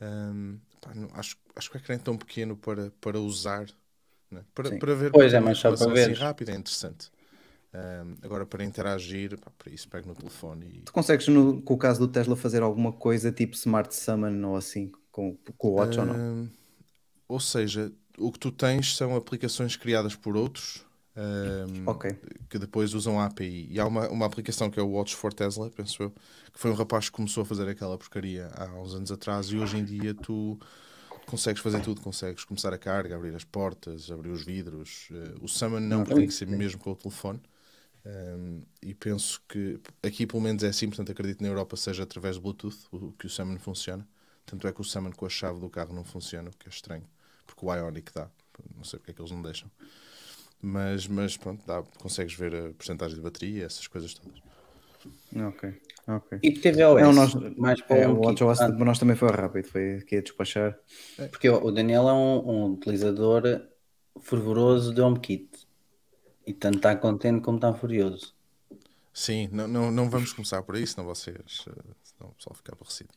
[0.00, 3.66] hum, pá, não- acho, acho que o ecrã é tão pequeno para, para usar.
[4.30, 4.44] né?
[4.54, 7.10] Para, para ver Pois, para é mais só para informação assim rápida é interessante.
[7.74, 11.74] Hum, agora para interagir, pá, para isso pego no telefone e, Tu consegues, no, com
[11.74, 15.74] o caso do Tesla, fazer alguma coisa tipo Smart Summon ou assim, com, com o
[15.74, 16.24] Watch ou não?
[17.28, 20.84] Ou seja, o que tu tens são aplicações criadas por outros
[21.16, 22.10] hum, Ok.
[22.48, 23.68] que depois usam a API.
[23.70, 26.70] E há uma, uma aplicação que é o Watch for Tesla, penso eu, que foi
[26.70, 29.84] um rapaz que começou a fazer aquela porcaria há uns anos atrás e hoje em
[29.84, 30.58] dia tu,
[31.26, 35.08] consegues fazer tudo, consegues começar a carga, abrir as portas, abrir os vidros.
[35.10, 37.40] Eh, o Summon não, porque tem que ser mesmo com o telefone.
[38.06, 42.36] Um, e penso que aqui pelo menos é assim, portanto acredito na Europa seja através
[42.36, 44.06] de Bluetooth o, que o Summon funciona.
[44.44, 46.70] Tanto é que o Summon com a chave do carro não funciona, o que é
[46.70, 47.04] estranho,
[47.46, 48.28] porque o Ionic dá.
[48.76, 49.70] Não sei porque é que eles não deixam.
[50.64, 54.40] Mas, mas pronto, dá, consegues ver a porcentagem de bateria, essas coisas todas.
[55.36, 55.74] Ok,
[56.08, 56.38] ok.
[56.42, 58.18] E TVOS, É, o nosso- mais para É, o.
[58.18, 60.78] WatchOS Ah, para nós também foi rápido, foi aqui a despachar.
[61.30, 63.42] Porque o o Daniel é um, um utilizador
[64.20, 65.66] fervoroso de HomeKit.
[66.46, 68.34] E tanto está contente como está furioso.
[69.12, 71.64] Sim, não, não, não vamos começar por aí, senão vocês.
[71.68, 73.10] eh, Senão o pessoal fica aborrecido.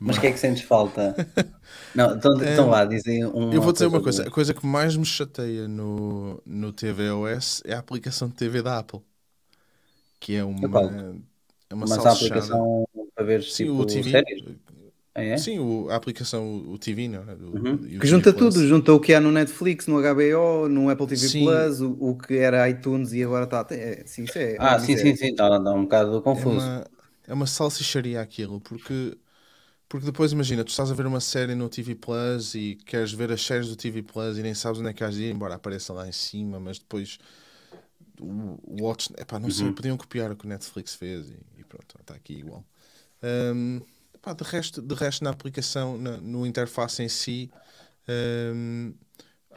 [0.00, 1.22] Mas o que é que sentes falta?
[1.94, 3.32] Não, então, então vá, dizem um.
[3.50, 7.74] Eu vou dizer uma coisa: a coisa que mais me chateia no, no tvOS é
[7.74, 9.02] a aplicação de TV da Apple,
[10.20, 10.80] que é uma, Epá,
[11.70, 14.02] é uma Mas a aplicação para ver Sim, tipo, o TV.
[14.02, 14.42] séries?
[15.14, 15.36] Ah, é?
[15.36, 17.34] Sim, o- a aplicação, o, TV, não é?
[17.36, 17.78] O- Uhum.
[18.00, 18.36] o Que TV junta Plus.
[18.36, 21.30] tudo, junta o que há no Netflix, no HBO, no Apple TV Sim.
[21.30, 23.66] Plus, o, o que era iTunes e agora está.
[23.70, 24.56] É, sim, isso é.
[24.58, 26.44] Ah, sim, sim, sim, está tá um bocado É confuso.
[26.44, 26.86] uma,
[27.26, 29.18] é uma salsicharia aquilo, porque,
[29.88, 33.32] porque depois imagina, tu estás a ver uma série no TV Plus e queres ver
[33.32, 35.54] as séries do TV Plus e nem sabes onde é que has de ir, embora
[35.54, 37.18] apareça lá em cima, mas depois
[38.20, 39.54] o Watch, epá, não Uhum.
[39.54, 42.64] sei, podiam copiar o que o Netflix fez e, e pronto, está aqui igual.
[43.22, 43.80] Hum,
[44.14, 47.50] epá, de, resto, de resto, na aplicação, na- no interface em si,
[48.54, 48.94] hum,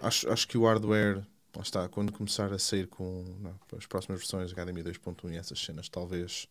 [0.01, 1.25] acho, acho que o hardware,
[1.55, 5.59] lá está, quando começar a sair com não, as próximas versões HDMI 2.1 e essas
[5.59, 6.47] cenas, talvez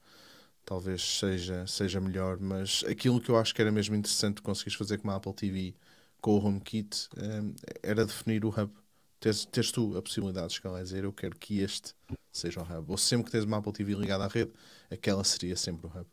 [0.64, 4.98] talvez seja, seja melhor, mas aquilo que eu acho que era mesmo interessante conseguires fazer
[4.98, 5.74] com a Apple TV
[6.20, 8.72] com o HomeKit hum, era definir o hub.
[9.20, 11.94] Teres, teres tu a possibilidade de chegar lá e dizer eu quero que este
[12.32, 12.90] seja o hub.
[12.90, 14.52] Ou sempre que tens uma Apple TV ligada à rede,
[14.90, 16.06] aquela seria sempre o hub.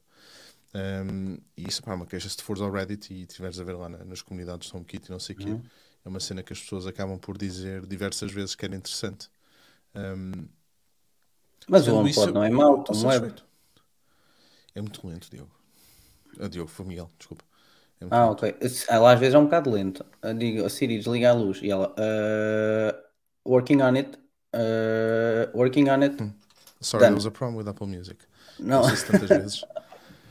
[0.76, 3.74] Um, e isso, pá, uma queixa se tu fores ao Reddit e estiveres a ver
[3.74, 5.50] lá na- nas comunidades de HomeKit e não sei o quê,
[6.06, 9.30] é uma cena que as pessoas acabam por dizer diversas vezes que era interessante.
[9.96, 10.48] Um,
[11.68, 13.47] Mas o HomePod isso, não é mau, como é.
[14.78, 15.50] É muito lento, Diogo.
[16.40, 17.44] Ah, Diogo, foi Miguel, desculpa.
[18.00, 18.32] É Ah, lento.
[18.46, 18.56] ok.
[18.90, 20.06] Ela às vezes é um bocado lento.
[20.22, 21.60] Eu digo, a Siri, desliga a luz.
[21.64, 24.18] E ela, "Uh, working on it.
[24.54, 26.16] uh, working on it.
[26.80, 27.16] Sorry, there Done.
[27.16, 28.18] was a problem with Apple Music.
[28.60, 28.82] Não.
[28.92, 29.62] Isso tantas vezes.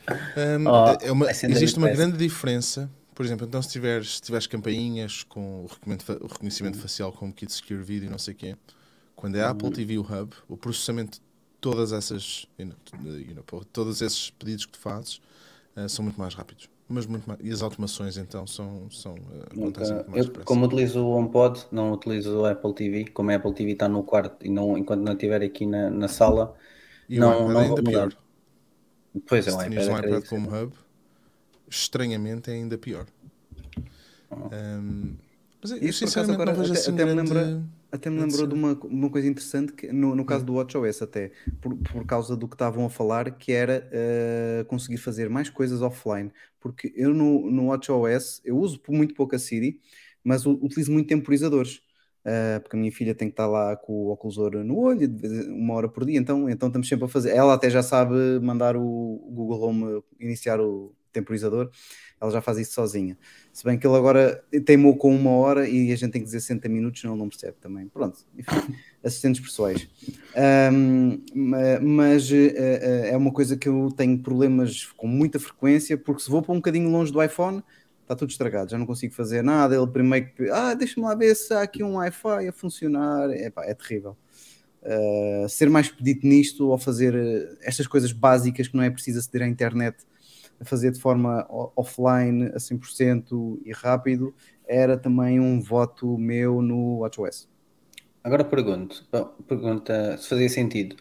[0.09, 2.89] Um, Oh, é uma- vai sendo existe uma grande diferença.
[3.13, 7.11] Por exemplo, então se tiveres, se tiveres campainhas com o reconhecimento, fa- o reconhecimento facial
[7.13, 8.57] como Kit Secure Video e não sei o quê,
[9.17, 9.51] quando é a Uhum.
[9.51, 11.21] Apple TV o Hub, o processamento
[11.71, 15.21] todas essas, you know, todos esses pedidos que tu fazes
[15.75, 16.69] eh, são muito mais rápidos.
[16.89, 19.17] Mas muito mais, e as automações então são, são
[19.53, 19.97] Nunca- muito mais eu,
[20.27, 20.45] depressa.
[20.45, 23.07] como utilizo o HomePod, não utilizo o Apple TV.
[23.09, 26.07] Como a Apple TV está no quarto e não, enquanto não estiver aqui na, na
[26.07, 26.55] sala,
[27.09, 28.05] E não, não ainda vou pior.
[28.05, 28.19] mudar.
[29.27, 30.73] Pois é, Se tinhas iPad um iPad como hub,
[31.69, 33.07] estranhamente é ainda pior.
[34.31, 34.37] Ah.
[34.81, 35.15] Um,
[35.61, 37.33] mas eu, Isso, acaso, sinceramente agora não vejo até- assim até me grande...
[37.33, 37.63] lembra-
[37.97, 41.33] Até me lembrou de uma, uma coisa interessante que, no, no caso do WatchOS até,
[41.61, 45.83] por, por causa do que estavam a falar, que era eh, conseguir fazer mais coisas
[45.83, 46.31] offline.
[46.61, 49.81] Porque eu no, no WatchOS, eu uso muito pouco a Siri,
[50.25, 51.81] mas utilizo muito temporizadores.
[52.25, 55.09] eh, porque a minha filha tem que estar lá com o oclusor no olho,
[55.49, 57.31] uma hora por dia, então, então estamos sempre a fazer.
[57.31, 58.83] Ela até já sabe mandar o
[59.33, 61.71] Google Home iniciar o temporizador,
[62.21, 63.17] ela já faz isso sozinha.
[63.57, 66.41] Se bem que ele agora teimou com uma hora e a gente tem que dizer
[66.41, 67.89] 60 minutos, senão ele não percebe também.
[67.89, 69.89] Pronto, enfim, assistentes pessoais.
[71.35, 76.21] Ma- mas eh, eh, é uma coisa que eu tenho problemas com muita frequência, porque
[76.21, 77.63] se vou para um bocadinho longe do iPhone,
[78.03, 79.75] está tudo estragado, já não consigo fazer nada.
[79.75, 83.31] Ele primeiro que, ah, deixa-me lá ver se há aqui um Wi-Fi a funcionar.
[83.31, 84.19] Epá, é terrível.
[84.83, 89.19] Uh, ser mais pedido nisto ou fazer uh, estas coisas básicas que não é preciso
[89.19, 89.97] aceder à internet
[90.65, 91.47] fazer de forma
[91.77, 94.35] offline a 100% e rápido
[94.67, 97.49] era também um voto meu no WatchOS.
[98.25, 99.07] Agora pergunto,
[99.47, 100.97] pergunta se fazia sentido.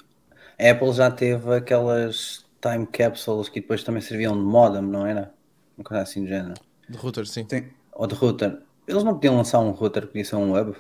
[0.60, 5.34] A Apple já teve aquelas time capsules que depois também serviam de modem, não era?
[5.78, 6.54] Uma coisa assim do género.
[6.88, 7.46] De router, sim.
[7.50, 7.66] Sim.
[7.94, 8.62] Ou de router.
[8.88, 10.74] Eles não podiam lançar um router que podia ser um web?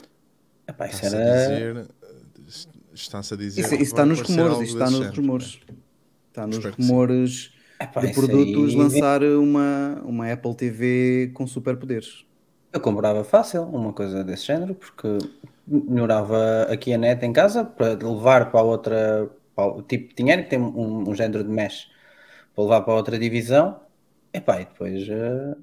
[0.67, 1.73] Epá, isso Está-se a era.
[1.83, 1.87] dizer...
[2.03, 3.61] eh, Está-se a dizer...
[3.61, 5.15] Isso, isso está nos rumores, isso está nos género.
[5.21, 5.59] rumores.
[6.29, 6.89] Está nos Espero que sim.
[6.89, 7.54] rumores
[7.85, 12.25] Epá, de produtos aí- lançar uma, uma Apple TV com superpoderes.
[12.71, 15.07] Eu comprava fácil uma coisa desse género, porque
[15.65, 19.29] melhorava aqui a net em casa para levar para outra.
[19.55, 21.89] para tipo, tinha que ter um, um género de mesh
[22.55, 23.81] para levar para outra divisão.
[24.33, 25.55] Epá, e depois eh,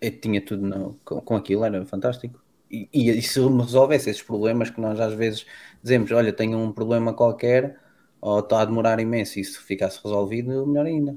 [0.00, 2.42] eu tinha tudo no- com, com aquilo, era fantástico.
[2.70, 5.46] E, e, e se me resolvesse esses problemas que nós às vezes
[5.82, 7.78] dizemos, olha, tenho um problema qualquer,
[8.20, 11.16] ou está a demorar imenso, e se ficasse resolvido, melhor ainda.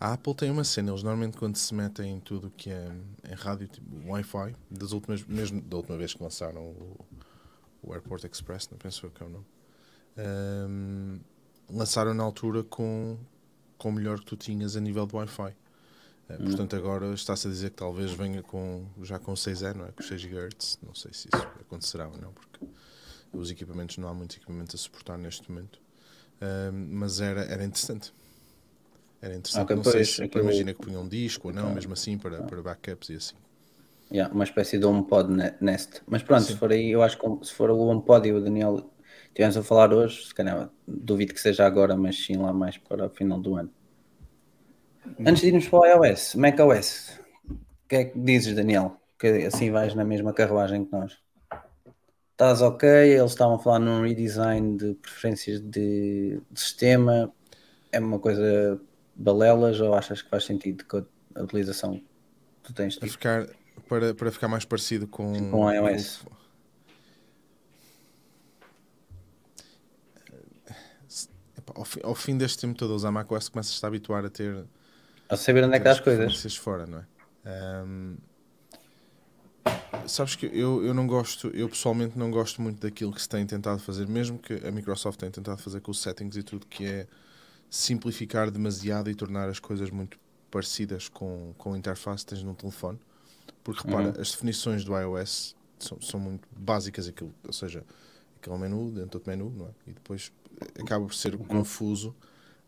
[0.00, 2.90] A Apple tem uma cena, eles normalmente quando se metem em tudo que é
[3.30, 6.96] em rádio, tipo Wi-Fi, das últimas, mesmo da última vez que lançaram o,
[7.82, 9.46] o Airport Express, não penso eu que é o nome,
[10.16, 11.18] ahm,
[11.68, 13.18] lançaram na altura com,
[13.76, 15.54] com o melhor que tu tinhas a nível de Wi-Fi.
[16.30, 19.92] Eh, Portanto, agora está-se a dizer que talvez venha com, já com 6E, não é?
[19.92, 20.78] Com 6 GHz.
[20.82, 22.64] Não sei se isso acontecerá ou não, porque
[23.34, 25.78] os equipamentos, não há muitos equipamentos a suportar neste momento.
[26.40, 28.14] Ahm, mas era, era interessante.
[29.22, 29.68] Era interessante.
[29.68, 32.18] Ok, não sei pois, se aquilo- imagina que punham um disco ou não, mesmo assim,
[32.18, 33.36] para, para backups e assim.
[34.12, 36.02] Yeah, uma espécie de HomePod ne- Nest.
[36.06, 36.54] Mas pronto, Sim.
[36.54, 38.90] se for aí, eu acho que se for o HomePod e o Daniel
[39.34, 43.06] tivemos a falar hoje, se calhar duvido que seja agora, mas sim lá mais para
[43.06, 43.72] o final do ano.
[45.28, 47.18] Antes de irmos para o iOS, macOS,
[47.84, 48.96] o que é que dizes, Daniel?
[49.18, 51.12] Que assim vais na mesma carruagem que nós.
[52.32, 52.84] Estás ok?
[52.88, 57.32] Eles estavam a falar num redesign de preferências de, de sistema.
[57.92, 58.80] É uma coisa
[59.22, 61.04] balelas ou achas que faz sentido com
[61.34, 62.04] a utilização que
[62.64, 63.12] tu tens Para tido?
[63.12, 63.46] ficar,
[63.88, 66.20] para, para ficar mais parecido com, Com o iOS.
[71.56, 74.30] Epá, Ao, fi- ao fim deste tempo todo a usar macOS começas-te a habituar a
[74.30, 74.64] ter
[75.28, 76.56] A saber onde é que as coisas.
[76.56, 77.06] fora, não é?
[77.44, 78.16] Ahm,
[80.06, 83.46] sabes que eu, eu não gosto, eu pessoalmente não gosto muito daquilo que se tem
[83.46, 86.84] tentado fazer, mesmo que a Microsoft tem tentado fazer com os settings e tudo, que
[86.84, 87.06] é
[87.70, 90.18] simplificar demasiado e tornar as coisas muito
[90.50, 92.98] parecidas com, com a interface que tens num telefone.
[93.62, 94.20] Porque repara, Uhum.
[94.20, 97.84] as definições do iOS são, são muito básicas, aquilo, ou seja,
[98.40, 99.70] aquele menu, dentro do menu, não é?
[99.86, 100.32] E depois
[100.78, 102.14] acaba por ser confuso.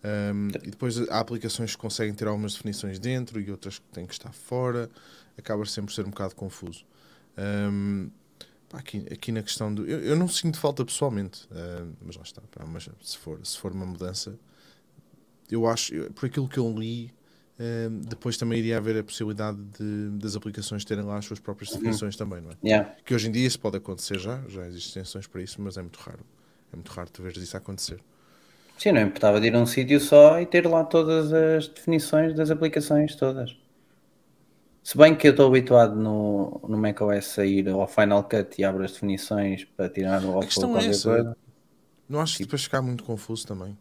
[0.04, 4.06] Um, e depois há aplicações que conseguem ter algumas definições dentro e outras que têm
[4.06, 4.90] que estar fora.
[5.38, 6.84] Acaba sempre por ser um bocado confuso.
[7.38, 8.10] Um,
[8.68, 9.86] pá, aqui, aqui na questão do.
[9.86, 12.42] Eu, eu não sinto falta pessoalmente, um, mas lá está.
[12.50, 14.38] pá, mas se for, se for uma mudança,
[15.52, 17.12] eu acho, por aquilo que eu li,
[17.60, 21.70] um, depois também iria haver a possibilidade de, das aplicações terem lá as suas próprias
[21.70, 22.54] definições também, não é?
[22.64, 22.90] Yeah.
[23.04, 25.82] Que hoje em dia isso pode acontecer já, já existem extensões para isso, mas é
[25.82, 26.24] muito raro.
[26.72, 28.00] É muito raro tu veres isso acontecer.
[28.78, 32.34] Sim, não importava de ir a um sítio só e ter lá todas as definições
[32.34, 33.56] das aplicações todas.
[34.82, 38.64] Se bem que eu estou habituado no, no macOS a ir ao Final Cut e
[38.64, 41.08] abro as definições para tirar o é qualquer essa.
[41.08, 41.36] coisa.
[42.08, 43.76] Não acho que depois ficar muito confuso também.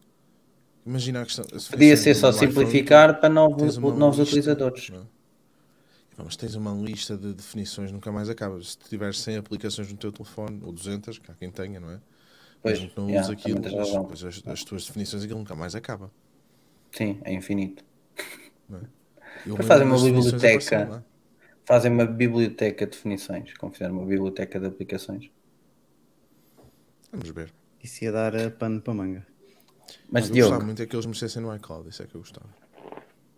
[0.84, 1.44] Imagina a questão.
[1.54, 4.90] as Podia ser só do iPhone, simplificar para novo- tens uma novos lista, utilizadores.
[4.90, 5.02] não é?
[6.24, 8.62] Mas tens uma lista de definições, nunca mais acaba.
[8.62, 12.00] Se tiveres 100 aplicações no teu telefone, ou 200, que há quem tenha, não é?
[12.62, 13.60] Pois, Mesmo que não yeah, aquilo,
[14.12, 16.10] as, as, as tuas definições, aquilo nunca mais acaba.
[16.92, 17.82] Sim, é infinito.
[19.46, 21.04] Eu Para fazer uma biblioteca.
[21.64, 25.30] Fazem uma biblioteca de definições, como fizeram uma biblioteca de aplicações.
[27.10, 27.52] Vamos ver.
[27.82, 29.26] Isso ia dar pano para manga.
[30.10, 32.20] Mas, eu Diogo, gostava muito é que eles mexessem no iCloud, isso é que eu
[32.20, 32.48] gostava.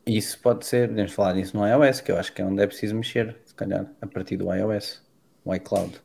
[0.06, 2.66] Isso pode ser, podemos falar disso no iOS, que eu acho que é onde é
[2.66, 5.02] preciso mexer, se calhar, a partir do iOS,
[5.44, 5.98] o iCloud.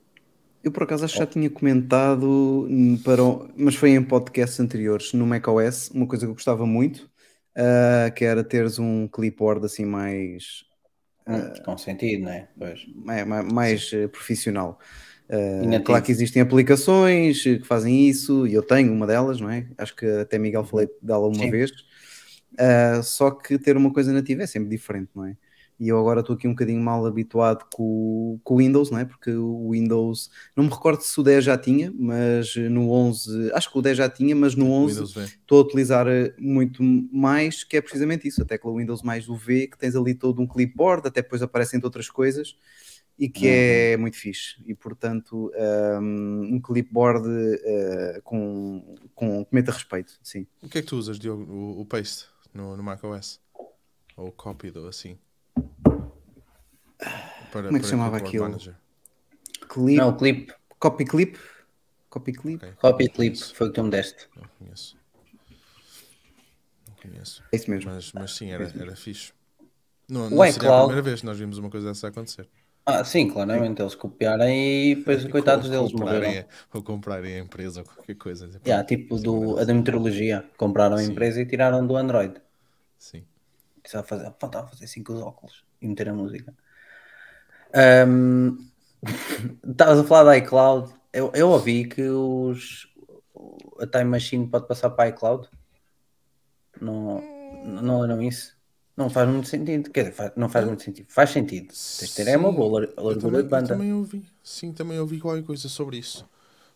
[0.63, 2.67] Eu por acaso acho que já tinha comentado,
[3.03, 3.21] para
[3.55, 7.09] mas foi em podcasts anteriores, no macOS, uma coisa que eu gostava muito,
[7.55, 10.65] ah, que era teres um clipboard assim mais,
[11.27, 12.49] Hum, com sentido, não é?
[12.57, 12.85] Pois.
[12.95, 14.79] mais, mais- mais, eh, profissional.
[15.30, 15.84] Ah, nativo.
[15.84, 19.67] claro que existem aplicações que fazem isso, e eu tenho uma delas, não é?
[19.77, 21.51] Acho que até Miguel falei dela uma Sim.
[21.51, 21.71] vez.
[22.57, 25.38] Ah, só que ter uma coisa nativa é sempre diferente, não é?
[25.80, 29.05] E eu agora estou aqui um bocadinho mal habituado com, com o Windows, não é?
[29.05, 33.71] Porque o Windows, não me recordo se o 10 já tinha, mas no 11, acho
[33.71, 35.23] que o 10 já tinha, mas no 11 Windows V.
[35.23, 39.38] estou a utilizar eh, muito mais, que é precisamente isso, a tecla Windows mais o
[39.38, 42.57] V, que tens ali todo um clipboard, até depois aparecem outras coisas,
[43.20, 44.55] e que é muito fixe.
[44.65, 45.51] E portanto,
[46.01, 47.28] um, um clipboard
[47.63, 50.47] eh, com, com cometa respeito, sim.
[50.61, 51.43] O que é que tu usas, Diogo?
[51.51, 53.41] O, o Paste no, no macOS?
[54.15, 55.20] Ou o Copy, ou assim?
[57.51, 58.45] Para, Como é que se chamava aquilo?
[58.45, 58.76] Manager.
[59.67, 61.38] Clip, Não, o clip, copy clip,
[62.09, 62.76] copy clip, Ok.
[62.80, 64.30] copy clip, foi o que tu me deste.
[64.36, 64.97] Não conheço.
[66.88, 67.43] Não conheço.
[67.51, 67.91] é isso mesmo.
[67.91, 69.34] Mas, mas sim, era, era fixe.
[70.07, 72.49] Não, O não seria a primeira vez que nós vimos uma coisa dessa acontecer.
[72.86, 76.45] Ah, sim, claramente, eles copiarem e depois, coitados deles, morreram.
[76.73, 78.47] Ou comprarem a empresa ou qualquer coisa.
[78.47, 81.11] Tipo, Yeah, tipo sim, do, a da meteorologia, compraram a Sim.
[81.11, 82.36] empresa e tiraram do Android.
[82.97, 83.25] Sim.
[83.82, 86.53] Precisava fazer, faltava fazer cinco óculos e meter a música.
[87.73, 88.57] Ahm,
[89.63, 90.93] Estavas a falar da iCloud.
[91.13, 92.88] Eu, eu ouvi que os,
[93.82, 95.47] a Time Machine pode passar para a iCloud.
[96.82, 97.21] Não,
[97.82, 98.57] não eram isso?
[98.99, 99.89] Não faz muito sentido.
[99.89, 101.07] Quer dizer, faz- não faz muito sentido.
[101.09, 101.67] Faz sentido.
[101.67, 103.67] Tens de ter é uma boa largura também, de banda.
[103.67, 104.25] também ouvi.
[104.43, 106.27] Sim, também ouvi qualquer coisa sobre isso.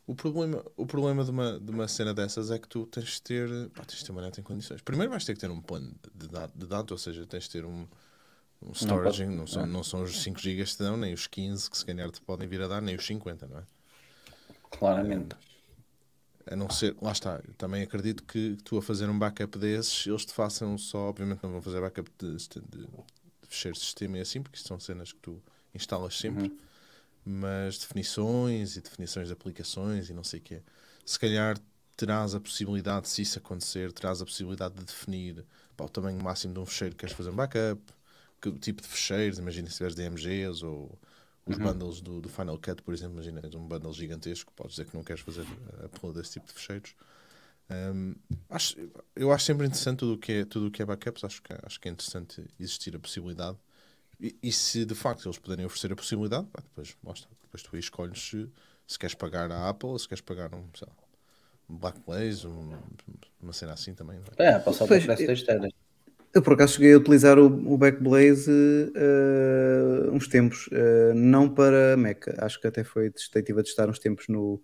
[0.07, 3.21] O problema, o problema de, uma, de uma cena dessas é que tu tens de
[3.21, 4.81] ter, pá, tens de ter uma neta em condições.
[4.81, 7.65] Primeiro vais ter que ter um plano de, de dados, ou seja, tens de ter
[7.65, 7.87] um,
[8.61, 9.65] um storage, não, pode- são, é.
[9.65, 12.21] não são os 5 GB que te dão, nem os 15 que se calhar te
[12.21, 13.63] podem vir a dar, nem os 50, não é?
[14.69, 15.35] Claramente.
[16.45, 20.25] A não ser, lá está, também acredito que tu a fazer um backup desses, eles
[20.25, 22.87] te façam só, obviamente não vão fazer backup de, de,
[23.47, 25.41] de sistema e assim, porque são cenas que tu
[25.73, 26.51] instalas sempre,
[27.25, 30.61] mas definições e definições de aplicações e não sei o quê.
[31.05, 31.57] Se calhar
[31.95, 35.45] terás a possibilidade, se isso acontecer, terás a possibilidade de definir
[35.77, 37.81] pá, o tamanho máximo de um fecheiro que queres fazer um backup,
[38.41, 40.99] que tipo de fecheiros, imagina se tiveres DMGs ou
[41.45, 44.85] os bundles do, do Final Cut, por exemplo, imagina tens um bundle gigantesco, podes dizer
[44.85, 46.95] que não queres fazer uh, upload desse tipo de fecheiros.
[47.69, 48.15] Um,
[48.49, 48.75] acho,
[49.15, 51.53] eu acho sempre interessante tudo o que é, tudo o que é backups, acho que,
[51.63, 53.57] acho que é interessante existir a possibilidade.
[54.19, 57.75] E, e se de facto eles puderem oferecer a possibilidade, pá, depois, está, depois tu
[57.75, 58.49] aí escolhes se,
[58.87, 60.95] se queres pagar a Apple ou se queres pagar um, sei lá,
[61.69, 62.77] um Blackblaze, um,
[63.41, 64.17] uma cena assim também.
[64.19, 64.53] Não é?
[64.53, 65.45] É, passar para Pois, o preço
[66.33, 68.51] eu- por acaso cheguei a utilizar o, o Backblaze
[68.95, 73.99] eh, uns tempos, eh, não para Mac, acho que até foi, estive a testar uns
[73.99, 74.61] tempos no,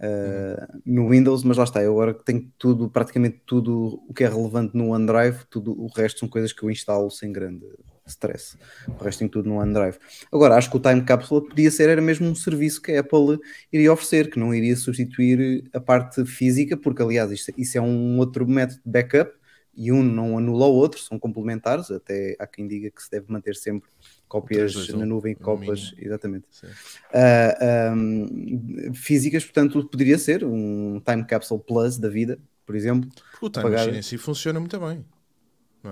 [0.00, 4.28] eh, no Windows, mas lá está, eu agora tenho tudo, praticamente tudo o que é
[4.28, 7.66] relevante no OneDrive, tudo o resto são coisas que eu instalo sem grande
[8.06, 8.56] stress.
[9.00, 9.98] O resto tem tudo no OneDrive.
[10.32, 13.38] Agora, acho que o Time Capsule podia ser, era mesmo um serviço que a Apple
[13.72, 18.18] iria oferecer, que não iria substituir a parte física, porque aliás, isto- isso é um
[18.18, 19.32] outro método de backup
[19.76, 21.90] e um não anula o outro, são complementares.
[21.90, 23.88] Até há quem diga que se deve manter sempre
[24.28, 26.06] cópias 3, 2, na 1, nuvem, cópias, mínimo.
[26.06, 26.46] exatamente.
[26.50, 26.66] Sim.
[27.12, 33.08] Ah, ahm, físicas, portanto, poderia ser um Time Capsule Plus da vida, por exemplo.
[33.30, 35.04] Porque o Time Pagar- Machine em si funciona muito bem.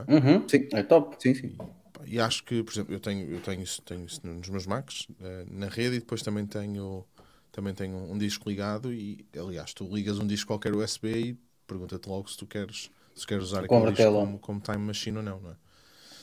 [0.09, 0.69] Uhum, Sim.
[0.73, 1.17] É top.
[1.21, 1.57] Sim, sim.
[1.93, 4.67] Pá, E acho que, por exemplo, eu tenho, eu tenho, isso, tenho isso nos meus
[4.67, 7.05] Macs, eh, na rede, e depois também tenho,
[7.51, 8.93] também tenho um disco ligado.
[8.93, 13.27] E, aliás, tu ligas um disco qualquer USB e pergunta-te logo se tu queres, se
[13.27, 14.21] queres usar Convertê-lo.
[14.25, 15.57] como, como Time Machine ou não, não é?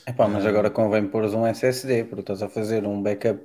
[0.06, 3.40] Epá, mas agora convém pôr um SSD, porque estás a fazer um backup,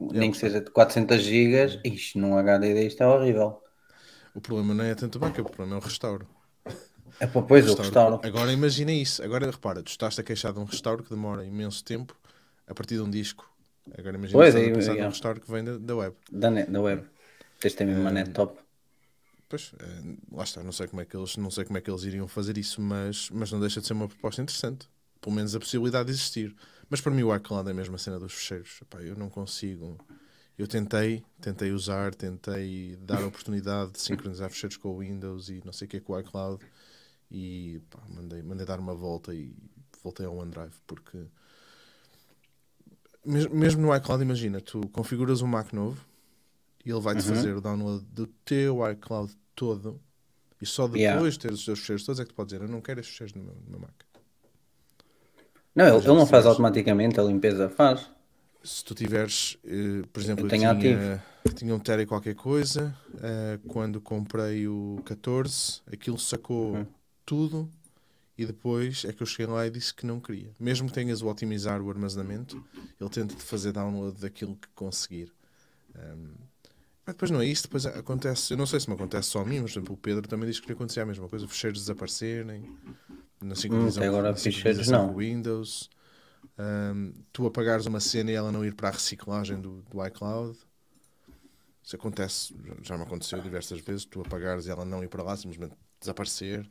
[0.00, 3.62] nem que seja de 400 GB, isto num HDD isto é horrível.
[4.34, 6.26] O problema não é tanto o backup, o problema é o restauro.
[7.18, 7.82] É para pois, o Restauro.
[7.82, 8.20] restauro.
[8.22, 9.22] Agora imagina isso.
[9.22, 12.14] Agora repara, tu estás a queixar de um restauro que demora imenso tempo
[12.66, 13.50] a partir de um disco.
[13.96, 16.14] Agora imagina Pois, estás a pensar num restauro que vem da, da web.
[16.30, 17.04] Da, net, da web.
[17.60, 18.65] Tens de ter mesmo uma net top.
[19.48, 21.88] Pois, eh, lá está, não sei como é que eles, não sei como é que
[21.90, 24.88] eles iriam fazer isso, mas, mas não deixa de ser uma proposta interessante.
[25.20, 26.54] Pelo menos a possibilidade de existir.
[26.90, 28.80] Mas para mim o iCloud é a mesma cena dos fecheiros.
[28.82, 29.98] Epá, eu não consigo.
[30.58, 35.60] Eu tentei, tentei usar, tentei dar a oportunidade de sincronizar fecheiros com o Windows e
[35.64, 36.64] não sei o que é com o iCloud
[37.30, 39.54] e pá, mandei, mandei dar uma volta e
[40.02, 41.26] voltei ao OneDrive porque
[43.24, 46.00] mes- mesmo no iCloud, imagina, tu configuras um Mac novo
[46.86, 50.00] e ele vai-te fazer o download do teu iCloud todo
[50.62, 51.30] e só depois Yeah.
[51.30, 53.14] de ter os teus fecheiros todos é que tu podes dizer eu não quero estes
[53.16, 53.94] fecheiros no meu, no meu Mac.
[55.74, 56.46] Não, ele, ele não faz percebes.
[56.46, 58.10] automaticamente a limpeza, faz.
[58.62, 61.24] Se tu tiveres, eh, por exemplo, Eu eu, tenho tinha,
[61.54, 66.86] tinha um Tera e qualquer coisa, eh, quando comprei o 14, aquilo sacou Uhum.
[67.24, 67.70] tudo
[68.36, 70.52] e depois é que eu cheguei lá e disse que não queria.
[70.58, 72.62] Mesmo que tenhas o otimizar o armazenamento,
[73.00, 75.32] ele tenta-te fazer download daquilo que conseguir.
[75.94, 76.34] Um,
[77.06, 79.44] mas depois não é isso, depois acontece, eu não sei se me acontece só a
[79.44, 81.80] mim, mas por exemplo, o Pedro também disse que lhe acontecia a mesma coisa, fecheiros
[81.80, 82.76] desaparecerem,
[83.40, 85.08] na sincronização, até agora na sincronização não.
[85.08, 85.90] com o Windows,
[86.58, 90.58] um, tu apagares uma cena e ela não ir para a reciclagem do, do iCloud.
[91.82, 95.36] Isso acontece, já- me aconteceu diversas vezes, tu apagares e ela não ir para lá,
[95.36, 96.68] simplesmente desaparecer.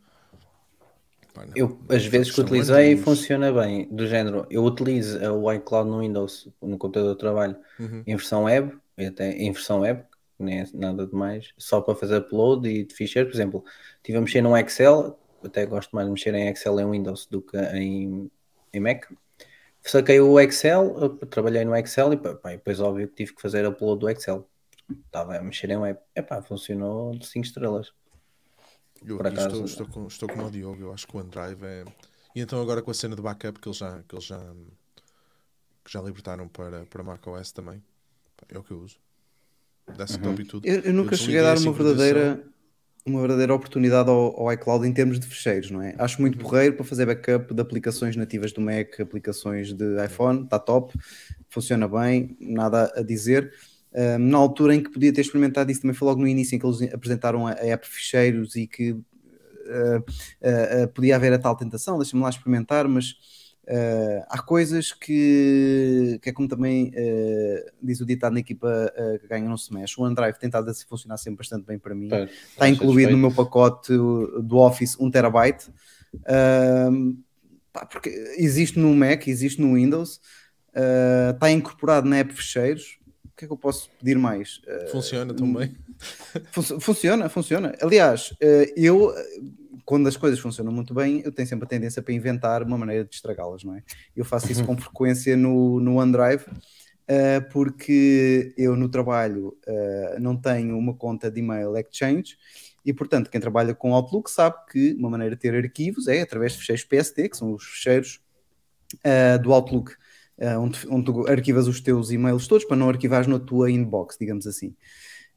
[1.34, 1.54] Pá, não.
[1.56, 3.06] Eu, as vezes que utilizei, anos.
[3.06, 3.88] funciona bem.
[3.90, 8.04] Do género, eu utilizo o iCloud no Windows, no computador de trabalho, Uhum.
[8.06, 10.04] em versão web, até em versão web,
[10.40, 13.30] nem é nada demais, só para fazer upload e de ficheiro.
[13.30, 13.66] Por exemplo,
[13.98, 17.42] estive a mexer num Excel, até gosto mais de mexer em Excel em Windows do
[17.42, 18.30] que em,
[18.74, 19.06] em Mac.
[19.82, 23.66] Saquei o Excel, trabalhei no Excel e pá, e depois, óbvio, que tive que fazer
[23.68, 24.50] upload do Excel.
[25.06, 26.00] Estava a mexer em web.
[26.16, 27.92] Epá, funcionou de 5 estrelas.
[29.06, 31.86] Eu acaso- estou, estou, com, estou como o Diogo, eu acho que o OneDrive é.
[32.36, 34.40] E então agora com a cena de backup que eles já, que eles já,
[35.84, 37.82] que já libertaram para, para macOS também,
[38.50, 38.98] é o que eu uso.
[39.98, 40.68] Desktop e tudo.
[40.68, 42.44] Eu, eu nunca Eu cheguei a dar uma verdadeira,
[43.06, 45.96] uma verdadeira oportunidade ao, ao iCloud em termos de fecheiros, não é?
[45.98, 50.60] Acho muito porreiro para fazer backup de aplicações nativas do Mac, aplicações de iPhone, está
[50.60, 50.94] top,
[51.50, 53.54] funciona bem, nada a dizer.
[53.94, 56.60] Um, na altura em que podia ter experimentado isso, também foi logo no início em
[56.60, 61.40] que eles apresentaram a, a app ficheiros e que uh, uh, uh, podia haver a
[61.40, 63.16] tal tentação, deixa-me lá experimentar, mas
[63.68, 69.20] Uh, há coisas que, que é como também uh, diz o ditado na equipa uh,
[69.20, 70.00] que ganha não se mexe.
[70.00, 72.10] O OneDrive tem estado a funcionar sempre bastante bem para mim.
[72.10, 75.70] Pois, Está incluído no meu pacote do Office 1 terabyte.
[76.14, 77.18] Uh,
[77.74, 80.22] pá, porque existe no Mac, existe no Windows,
[81.34, 83.00] está incorporado na app Fecheiros.
[83.36, 84.62] O que é que eu posso pedir mais?
[84.66, 85.76] Uh, Funciona também.
[86.54, 87.76] Fun- Funciona, funciona.
[87.82, 89.40] Aliás, eh, eu, eh,
[89.84, 93.04] quando as coisas funcionam muito bem, eu tenho sempre a tendência para inventar uma maneira
[93.04, 93.84] de estragá-las, não é?
[94.16, 96.46] Eu faço isso com frequência no, no OneDrive,
[97.10, 102.38] eh, porque eu no trabalho eh, não tenho uma conta de email Exchange
[102.86, 106.54] e, portanto, quem trabalha com Outlook sabe que uma maneira de ter arquivos é através
[106.54, 108.22] de fecheiros PST, que são os fecheiros
[109.04, 109.92] eh, do Outlook,
[110.38, 114.18] eh, onde, onde tu arquivas os teus e-mails todos para não arquivares na tua inbox,
[114.20, 114.76] digamos assim.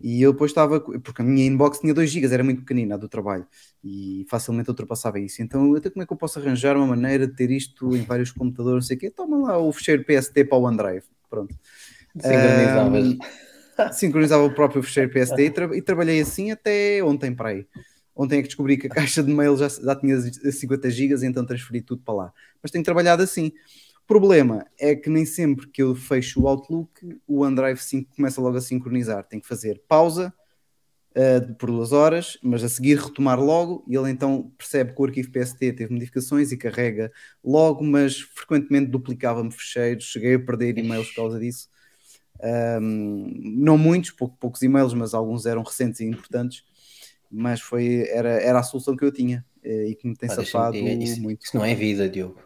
[0.00, 2.98] E eu depois estava, porque a minha inbox tinha 2 GB, era muito pequenina, a
[2.98, 3.44] do trabalho,
[3.82, 5.42] e facilmente ultrapassava isso.
[5.42, 8.30] Então, até como é que eu posso arranjar uma maneira de ter isto em vários
[8.30, 9.10] computadores, não sei o quê?
[9.10, 11.04] Toma lá o fecheiro PST para o OneDrive.
[11.28, 11.54] Pronto.
[12.20, 13.04] Sincronizavas.
[13.08, 13.18] Ahm,
[13.92, 17.66] sincronizava o próprio fecheiro PST e, tra- e trabalhei assim até ontem para aí.
[18.14, 21.44] Ontem é que descobri que a caixa de mail já, já tinha 50 GB, então
[21.46, 22.32] transferi tudo para lá.
[22.62, 23.52] Mas tenho trabalhado assim.
[24.08, 28.40] O problema é que nem sempre que eu fecho o Outlook, o OneDrive 5 começa
[28.40, 29.22] logo a sincronizar.
[29.22, 30.32] Tem que fazer pausa
[31.10, 35.04] uh, por duas horas, mas a seguir retomar logo, e ele então percebe que o
[35.04, 37.12] arquivo PST teve modificações e carrega
[37.44, 41.68] logo, mas frequentemente duplicava-me fecheiros, cheguei a perder e-mails por causa disso.
[42.80, 46.64] Um, não muitos, pou- poucos e-mails, mas alguns eram recentes e importantes,
[47.30, 50.36] mas foi, era, era a solução que eu tinha eh, e que me tem Pá,
[50.36, 51.44] safado isso, muito.
[51.44, 52.40] isso não é vida, Diogo.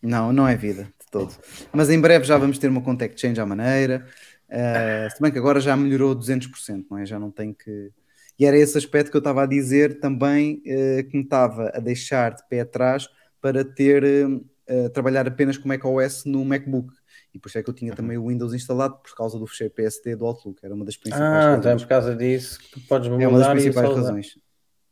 [0.00, 1.34] Não, não é vida todo.
[1.72, 4.06] Mas em breve já vamos ter uma contact change à maneira.
[4.48, 7.06] Uh, se bem que agora já melhorou 200%, não é?
[7.06, 7.90] Já não tem que.
[8.38, 11.78] E era esse aspecto que eu estava a dizer também uh, que me estava a
[11.78, 13.08] deixar de pé atrás
[13.40, 16.92] para ter uh, trabalhar apenas com macOS no MacBook.
[17.32, 19.72] E por isso é que eu tinha também o Windows instalado por causa do fecheiro
[19.74, 20.58] PST do Outlook.
[20.64, 21.82] Era uma das principais Ah, então é razões.
[21.82, 24.38] por causa disso que tu podes mudar É uma das e principais razões.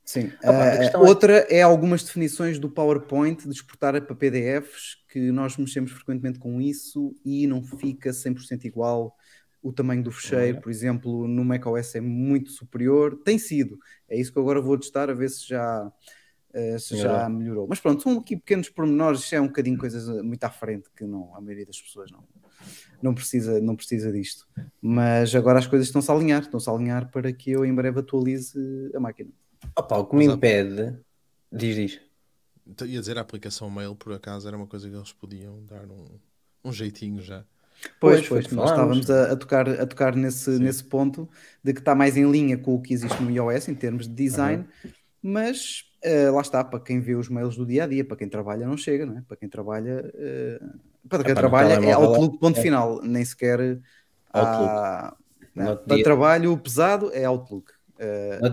[0.08, 0.32] Sim.
[0.42, 1.60] Ah, pá, a questão é- outra é...
[1.60, 7.46] algumas definições do PowerPoint de exportar para PDFs, que nós mexemos frequentemente com isso e
[7.46, 9.14] não fica 100% igual
[9.62, 10.62] o tamanho do fecheiro.
[10.62, 13.20] Por exemplo, no macOS é muito superior.
[13.22, 13.78] Tem sido.
[14.08, 15.92] É isso que agora vou testar a ver se já,
[16.54, 17.38] uh, se já Melhorou.
[17.38, 17.66] melhorou.
[17.68, 19.20] Mas pronto, são aqui pequenos pormenores.
[19.20, 22.24] Isto é um bocadinho coisas muito à frente que não, a maioria das pessoas não,
[23.02, 24.48] não, precisa, não precisa disto.
[24.80, 26.40] Mas agora as coisas estão-se a alinhar.
[26.40, 28.58] Estão-se a alinhar para que eu em breve atualize
[28.94, 29.28] a máquina.
[29.76, 30.98] Opa, o que me Mas há- impede.
[31.52, 32.00] Diz, diz.
[32.66, 35.84] Então, Ia dizer, a aplicação mail, por acaso, era uma coisa que eles podiam dar
[35.90, 36.06] um,
[36.64, 37.44] um jeitinho já.
[38.00, 41.28] Pois, Pois, pois, nós estávamos a, a tocar, a tocar nesse, nesse ponto
[41.62, 44.14] de que está mais em linha com o que existe no iOS em termos de
[44.14, 44.66] design,
[45.22, 48.28] mas eh, lá está, para quem vê os mails do dia a dia, para quem
[48.28, 49.22] trabalha não chega, não é?
[49.22, 50.60] Para quem trabalha, eh,
[51.08, 53.80] para quem Epá, trabalha é Outlook, ponto é- final, nem sequer
[54.34, 55.16] há-
[55.54, 57.72] No não, outro para dia- trabalho pesado é Outlook.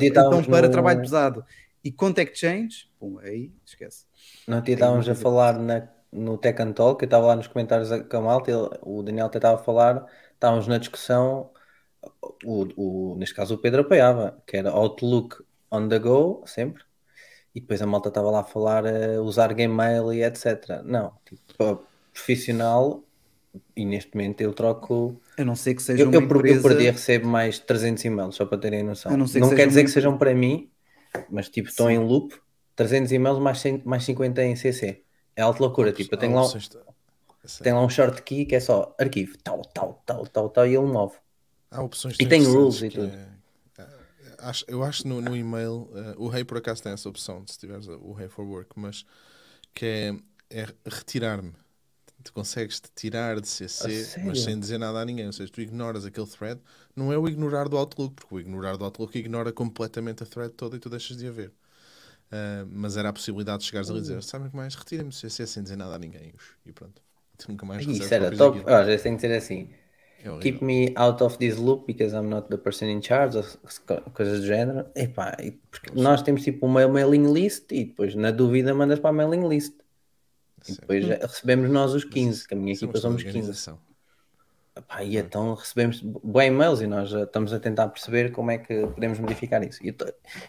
[0.09, 1.45] Dia então, para no- trabalho pesado
[1.83, 4.05] e contact change, pum, aí esquece.
[4.47, 7.47] Não te Tem estávamos a falar na, no Tech and Talk, eu estava lá nos
[7.47, 11.51] comentários com a malta, ele- o Daniel até estava a falar, estávamos na discussão,
[12.45, 15.37] o, o- neste caso o Pedro apoiava, que era Outlook
[15.71, 16.83] on the go, sempre,
[17.55, 20.83] e depois a malta estava lá a falar a usar Gmail e etc.
[20.83, 21.41] Não, tipo,
[22.13, 23.04] profissional,
[23.75, 26.61] e neste momento eu troco, A não ser que seja eu, uma eu, eu empresa...
[26.61, 29.13] por dia recebo mais 300 e-mails, só para terem noção.
[29.13, 30.71] A não ser que não quer dizer uma que sejam para mim,
[31.29, 31.93] mas tipo, estão Sim.
[31.95, 32.35] em loop,
[32.75, 35.03] 300 e-mails mais, 100 mais 50 em CC.
[35.35, 36.53] É alta loucura, tipo, eu tenho Há lá, um-
[37.73, 40.85] lá um short key que é só arquivo, tal, tal, tal, tal, tal, e ele
[40.85, 41.15] move.
[41.71, 43.17] Há opções E tem rules e tudo.
[43.77, 43.87] é- é-
[44.39, 47.57] acho- eu acho no, no e-mail, eh, o Rei por acaso tem essa opção, se
[47.57, 49.05] tiveres o Rei for Work, mas
[49.73, 49.85] que
[50.51, 51.53] é, é retirar-me.
[52.25, 55.27] Tu consegues te tirar de CC, mas sem dizer nada a ninguém.
[55.27, 56.61] Ou seja, tu ignoras aquele thread.
[56.95, 60.53] Não é o ignorar do Outlook, porque o ignorar do Outlook ignora completamente a thread
[60.55, 61.53] toda e tu deixas de a ver.
[62.31, 64.03] Ah, mas era a possibilidade de chegares ali e Hum.
[64.03, 64.75] dizer: Sabem o que mais?
[64.75, 66.33] Retirem-me do CC sem dizer nada a ninguém.
[66.65, 67.01] E pronto.
[67.33, 68.57] E tu nunca mais Isso era top.
[68.57, 68.73] daquilo.
[68.73, 69.69] Olha, tem que ser assim.
[70.23, 70.29] É.
[70.41, 73.43] Keep me out of this loop because I'm not the person in charge, ou
[74.13, 74.85] coisas do género.
[74.95, 75.35] Epá,
[75.71, 79.47] porque nós temos tipo uma mailing list e depois na dúvida mandas para a mailing
[79.47, 79.73] list.
[80.67, 83.37] E depois recebemos nós os 15, que a minha é equipa somos 15.
[83.37, 83.79] organização.
[84.75, 88.85] Epá, e então recebemos bem e-mails e nós estamos a tentar perceber como é que
[88.87, 89.79] podemos modificar isso.
[89.85, 89.95] E,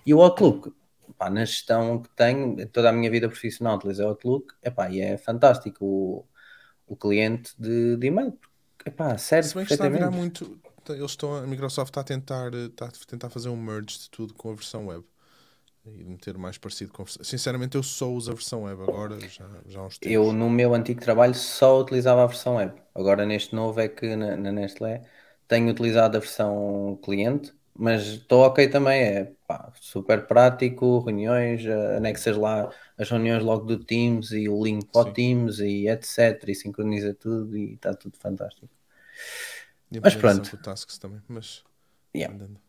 [0.04, 0.72] e o Outlook,
[1.08, 5.00] epá, na gestão que tenho, toda a minha vida profissional utilizei o Outlook, epá, e
[5.00, 6.26] é fantástico o,
[6.88, 8.36] o cliente de, de e-mail.
[8.84, 10.60] Epá, serve Se bem que está a virar muito.
[10.88, 14.34] Eles estão, a Microsoft está a tentar, está a tentar fazer um merge de tudo
[14.34, 15.04] com a versão web.
[15.95, 17.07] E de meter mais parecido com.
[17.07, 20.14] Sinceramente, eu só uso a versão web agora, já, já há uns tempos.
[20.14, 22.74] Eu, no meu antigo trabalho, só utilizava a versão web.
[22.95, 25.03] Agora, neste novo, é que na, na Nestlé
[25.49, 29.03] tenho utilizado a versão cliente, mas estou ok também.
[29.03, 34.62] É pá, super prático, reuniões, eh, anexas lá as reuniões logo do Teams e o
[34.62, 35.12] link para o.
[35.12, 36.49] Teams e etc.
[36.49, 38.68] E sincroniza tudo e está tudo fantástico.
[39.93, 40.57] E Mas pronto.
[40.59, 41.64] tasks também, mas
[42.14, 42.32] Yeah.
[42.32, 42.61] andando.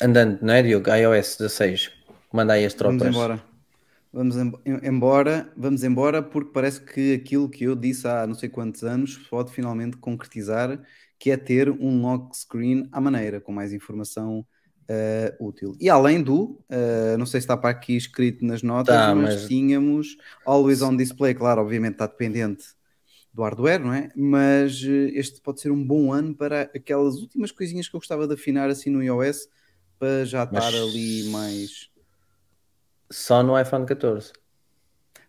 [0.00, 0.90] Andando, não é, Diogo?
[0.90, 1.90] iOS 16.
[2.36, 3.14] Manda aí as Vamos tropas.
[3.16, 3.42] embora.
[4.12, 8.34] Vamos em- em- embora, vamos embora, porque parece que aquilo que eu disse há não
[8.34, 10.80] sei quantos anos pode finalmente concretizar,
[11.18, 14.46] que é ter um lock screen à maneira, com mais informação
[14.88, 15.76] eh, útil.
[15.80, 19.34] E além do, eh, não sei se está para aqui escrito nas notas, Tá, mas,
[19.34, 22.64] mas- tínhamos always on display, claro, obviamente está dependente
[23.34, 24.08] do hardware, não é?
[24.14, 28.28] Mas eh, este pode ser um bom ano para aquelas últimas coisinhas que eu gostava
[28.28, 29.48] de afinar assim no iOS,
[29.98, 31.90] para já Mas- estar ali mais
[33.10, 34.32] Só no iPhone 14.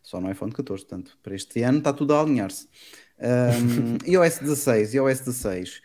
[0.01, 2.67] só no iPhone 14, portanto, para este ano está tudo a alinhar-se.
[3.19, 5.81] Um, iOS 16, iOS 16.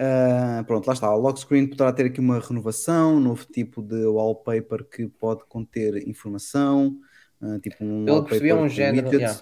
[0.00, 1.12] Ah, pronto, lá está.
[1.12, 6.08] O lock screen poderá ter aqui uma renovação, novo tipo de wallpaper que pode conter
[6.08, 6.96] informação,
[7.42, 9.12] ah, tipo um que percebi, um género.
[9.12, 9.40] yeah.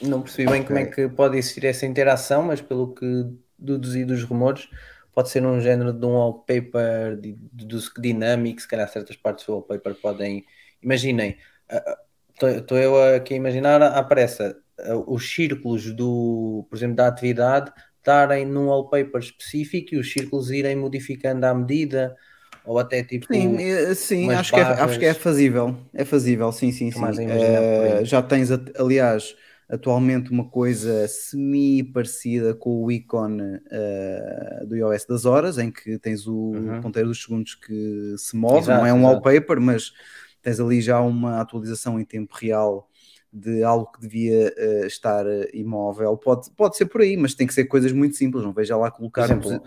[0.00, 3.26] Não percebi bem como é que pode existir essa interação, mas pelo que
[3.58, 4.68] deduzi dos rumores,
[5.12, 8.60] pode ser um género de um wallpaper de, de, de dinâmico.
[8.60, 10.44] Se calhar certas partes do wallpaper podem.
[10.82, 11.36] Imaginem,
[12.40, 14.42] estou eu aqui a imaginar, aparece
[14.80, 20.50] ah, os círculos do, por exemplo, da atividade estarem num wallpaper específico e os círculos
[20.50, 22.16] irem modificando à medida,
[22.64, 23.28] ou até tipo.
[23.32, 24.98] Sim, eh, sim acho, que é, acho barras.
[24.98, 25.76] que é fazível.
[25.92, 27.12] É fazível, sim, sim, sim.
[27.18, 28.04] aí.
[28.04, 28.48] já tens,
[28.78, 29.34] aliás,
[29.68, 36.26] atualmente uma coisa semi-parecida com o ícone eh, do iOS das horas, em que tens
[36.26, 36.80] o Uhum.
[36.80, 39.04] ponteiro dos segundos que se move, Exato, não é um exato.
[39.04, 39.92] wallpaper, mas
[40.46, 42.88] tens ali já uma atualização em tempo real
[43.32, 46.16] de algo que devia eh, estar eh, imóvel.
[46.16, 48.44] Pode, pode ser por aí, mas tem que ser coisas muito simples.
[48.44, 49.60] Não veja lá colocar exemplo-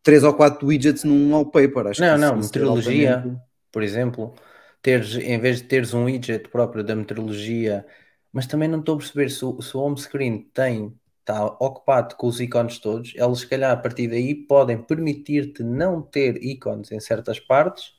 [0.00, 1.88] três ou quatro widgets num wallpaper.
[1.88, 3.40] Acho Não, não, meteorologia, altamente-
[3.72, 4.34] por exemplo,
[4.80, 7.84] teres, em vez de teres um widget próprio da meteorologia,
[8.32, 12.14] mas também não estou a perceber se o, se o home screen tem, está ocupado
[12.14, 16.92] com os ícones todos, eles se calhar a partir daí podem permitir-te não ter ícones
[16.92, 17.97] em certas partes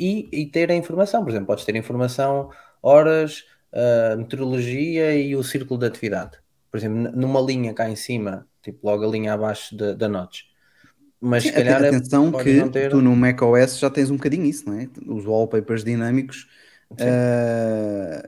[0.00, 2.50] e, e ter a informação, por exemplo, podes ter informação,
[2.82, 6.38] horas, ah, meteorologia e o círculo de atividade.
[6.70, 10.44] Por exemplo, numa linha cá em cima, tipo logo a linha abaixo da, da notes.
[11.20, 14.16] Mas se Sim, calhar é- atenção podes que ter- tu no macOS já tens um
[14.16, 14.88] bocadinho isso, não é?
[15.06, 16.46] Os wallpapers dinâmicos
[16.98, 18.22] eh,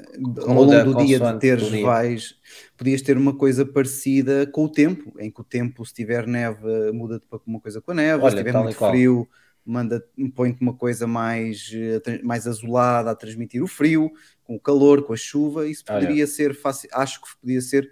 [0.47, 2.01] ao longo do dia de teres dia.
[2.09, 2.35] vais,
[2.77, 6.93] podias ter uma coisa parecida com o tempo, em que o tempo, se tiver neve,
[6.93, 9.29] muda-te para uma coisa com a neve, Olha, se tiver muito frio,
[9.65, 10.05] manda,
[10.35, 14.11] põe-te uma coisa mais, eh, mais azulada a transmitir o frio,
[14.45, 17.91] com o calor, com a chuva, isso poderia ser fácil, acho que podia ser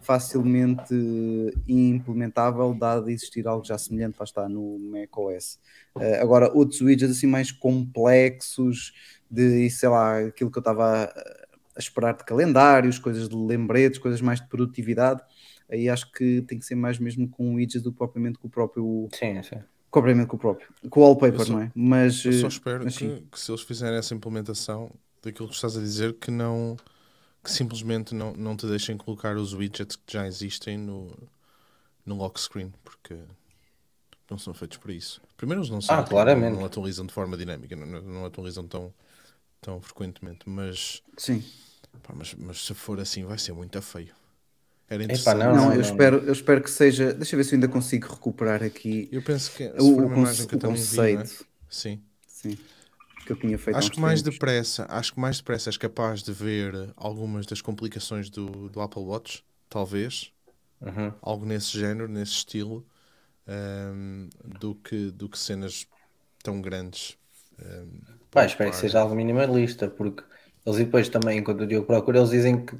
[0.00, 0.94] facilmente
[1.66, 5.60] implementável, dado existir algo já semelhante, lá está, no macOS.
[6.00, 8.92] Eh, agora, outros widgets assim mais complexos,
[9.30, 11.04] de, sei lá, aquilo que eu estava a,
[11.76, 15.22] a esperar de calendários, coisas de lembretes, coisas mais de produtividade,
[15.70, 18.50] aí acho que tem que ser mais mesmo com widgets do que propriamente com o
[18.50, 19.62] próprio, Sim, sim.
[19.92, 21.72] Propriamente com o próprio, com o wallpaper, só- não é?
[21.76, 24.90] Mas, Eu só eh, espero mas que, que se eles fizerem essa implementação
[25.22, 26.76] daquilo que estás a dizer, que não
[27.44, 31.10] que simplesmente não, não te deixem colocar os widgets que já existem no,
[32.06, 33.16] no lock screen, porque
[34.30, 35.20] não são feitos para isso.
[35.36, 36.58] Primeiro eles não são, Ah, claramente.
[36.58, 38.92] não atualizam de forma dinâmica, não, não atualizam tão,
[39.60, 41.42] tão frequentemente, mas, sim.
[42.02, 44.14] pá, mas, mas se for assim vai ser muito feio.
[44.94, 45.46] Era interessante.
[45.46, 45.80] não, Não, não, eu, não.
[45.80, 47.12] espero, eu espero que seja.
[47.14, 50.10] Deixa eu ver se eu ainda consigo recuperar aqui Eu penso que o, o
[50.46, 51.24] que eu vi, é?
[51.24, 51.46] conceito.
[51.68, 52.02] Sim.
[52.26, 52.56] Sim.
[53.26, 54.30] Que eu tinha feito Acho que mais tempos.
[54.30, 59.02] depressa, acho que mais depressa és capaz de ver algumas das complicações do, do Apple
[59.02, 60.30] Watch, talvez,
[60.80, 61.12] Uhum.
[61.22, 62.86] algo nesse género, nesse estilo,
[63.46, 64.28] ahm,
[64.60, 65.86] do, que, do que cenas
[66.42, 67.16] tão grandes.
[67.58, 68.00] ahm,
[68.30, 70.24] Pá, espero que seja algo minimalista, porque
[70.64, 72.76] eles e depois também, enquanto o Diogo procura, eles dizem que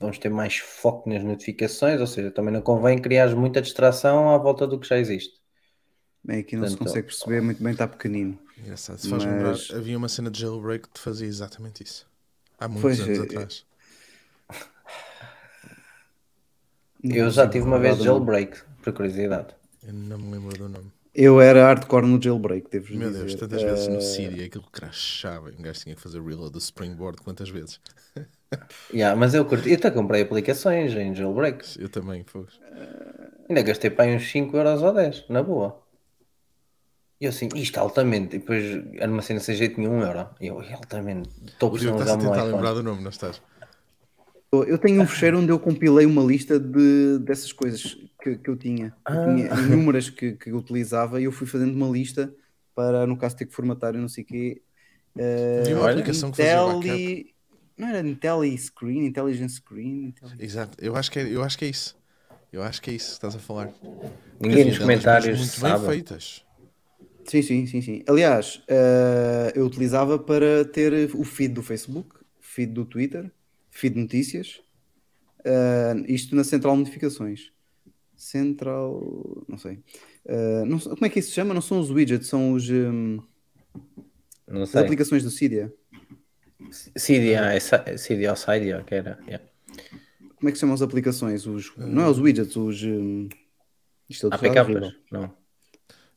[0.00, 4.38] vamos ter mais foco nas notificações, ou seja, também não convém criar muita distração à
[4.38, 5.34] volta do que já existe.
[6.24, 8.38] Bem, aqui não se Portanto, consegue perceber, muito bem está pequenino.
[8.58, 8.98] Engraçado.
[8.98, 12.06] Se faz Mas- lembrar, havia uma cena de jailbreak que te fazia exatamente isso.
[12.58, 13.64] Há muitos Pois, anos é- atrás.
[17.02, 19.54] Não Eu já tive uma vez jailbreak, por curiosidade.
[19.82, 20.90] Eu não me lembro do nome.
[21.14, 23.20] Eu era hardcore no jailbreak, devo Meu dizer.
[23.26, 26.52] Deus, tantas vezes Eh, no Siri aquilo crashava e um gajo tinha que fazer reload
[26.52, 27.80] do Springboard quantas vezes?
[28.92, 31.64] Yeah, mas eu curti, eu até comprei aplicações em jailbreak.
[31.80, 32.48] Eu também, fogo.
[33.48, 35.82] Ainda gastei para aí uns 5 euros ou 10, na boa.
[37.20, 38.36] E eu assim, isto altamente.
[38.36, 38.62] E depois
[38.96, 40.28] era uma cena sem jeito nenhum, um euro.
[40.40, 41.28] E eu, altamente.
[41.46, 42.84] Estou O Diogo precisando está-se a usar o meu tentar lembrar iPhone.
[42.84, 43.42] do nome, não estás?
[44.52, 48.56] Eu tenho um fecheiro onde eu compilei uma lista de, dessas coisas que, que eu
[48.56, 48.86] tinha.
[49.08, 49.24] Eu Ah.
[49.24, 52.32] tinha inúmeras que, que eu utilizava e eu fui fazendo uma lista
[52.74, 54.62] para, no caso, ter que formatar e não sei o quê.
[55.18, 57.35] Eh, Havia uma olha, aplicação que fazia backup.
[57.76, 60.06] Não era Intelli Screen, Intelligent Screen?
[60.06, 61.96] Intelli- Exato, eu acho, que é, eu acho que é isso.
[62.52, 63.70] Eu acho que é isso que estás a falar.
[64.40, 65.86] Ninguém nos comentários muito bem sabe.
[65.86, 66.44] feitas.
[67.26, 68.02] Sim, sim, sim, sim.
[68.08, 73.30] Aliás, eh, eu utilizava para ter o feed do Facebook, feed do Twitter,
[73.70, 74.62] feed de notícias,
[75.44, 77.52] eh, isto na central de notificações.
[78.16, 79.80] Central, não sei.
[80.24, 81.52] Eh, não como é que isso se chama?
[81.52, 83.20] Não são os widgets, são os, hum,
[84.46, 84.82] Não as sei.
[84.82, 85.74] aplicações do Cydia.
[86.96, 89.18] Cydia, é Cy- Cydia ou Cydia, que era.
[89.26, 89.44] yeah.
[90.36, 91.46] Como é que se chamam as aplicações?
[91.46, 92.82] Os, não é os widgets, os.
[92.82, 93.28] hum,
[94.08, 94.34] isto é.
[94.34, 94.94] APKs?
[95.10, 95.34] Não.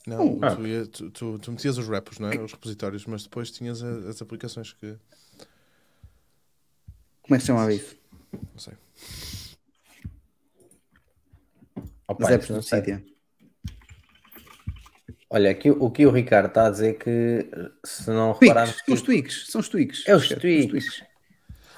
[0.08, 0.56] Não, Ah.
[0.56, 2.38] tu, ia- tu- tu- tu metias os repos, não é?
[2.40, 4.96] Os repositórios, mas depois tinhas a- as aplicações que.
[7.22, 7.96] Como é que se chamava isso?
[8.34, 8.74] Não sei.
[12.08, 12.80] As não do sei.
[12.80, 13.06] Cydia.
[15.30, 17.48] Olha, aqui, o que o Ricardo está a dizer que
[17.86, 18.76] se não repararmos.
[18.78, 20.04] Tweaks, são os tweaks, são os tweaks.
[20.08, 21.04] É os tweaks.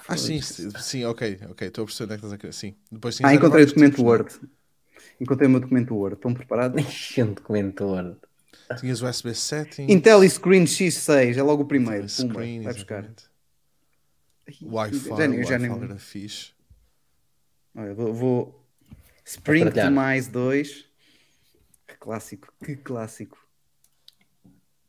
[0.07, 2.53] Ah, sim, sim, sim, ok, ok, estou a perceber onde é que estás a querer.
[2.53, 2.75] Sim.
[2.91, 4.17] Depois tinhas Ah, encontrei o documento tipos, não é?
[4.17, 4.39] Word.
[5.19, 6.15] Encontrei o meu documento Word.
[6.15, 6.81] Estão preparados?
[6.87, 8.17] Ixi, um documento Word.
[8.79, 9.93] Tinhas USB settings.
[9.93, 12.07] Intel Screen X6, é logo o primeiro.
[12.07, 13.09] Pumba, Screen, vai buscar.
[14.61, 16.51] Wi-Fi, Já Wi-Fi nem- era fixe.
[17.75, 18.65] Olha, vou, vou...
[19.25, 20.85] Spring mais 2.
[21.87, 23.37] Que clássico, que clássico.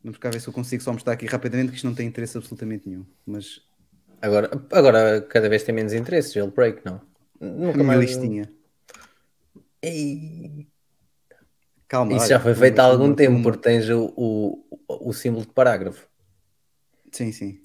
[0.03, 2.37] Vamos cá ver se eu consigo só mostrar aqui rapidamente que isto não tem interesse
[2.37, 3.07] absolutamente nenhum.
[3.27, 3.61] Mas
[4.21, 6.97] Agora, agora cada vez tem menos interesse, jailbreak, não?
[6.97, 8.01] a Nunca minha mais.
[8.11, 8.49] listinha.
[9.83, 10.69] Ei,
[11.89, 12.13] Calma.
[12.13, 15.13] Isso olha, já foi feito há algum uma- tempo, uma- porque tens o, o, o
[15.13, 16.07] símbolo de parágrafo.
[17.11, 17.61] Sim, sim.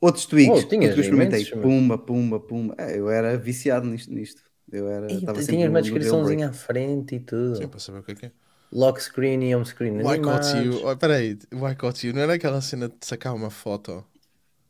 [0.00, 1.40] Outros tweaks, Oh, tinhas que eu experimentei.
[1.40, 1.60] imensos.
[1.60, 2.74] Pumba, pumba, pumba.
[2.78, 4.12] É, eu era viciado nisto.
[4.12, 4.42] nisto.
[4.70, 7.56] Eu era, E tinhas uma descriçãozinha à frente e tudo.
[7.56, 8.32] Sim, para saber o que é que é.
[8.72, 9.98] Lock screen e home screen.
[10.02, 10.52] Why caught animados.
[10.54, 10.88] you?
[10.88, 12.12] Oh, peraí, why caught you?
[12.12, 14.04] Não era aquela cena de sacar uma foto?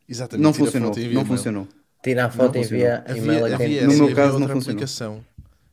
[0.09, 0.45] Exatamente.
[0.45, 1.27] Não funcionou, não e-mail.
[1.27, 1.69] funcionou.
[2.03, 2.87] Tira a foto e funcionou.
[2.87, 4.81] envia e-mail Havia, a quem havia, No meu havia caso, não outra funcionou.
[4.83, 5.25] aplicação.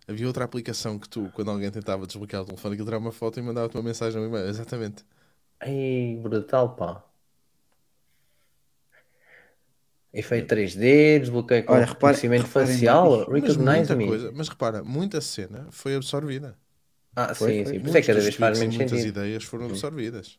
[0.08, 3.40] Havia outra aplicação que tu, quando alguém tentava desbloquear o telefone, aquilo tirava uma foto
[3.40, 4.48] e mandava-te uma mensagem no e-mail.
[4.50, 5.04] Exatamente.
[5.62, 7.04] Ei, brutal, pá.
[10.14, 14.06] Efeito 3D, desbloqueio com Olha, repare- reconhecimento reparem facial, recognize muita me.
[14.08, 16.58] coisa, mas repara, muita cena foi absorvida.
[17.16, 17.74] Ah, Foi, sim, foi.
[17.74, 17.80] sim.
[17.80, 19.18] Por isso é que cada vez faz menos muitas sentido.
[19.20, 20.38] ideias foram absorvidas.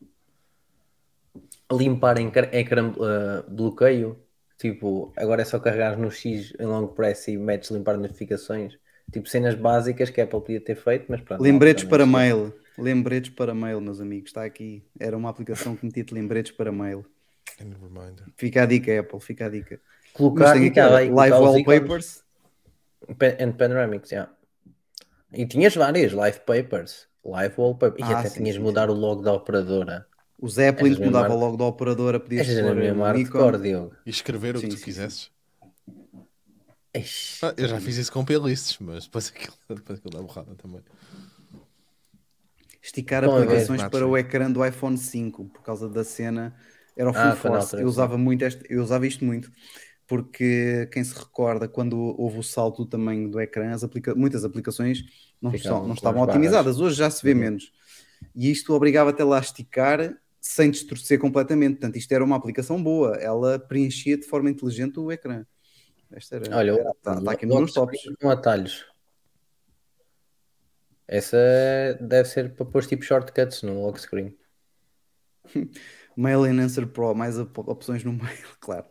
[1.72, 4.18] Limpar em ecrã, ecrã, ah, bloqueio,
[4.58, 8.78] tipo, agora é só carregar no X em long press e metes limpar notificações.
[9.12, 11.40] Tipo, cenas básicas que a Apple podia ter feito, mas pronto.
[11.40, 12.54] Lembretes não, para não, mail.
[12.76, 14.30] Lembretes para mail, meus amigos.
[14.30, 14.82] Está aqui.
[14.98, 17.06] Era uma aplicação que metia-te lembretes para mail.
[18.36, 19.20] Fica a dica, Apple.
[19.20, 19.80] Fica a dica.
[20.04, 21.32] Mas Colocar tem aqui, Live.
[21.32, 22.24] Wallpapers.
[23.18, 24.30] Pa- And panoramics, yeah.
[25.32, 28.00] E tinhas várias live papers, live wallpaper.
[28.00, 30.06] E Ah, até sim, tinhas sim, de mudar o logo da operadora.
[30.38, 32.20] O Zeppelin Estas mudava mesmo logo da operadora.
[32.20, 33.58] Podias pôr mesmo hardcore.
[33.60, 33.94] Diogo.
[34.06, 35.30] E escrever o Sim, que tu sim, quisesses.
[36.94, 37.42] Eish.
[37.42, 40.82] Ah, eu já fiz isso com playlists, mas depois aquilo, depois aquilo dá borrada também.
[42.82, 46.54] Esticar ver, aplicações Smart para o ecrã do iPhone 5 por causa da cena.
[46.96, 47.78] Era o Full Ah, foi na Force.
[47.78, 47.88] Eu sim.
[47.88, 49.50] usava muito este, eu usava isto muito
[50.06, 54.44] porque quem se recorda quando houve o salto do tamanho do ecrã, as aplica- muitas
[54.44, 55.02] aplicações
[55.40, 56.28] não, não estavam as barras.
[56.28, 56.80] otimizadas.
[56.80, 57.72] Hoje já se vê menos.
[58.34, 61.72] E isto obrigava até lá a esticar sem distorcer completamente.
[61.72, 63.16] Portanto, isto era uma aplicação boa.
[63.16, 65.44] Ela preenchia de forma inteligente o ecrã.
[66.12, 66.56] Esta era.
[66.56, 68.00] Olha, era- tá, aqui nos tops.
[68.20, 68.86] com atalhos.
[71.08, 71.36] Essa
[72.00, 74.36] deve ser para pôr tipo shortcuts no lock screen.
[76.16, 78.86] Mail Enhancer Pro, mais op- opções no mail, claro.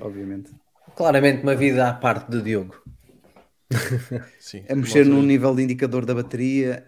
[0.00, 0.50] Obviamente.
[0.96, 2.74] Claramente uma vida à parte do Diogo.
[4.40, 4.64] Sim.
[4.68, 6.86] A mexer no altura- nível de indicador da bateria.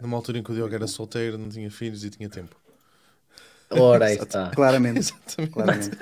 [0.00, 2.56] Numa altura em que o Diogo era solteiro, não tinha filhos e tinha tempo.
[3.70, 4.50] Ora, aí está.
[4.50, 4.98] Claramente.
[5.36, 5.52] Exatamente.
[5.52, 5.96] claramente.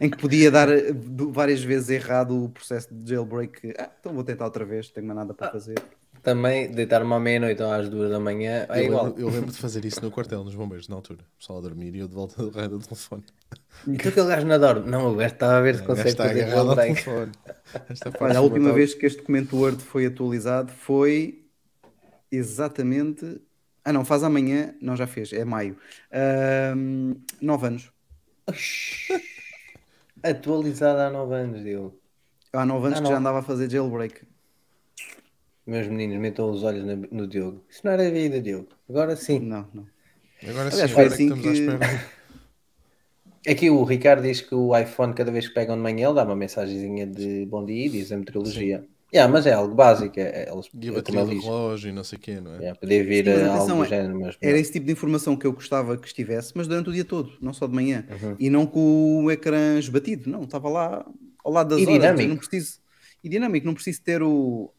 [0.00, 0.92] em que podia dar eh,
[1.30, 3.74] várias vezes errado o processo de jailbreak.
[3.78, 5.80] Ah, então vou tentar outra vez, tenho mais nada para fazer.
[6.22, 9.06] Também deitar-me à meia-noite ou às duas da manhã é eu, igual.
[9.06, 11.20] lembro, eu lembro de fazer isso no quartel, nos bombeiros, na altura.
[11.34, 13.24] O pessoal a dormir e eu de volta do raio do telefone.
[13.86, 14.90] E tu aquele gajo na dorme?
[14.90, 17.32] Não, o gajo estava a ver se gajo consegue fazer agarrado ao telefone.
[18.20, 21.46] Olha, a última vez que este documento Word foi atualizado foi
[22.30, 23.40] exatamente.
[23.84, 25.76] Ah, não, faz amanhã, não já fez, é maio.
[26.12, 27.90] Ahm, nove anos.
[30.22, 31.98] Atualizada há 9 anos, Diogo.
[32.52, 33.20] Há nove anos Ah, que já não.
[33.20, 34.22] andava a fazer jailbreak.
[35.70, 37.62] Meus meninos, metam os olhos na- no Diogo.
[37.70, 38.68] Isso não era vida, Diogo.
[38.88, 39.38] Agora sim.
[39.38, 39.86] Não, não.
[40.48, 42.10] Agora sim, Aliás, agora é que assim estamos à que- espera.
[43.48, 46.24] Aqui o Ricardo diz que o iPhone, cada vez que pegam de manhã, ele dá
[46.24, 48.84] uma mensagenzinha de bom dia e diz a meteorologia.
[49.14, 50.18] Yeah, mas é algo básico.
[50.18, 52.52] É, é, eles, E a é bateria do relógio e não sei o quê, não
[52.54, 52.58] é?
[52.58, 54.92] Yeah, podia vir Sim, mas eh, algo do é- género, mas Era esse tipo de
[54.92, 58.06] informação que eu gostava que estivesse, mas durante o dia todo, não só de manhã.
[58.10, 58.36] Uhum.
[58.38, 61.04] E não com o ecrã esbatido, não, estava lá
[61.44, 61.94] ao lado das E horas.
[62.00, 62.28] dinâmico.
[62.28, 62.80] Não preciso,
[63.22, 64.72] e dinâmico, não preciso ter o,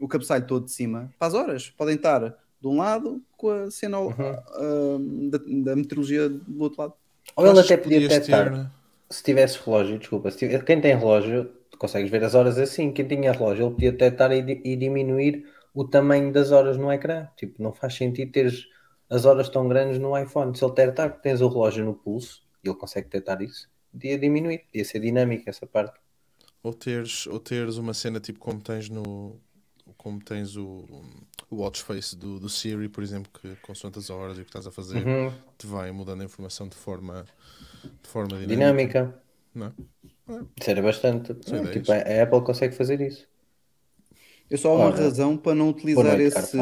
[0.00, 1.70] o cabeçalho todo de cima para as horas.
[1.70, 2.20] Podem estar
[2.60, 4.14] de um lado com a cena Uhum.
[4.18, 4.98] ah,
[5.30, 6.94] da, da meteorologia do outro lado.
[7.36, 8.52] Ou ele até podia podias detectar.
[8.52, 8.70] ter-
[9.08, 12.90] Se tivesse relógio, desculpa, se tiver- quem tem relógio, tu consegues ver as horas assim.
[12.92, 15.44] Quem tinha relógio, ele podia detectar e, di- e diminuir
[15.74, 17.28] o tamanho das horas no ecrã.
[17.36, 18.66] Tipo, não faz sentido teres
[19.08, 20.56] as horas tão grandes no iPhone.
[20.56, 24.18] Se ele detectar que tens o relógio no pulso, e ele consegue detectar isso, podia
[24.18, 25.96] diminuir, podia ser dinâmica essa parte.
[26.62, 29.38] Ou teres, ou teres uma cena tipo como tens no.
[30.06, 30.84] Como tens o,
[31.50, 34.50] o watch face do, do Siri, por exemplo, que consoante as horas e o que
[34.50, 35.32] estás a fazer, Uhum.
[35.58, 37.24] te vai mudando a informação de forma,
[38.04, 38.54] de forma dinâmica.
[38.54, 39.22] Dinâmica.
[39.52, 39.72] Não é?
[40.60, 41.32] Isso era bastante.
[41.50, 41.72] Não, ideias.
[41.72, 43.26] tipo, a a Apple consegue fazer isso.
[44.48, 46.56] Eu só há uma razão para não utilizar noite, esse,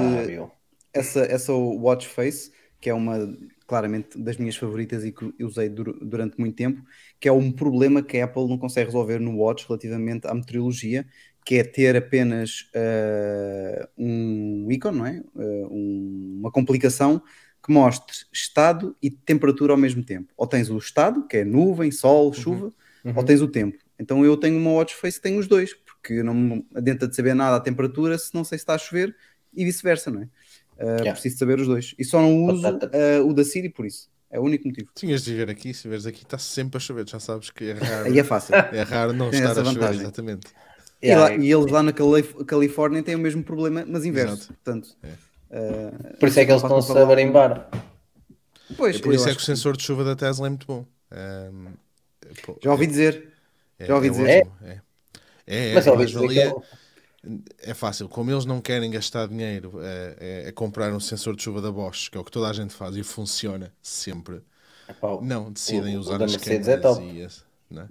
[0.94, 2.50] essa, essa watch face,
[2.80, 3.18] que é uma
[3.66, 6.82] claramente das minhas favoritas e que eu usei dur- durante muito tempo,
[7.20, 11.06] que é um problema que a Apple não consegue resolver no watch relativamente à meteorologia,
[11.44, 15.22] que é ter apenas ah, um ícone, não é?
[15.36, 15.40] Ah,
[15.70, 17.22] um- uma complicação
[17.64, 20.32] que mostre estado e temperatura ao mesmo tempo.
[20.36, 22.72] Ou tens o estado, que é nuvem, sol, chuva,
[23.04, 23.12] Uhum.
[23.16, 23.78] ou tens o tempo.
[23.98, 27.14] Então eu tenho uma watch face que tem os dois, porque não me adianta de
[27.16, 29.14] saber nada a temperatura se não sei se está a chover
[29.54, 30.24] e vice-versa, não é?
[30.24, 30.30] Uh,
[30.98, 31.12] Yeah.
[31.12, 31.94] Preciso saber os dois.
[31.98, 34.08] E só não uso uh, o da Siri por isso.
[34.28, 34.90] É o único motivo.
[34.94, 37.72] Tinhas de ver aqui, se vês aqui, está sempre a chover, já sabes que é
[37.78, 38.54] raro, Aí é fácil.
[38.56, 40.00] é raro não Tem estar a chover, vantagem.
[40.00, 40.48] exatamente.
[41.06, 44.34] E, lá- e eles lá na Calif- Califórnia têm o mesmo problema, mas inverso.
[44.34, 44.54] Exato.
[44.54, 45.08] Portanto, É.
[45.58, 47.68] uh, Por isso é que eles estão-se a barimbar.
[48.76, 50.86] Pois, É por isso é que o sensor de chuva da Tesla é muito bom.
[51.10, 51.74] Ahm,
[52.44, 53.28] pô, Já ouvi dizer.
[53.78, 54.28] é, já ouvi é dizer.
[54.28, 54.80] É, é,
[55.46, 56.54] é, Mas é, mas valia-
[57.62, 58.08] é fácil.
[58.08, 61.70] Como eles não querem gastar dinheiro é, é- é comprar um sensor de chuva da
[61.70, 64.40] Bosch, que é o que toda a gente faz e funciona sempre.
[64.88, 67.06] Epá, Não, decidem o- o usar da as Mercedes é câmeras top.
[67.10, 67.88] e esse, né?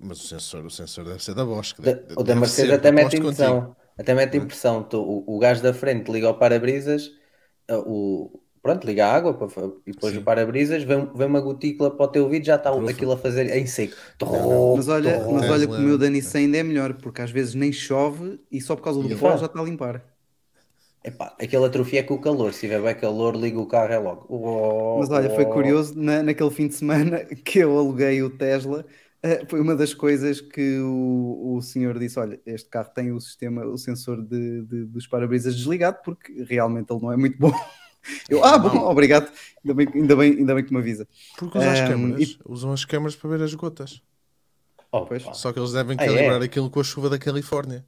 [0.00, 1.72] Mas o sensor, o sensor deve ser da Bosch.
[1.74, 3.54] que deve- o da Mercedes até mete impressão.
[3.56, 3.76] contigo.
[3.98, 4.82] Até mete impressão.
[4.82, 7.08] Tu- o, o gajo da frente liga ao para-brisas,
[7.70, 9.48] uh, o, pronto, liga a água para
[9.86, 10.18] e depois Sim.
[10.18, 13.54] o para-brisas, vem, vem uma gotícula para o teu ouvido, já está aquilo a fazer
[13.56, 13.96] em seco.
[14.72, 17.30] Mas olha, mas olha que Tesla- o meu da Nissan ainda é melhor, porque às
[17.30, 19.40] vezes nem chove e só por causa do pó faz.
[19.40, 20.04] já está a limpar.
[21.02, 22.52] Epá, aquele atrofia é com o calor.
[22.52, 24.26] Se tiver bem calor, liga o carro é logo.
[24.28, 25.46] Oh, Mas olha, foi oh.
[25.46, 29.05] curioso, na, naquele fim de semana que eu aluguei o Tesla, eh,
[29.48, 33.64] foi uma das coisas que o, o senhor disse: olha, este carro tem o sistema,
[33.66, 37.52] o sensor de, de- dos para-brisas desligado, porque realmente ele não é muito bom.
[38.30, 39.28] Eu, ah, bom, obrigado,
[39.64, 41.08] ainda bem, ainda bem, ainda bem que me avisa.
[41.36, 44.00] Porque usam as Ahm, câmaras, e- usam as câmaras para ver as gotas.
[44.92, 45.06] Oh.
[45.34, 46.06] Só que eles devem Ah, é?
[46.06, 47.84] calibrar aquilo com a chuva da Califórnia.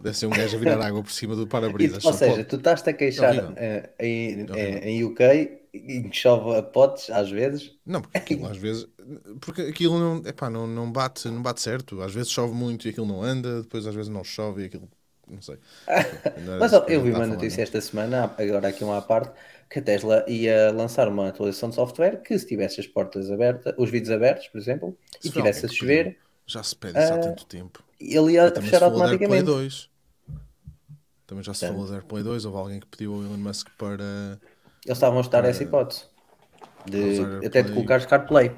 [0.00, 2.04] Deve ser um gajo a virar água por cima do para-brisas.
[2.04, 2.44] ou seja, pode.
[2.44, 7.30] tu estás-te a queixar eh, em, eh, em UK em que chove a potes às
[7.30, 7.76] vezes.
[7.84, 8.86] Não, porque aquilo às vezes.
[9.40, 12.00] Porque aquilo não, epá, não, não, bate, não bate certo.
[12.02, 14.88] Às vezes chove muito e aquilo não anda, depois às vezes não chove e aquilo.
[15.28, 15.58] Não sei.
[16.36, 17.62] Não Mas ó, eu vi uma notícia não.
[17.62, 19.32] esta semana, agora aqui uma à parte,
[19.68, 23.74] que a Tesla ia lançar uma atualização de software que se tivesse as portas abertas,
[23.78, 26.18] os vidros abertos, por exemplo, e Se foi tivesse a chover.
[26.46, 27.82] Já se pede isso há Ah, tanto tempo.
[28.00, 29.44] ele ia fechar automaticamente.
[29.44, 29.88] 2.
[31.26, 32.44] Também já se falou da AirPlay 2.
[32.44, 34.40] Houve alguém que pediu ao Elon Musk para.
[34.84, 36.04] Eles estavam a estudar essa hipótese.
[36.86, 37.74] De, até de AirPlay.
[37.74, 38.52] colocares CarPlay.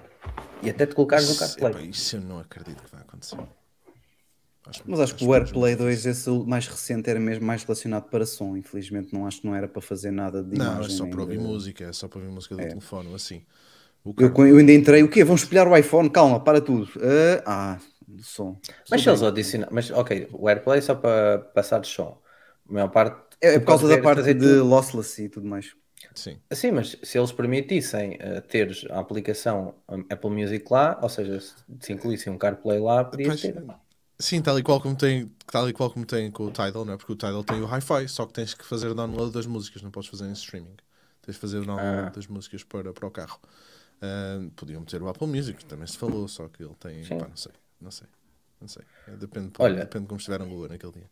[0.62, 1.70] E até de colocares no CarPlay.
[1.72, 3.38] epá, isso eu não acredito que vai acontecer.
[4.86, 8.56] Mas acho que o AirPlay 2, esse mais recente, era mesmo mais relacionado para som.
[8.56, 10.94] Infelizmente, não acho que não era para fazer nada de Não, imagem.
[10.94, 13.44] é só para ouvir de- música, é só para ouvir música do telefone ou assim.
[14.04, 15.24] O Eu, eu ainda entrei, o quê?
[15.24, 16.08] Vão espelhar o iPhone?
[16.08, 16.88] Calma, para tudo.
[17.44, 18.56] Ah, ah, do som.
[18.88, 22.20] Mas se eles adicionar, mas ok, o AirPlay é só para passar de som.
[22.68, 23.16] A maior parte.
[23.40, 24.64] É, é por causa da ver- parte de tudo.
[24.64, 25.74] lossless e tudo mais.
[26.14, 26.39] Sim.
[26.52, 31.40] Sim, mas se eles permitissem eh, teres a aplicação um, Apple Music lá, ou seja,
[31.40, 33.62] se, se incluíssem um CarPlay lá, podias ter.
[34.18, 36.93] Sim, tal e, qual como tem, tal e qual como tem com o Tidal, não
[36.93, 36.97] é?
[36.97, 39.82] Porque o Tidal tem o Hi-Fi, só que tens que fazer o download das músicas,
[39.82, 40.76] não podes fazer em streaming.
[41.22, 42.10] Tens de fazer o download Ah.
[42.10, 43.40] das músicas para, para o carro.
[44.01, 47.05] Ah, podiam meter o Apple Music, também se falou, só que ele tem.
[47.05, 48.06] Pá, não sei, não sei.
[48.60, 48.82] Não sei.
[49.09, 49.80] É, Depende, Olha.
[49.80, 51.10] depende de como estiver a lua naquele dia.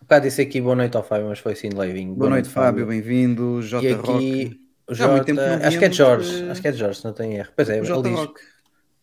[0.00, 2.14] Um bocado disse aqui boa noite ao Fábio, mas foi sim levinho.
[2.14, 2.86] Boa noite, Fábio.
[2.86, 3.62] Bem-vindo.
[3.62, 4.10] J E Rock.
[4.10, 6.50] aqui o Já há muito Jota, tempo que não acho que é de Jorge, eh,
[6.50, 7.50] acho que é de Jorge, se não tem erro.
[7.54, 8.40] Pois é, O ele J diz Rock.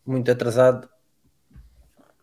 [0.06, 0.90] muito atrasado,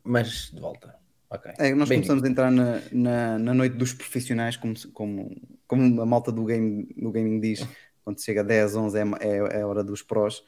[0.03, 0.95] mas de volta.
[1.31, 1.53] Ok.
[1.59, 5.35] É, nós começamos a entrar na, na, na noite dos profissionais, como, como,
[5.67, 7.67] como a malta do, game, do gaming diz,
[8.05, 10.43] quando chega a 10, 11 é, é, é a hora dos prós.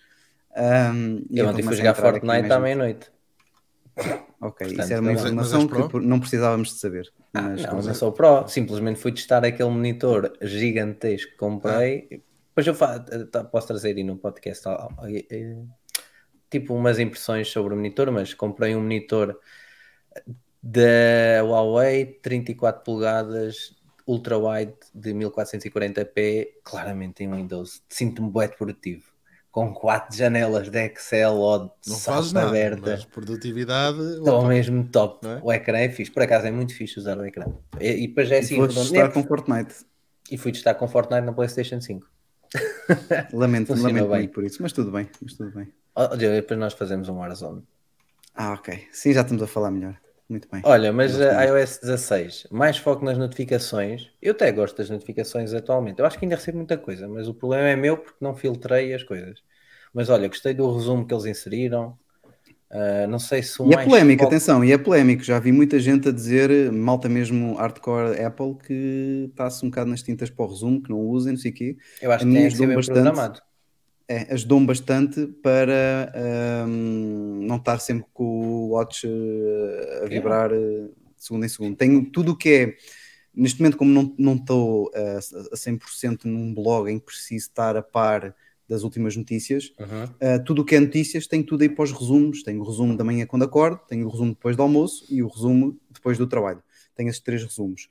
[0.55, 3.11] Um, e Eu então ontem fui jogar Fortnite à meia-noite.
[3.97, 7.11] Ok, Portanto, isso era uma informação que não precisávamos de saber.
[7.38, 8.46] Ah, mas não, vamos não sou pro.
[8.48, 12.22] Simplesmente fui testar aquele monitor gigantesco que comprei.
[12.48, 12.98] Depois eu fa-
[13.30, 15.06] tá- posso trazer aí no podcast ah, ah,
[16.50, 19.38] tipo umas impressões sobre o monitor, mas comprei um monitor
[20.62, 23.74] da Huawei 34 polegadas
[24.06, 27.82] ultra wide de 1440p, claramente em Windows.
[27.88, 29.04] Sinto-me bué produtivo.
[29.57, 32.91] Com quatro janelas de Excel ou de Não fazes nada, aberta.
[32.91, 33.99] mas produtividade.
[34.19, 35.27] Estou opa, mesmo top.
[35.27, 35.41] É?
[35.43, 36.11] O ecrã é fixe.
[36.12, 37.47] Por acaso é muito fixe usar o ecrã.
[37.81, 38.61] E, e depois é E assim.
[38.61, 38.81] redondo.
[38.83, 39.74] estar com Fortnite.
[40.31, 42.07] E fui testar com Fortnite na PlayStation 5.
[43.33, 44.19] Lamento, Funciona lamento bem.
[44.19, 45.73] muito por isso, mas tudo bem, mas tudo bem.
[45.95, 47.62] Olha, depois nós fazemos um Warzone.
[48.35, 48.87] Ah, ok.
[48.93, 49.97] Sim, já estamos a falar melhor.
[50.28, 50.62] Muito bem.
[50.62, 54.11] Olha, mas a iOS 16, mais foco nas notificações.
[54.20, 56.01] Eu até gosto das notificações atualmente.
[56.01, 58.93] Eu acho que ainda recebo muita coisa, mas o problema é meu porque não filtrei
[58.94, 59.40] as coisas.
[59.94, 61.98] Mas olha, gostei do resumo que eles inseriram.
[62.70, 65.23] Ah, não sei se o E é mais polémico, foco- atenção, e é polémico.
[65.24, 70.03] Já vi muita gente a dizer, malta mesmo hardcore Apple, que está-se um bocado nas
[70.03, 71.77] tintas para o resumo, que não usem, não sei o quê.
[72.01, 73.20] Eu acho a que tem que ser bem bastante.
[73.20, 73.43] programado.
[74.09, 76.12] É, ajudou-me bastante para
[76.69, 81.77] hum, não estar sempre com o watch eh, a vibrar eh, de segundo em segundo.
[81.77, 82.77] Tenho tudo o que é,
[83.35, 85.19] neste momento, como não não estou eh,
[85.53, 88.33] a 100% num blog em que preciso estar a par
[88.69, 90.05] das últimas notícias, Uhum.
[90.05, 92.43] Uh, tudo o que é notícias tem tudo aí para os resumos.
[92.43, 95.28] Tenho o resumo da manhã quando acordo, tenho o resumo depois do almoço e o
[95.28, 96.62] resumo depois do trabalho.
[96.95, 97.89] Tenho esses três resumos.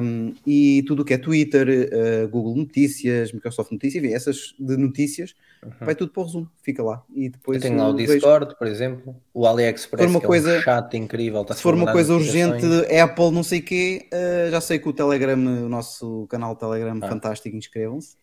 [0.00, 4.76] Um, e tudo o que é Twitter, uh, Google Notícias, Microsoft Notícias, enfim, essas de
[4.78, 5.34] notícias,
[5.80, 7.04] vai tudo para o resumo, fica lá.
[7.14, 7.24] E Uhum.
[7.26, 8.12] Eu depois tenho lá o uh, vejo.
[8.14, 9.14] Discord, por exemplo.
[9.34, 11.42] O AliExpress, Se for uma que é coisa- um chat incrível.
[11.42, 12.64] está Se for uma coisa urgente.
[12.98, 16.98] Apple, não sei o quê, uh, já sei que o Telegram, o nosso canal Telegram,
[17.02, 17.08] Ah.
[17.08, 18.16] fantástico, inscrevam-se.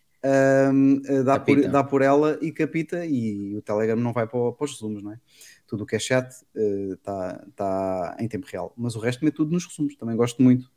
[0.74, 4.52] Um, uh, dá, por, dá por ela e capita, e o Telegram não vai para,
[4.54, 5.20] para os resumos, não é?
[5.68, 6.28] Tudo o que é chat
[6.94, 9.96] está tá em tempo real, mas o resto é tudo nos resumos.
[9.96, 10.68] Também gosto muito.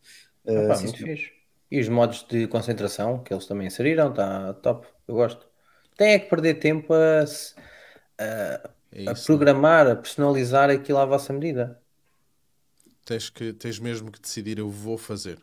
[0.48, 1.32] Uh, Opa, sim, muito fixe.
[1.70, 4.86] E os modos de concentração que eles também inseriram, está top.
[5.06, 5.46] Eu gosto.
[5.96, 7.24] Tem é que perder tempo a,
[8.18, 11.82] a- É a isso, programar, a personalizar aquilo à vossa medida.
[13.04, 15.42] Tens, que, tens mesmo que decidir, eu vou fazer.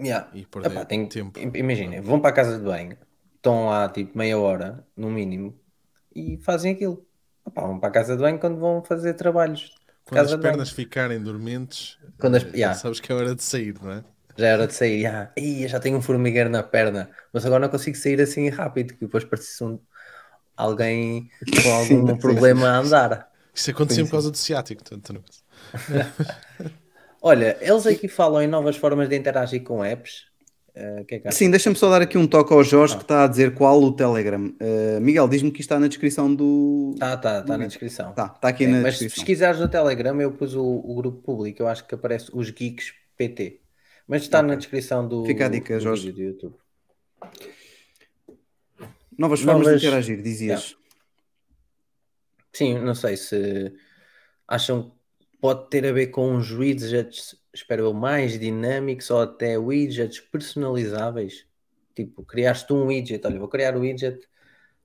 [0.00, 0.30] Yeah.
[0.32, 1.38] E perder Epá, tem- tempo.
[1.38, 2.96] im- Imaginem, vão para a casa de banho,
[3.36, 5.58] estão lá tipo meia hora, no mínimo,
[6.14, 7.06] e fazem aquilo.
[7.46, 9.74] Epá, vão para a casa de banho quando vão fazer trabalhos.
[10.08, 12.74] Quando as pernas ficarem dormentes, Quando as- eh, yeah.
[12.74, 14.04] sabes que é hora de sair, não é?
[14.36, 17.68] Já era de sair, já, Ih, já tenho um formigueiro na perna, mas agora não
[17.70, 19.80] consigo sair assim rápido, que depois parece um,
[20.56, 23.30] alguém com algum problema a andar.
[23.54, 24.82] Isso aconteceu por causa do ciático.
[24.84, 25.24] Tanto, não-
[27.22, 30.27] Olha, eles aqui falam em novas formas de interagir com apps.
[30.80, 31.32] Eh, que é que?
[31.32, 33.90] Sim, deixa-me só dar aqui um toque ao Jorge que está a dizer qual o
[33.92, 34.46] Telegram.
[34.60, 36.94] Uh, Miguel, diz-me que isto está na descrição do.
[36.98, 38.12] Tá, tá, tá na descrição.
[38.12, 39.24] Tá, está aqui É, na mas se descrição.
[39.24, 42.92] pesquisares no Telegram, eu pus o, o grupo público, eu acho que aparece os Geeks
[43.16, 43.60] PT.
[44.06, 46.12] Mas está na descrição do, Fica a dica, do Jorge.
[46.12, 46.54] vídeo do YouTube.
[49.18, 50.76] Novas formas novas- de interagir, dizias.
[52.52, 53.72] Sim, não sei se
[54.46, 59.58] acham que pode ter a ver com uns widgets, espero eu, mais dinâmicos ou até
[59.58, 61.46] widgets personalizáveis.
[61.94, 64.20] Tipo, criaste um widget, olha, vou criar o widget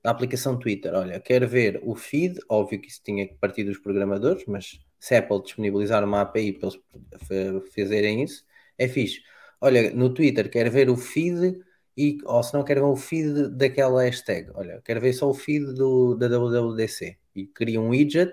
[0.02, 0.94] da aplicação Twitter.
[0.94, 5.14] Olha, quero ver o feed, óbvio que isso tinha que partir dos programadores, mas se
[5.14, 6.80] a Apple disponibilizar uma API para eles
[7.20, 8.44] fa- fazerem isso,
[8.78, 9.22] é fixe.
[9.60, 11.60] Olha, no Twitter quero ver o feed
[11.96, 14.50] e, ou se não quero ver o feed daquela hashtag.
[14.54, 17.16] Olha, quero ver só o feed do, da WWDC.
[17.34, 18.32] E cria um widget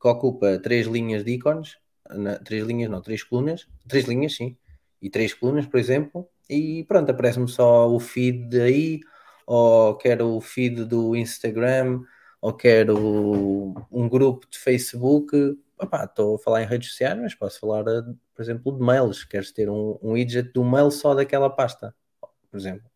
[0.00, 1.76] que ocupa três linhas de ícones,
[2.14, 4.56] na- três linhas, não, três colunas, três linhas, sim,
[5.00, 9.00] e três colunas, por exemplo, e pronto, aparece-me só o feed aí,
[9.46, 12.00] ou quero o feed do Instagram,
[12.40, 15.36] ou quero um grupo de Facebook.
[15.80, 18.02] Opá, estou a falar em redes sociais, mas posso falar, eh,
[18.34, 19.24] por exemplo, de mails.
[19.24, 22.88] Queres ter um, um widget do mail só daquela pasta, por exemplo.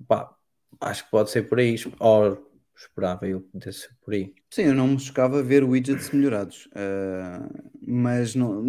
[0.00, 0.34] Opá,
[0.80, 4.34] acho que pode ser por aí, ou esperava eu pudesse por aí.
[4.50, 7.48] Sim, eu não me chocava ver widgets melhorados, ah,
[7.86, 8.64] mas não-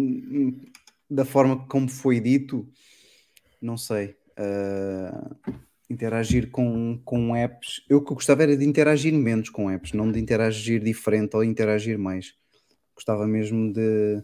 [1.10, 2.68] da forma como foi dito,
[3.60, 4.16] não sei.
[4.36, 5.30] ah,
[5.90, 10.18] interagir com, com apps, eu que gostava era de interagir menos com apps, não de
[10.20, 12.34] interagir diferente ou interagir mais.
[12.94, 14.22] Gostava mesmo de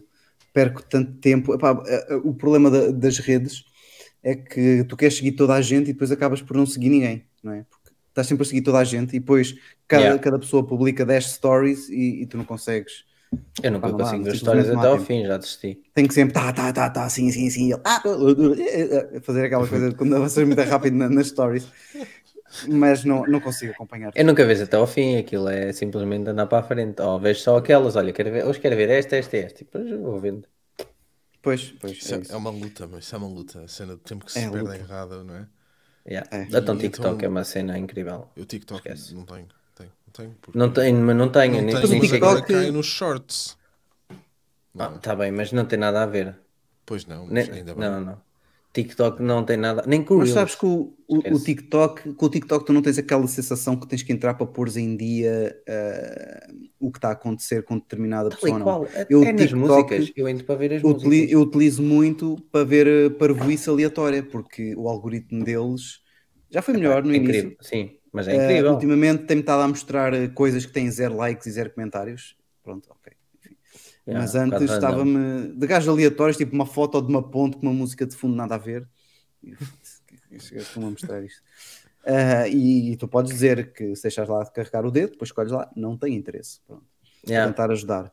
[0.53, 1.53] perco tanto tempo.
[1.55, 3.63] Epá, ah, o problema da- das redes
[4.23, 7.25] é que tu queres seguir toda a gente e depois acabas por não seguir ninguém,
[7.43, 7.65] não é?
[7.69, 7.80] Porque
[8.11, 9.55] estás sempre a seguir toda a gente e depois
[9.87, 10.21] cada, Yeah.
[10.23, 13.05] cada pessoa publica 10 stories e, e tu não consegues.
[13.63, 15.81] Eu nunca consigo ver histórias até ao fim, já desisti.
[15.93, 17.71] Tem que sempre tá, tá, tá, tá, sim, sim, sim.
[17.71, 18.01] Ele, ah,
[19.21, 21.65] fazer aquela coisa quando avanças muito rápido na- nas stories.
[22.69, 24.11] mas não, não consigo acompanhar.
[24.15, 27.01] Eu nunca vejo até ao fim, aquilo é simplesmente andar para a frente.
[27.01, 29.61] Ou vejo só aquelas, olha, quero ver, hoje quero ver esta, esta, esta.
[29.61, 30.47] E depois vou vendo.
[31.41, 32.33] Pois, pois, Isso é é, isso.
[32.33, 33.61] é uma luta, mas isso é uma luta.
[33.63, 34.75] A cena do tempo que se É perde luta.
[34.75, 35.47] errada, não é?
[36.07, 36.27] Yeah.
[36.31, 36.43] É.
[36.57, 38.27] Então TikTok então- é uma cena incrível.
[38.35, 39.13] Eu TikTok Esquece.
[39.13, 39.47] não tenho.
[39.75, 42.85] tenho, não tenho Não tenho, mas não tenho, não nem, tenho, nem TikTok- cai nos
[42.87, 43.57] shorts.
[44.73, 46.35] Não, Ah, tá bem, mas não tem nada a ver.
[46.85, 47.83] Pois não, Nem- ainda bem.
[47.89, 48.21] não, não.
[48.73, 50.33] TikTok não tem nada, nem com Mas Reels.
[50.33, 51.39] sabes que o, o, o.
[51.43, 54.77] TikTok, com o TikTok tu não tens aquela sensação que tens que entrar para pôres
[54.77, 56.47] em dia ah,
[56.79, 58.57] o que está a acontecer com determinada Tal pessoa.
[58.59, 58.65] Não.
[58.65, 58.85] qual.
[58.93, 60.11] É, Eu, é TikTok, músicas.
[60.15, 61.31] Eu entro para ver as músicas.
[61.31, 65.99] eu utilizo muito para ver eh, parvoíce aleatória, porque o algoritmo deles
[66.49, 67.39] já foi melhor no É início.
[67.39, 68.71] incrível, sim, mas é incrível.
[68.73, 72.35] ultimamente tem-me estado a mostrar coisas que têm zero likes e zero comentários.
[72.63, 72.89] Pronto.
[74.07, 77.57] Yeah, Mas um bocado antes estava-me de gajos aleatórios, tipo uma foto de uma ponte
[77.57, 78.87] com uma música de fundo nada a ver.
[79.43, 79.55] E
[80.31, 81.41] Estou-me a mostrar isto.
[82.05, 85.51] Ah, e, tu podes dizer que se deixares lá de carregar o dedo, depois escolhes
[85.51, 86.59] lá, não tem interesse.
[86.65, 86.91] Pronto
[87.27, 87.51] Yeah.
[87.51, 88.11] tentar ajudar.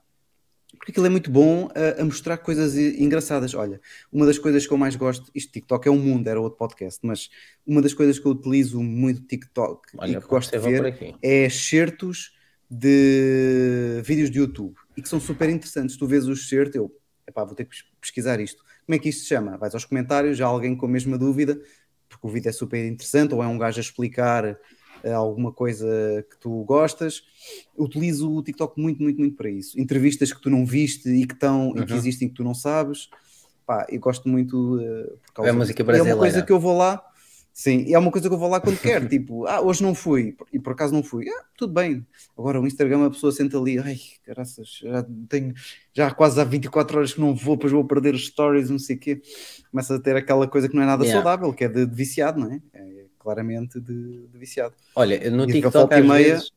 [0.76, 3.54] Porque aquilo é muito bom a, a mostrar coisas engraçadas.
[3.54, 3.80] Olha,
[4.12, 7.00] uma das coisas que eu mais gosto, isto TikTok é um mundo, era outro podcast,
[7.02, 7.30] mas
[7.66, 11.46] uma das coisas que eu utilizo muito TikTok e Olha, que gosto de ver é
[11.46, 12.36] excertos
[12.70, 15.96] de vídeos de YouTube e que são super interessantes.
[15.96, 16.92] Tu vês o excerto, eu
[17.26, 18.62] epá, vou ter que pes- pesquisar isto.
[18.84, 19.56] Como é que isto se chama?
[19.56, 21.60] Vais aos comentários, já há alguém com a mesma dúvida,
[22.08, 24.58] porque o vídeo é super interessante, ou é um gajo a explicar
[25.04, 25.86] eh, alguma coisa
[26.30, 27.22] que tu gostas.
[27.76, 29.78] Utilizo o TikTok muito, muito, muito para isso.
[29.80, 31.98] Entrevistas que tu não viste e que estão e que Uhum.
[31.98, 33.08] existem que tu não sabes.
[33.66, 35.82] Pá, eu gosto muito eh, por causa É música.
[35.82, 36.18] E É uma brasileira.
[36.18, 37.04] coisa que eu vou lá.
[37.60, 39.92] Sim, e é uma coisa que eu vou lá quando quero, tipo, ah, hoje não
[39.92, 42.06] fui, e por acaso não fui, ah, tudo bem.
[42.38, 45.52] Agora o Instagram a pessoa senta ali, ai, caraças, já tenho,
[45.92, 48.94] já quase há 24 horas que não vou, depois vou perder os stories, não sei
[48.94, 49.20] o quê.
[49.72, 51.20] Começa a ter aquela coisa que não é nada Yeah.
[51.20, 52.60] saudável, que é de, de viciado, não é?
[52.72, 54.76] É claramente de, de viciado.
[54.94, 56.52] Olha, no E TikTok e às meia- vezes,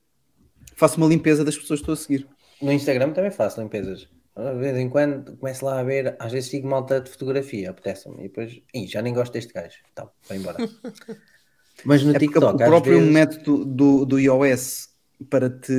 [0.75, 2.27] Faço uma limpeza das pessoas que estou a seguir.
[2.61, 4.07] no Instagram também faço limpezas.
[4.35, 8.19] De vez em quando começo lá a ver, às vezes sigo malta de fotografia, apetece-me,
[8.19, 10.65] e depois, Ih, já nem gosto deste gajo, então, vai embora.
[11.83, 14.89] Mas no É TikTok, o próprio vezes, método do, do iOS
[15.29, 15.71] para te,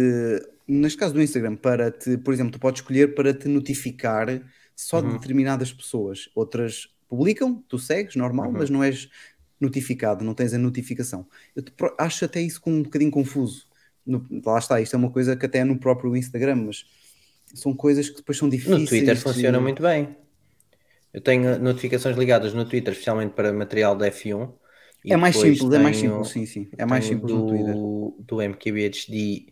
[0.67, 4.29] neste caso do Instagram, para te, por exemplo, tu podes escolher para te notificar
[4.75, 5.15] só de Uhum.
[5.15, 6.29] determinadas pessoas.
[6.35, 8.57] Outras publicam, tu segues, normal, Uhum.
[8.57, 9.09] mas não és
[9.61, 11.27] notificado, não tens a notificação.
[11.55, 13.69] Eu te acho até isso com um bocadinho confuso.
[14.05, 16.85] No- lá está, isto é uma coisa que até é no próprio Instagram, mas
[17.55, 18.81] são coisas que depois são difíceis.
[18.81, 20.17] no Twitter de- funciona muito bem.
[21.13, 24.51] Eu tenho notificações ligadas no Twitter, especialmente para material da F1.
[25.05, 26.69] e É mais simples, é mais tenho- simples, sim, sim.
[26.79, 27.75] É mais tenho simples do, no Twitter.
[28.27, 29.47] do MKBHD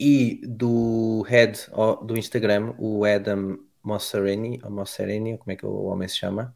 [0.00, 1.58] e do head
[2.06, 6.54] do Instagram, o Adam Mosserini, ou Mosserini, ou como é que o homem se chama,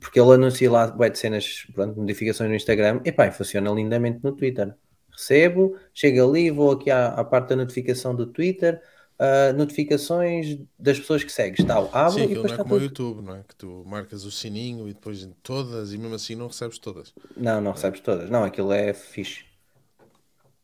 [0.00, 4.20] porque ele anuncia lá bué de cenas, pronto, notificações no Instagram, e pá, funciona lindamente
[4.22, 4.74] no Twitter.
[5.10, 8.80] Recebo, chego ali, vou aqui à, à parte da notificação do Twitter,
[9.22, 12.74] ah, notificações das pessoas que segues, tal, abro Sim, e aquilo depois não é como
[12.74, 12.80] o tudo.
[12.80, 13.44] YouTube, não é?
[13.44, 17.14] Que tu marcas o sininho e depois todas, e mesmo assim não recebes todas.
[17.36, 18.30] Não, não recebes todas.
[18.30, 19.44] Não, aquilo é fixe.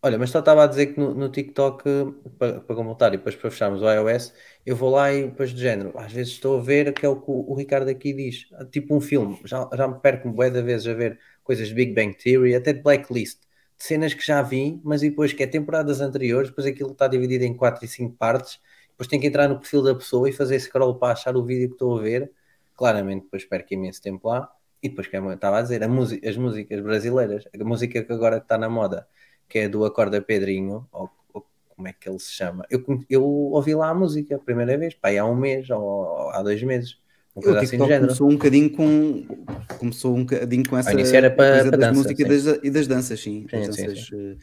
[0.00, 1.82] Olha, mas só estava a dizer que no, no TikTok,
[2.38, 4.32] para, para completar e depois para fecharmos o iOS,
[4.64, 7.20] eu vou lá e depois do género, às vezes estou a ver que é o
[7.20, 10.62] que o, o Ricardo aqui diz, tipo um filme, já, já me perco bué de
[10.62, 13.47] vezes a ver coisas de Big Bang Theory, até de Blacklist, de
[13.78, 17.54] cenas que já vi, mas depois que é temporadas anteriores, depois aquilo está dividido em
[17.54, 18.60] 4 e 5 partes,
[18.90, 21.68] depois tenho que entrar no perfil da pessoa e fazer scroll para achar o vídeo
[21.68, 22.32] que estou a ver,
[22.76, 24.50] claramente depois perco imenso tempo lá,
[24.82, 28.38] e depois, como eu estava a dizer, a as músicas brasileiras, a música que agora
[28.38, 29.08] está na moda,
[29.48, 32.64] que é do Acorda Pedrinho, ou, ou como é que ele se chama?
[32.70, 36.30] Eu, eu ouvi lá a música a primeira vez, pá, há um mês ou, ou
[36.30, 36.98] há dois meses,
[37.44, 39.24] O assim TikTok começou um bocadinho com
[39.78, 43.20] começou um bocadinho com essa era para- das dança, músicas e das, e das danças,
[43.20, 44.36] sim, Sim, das sim, danças eh,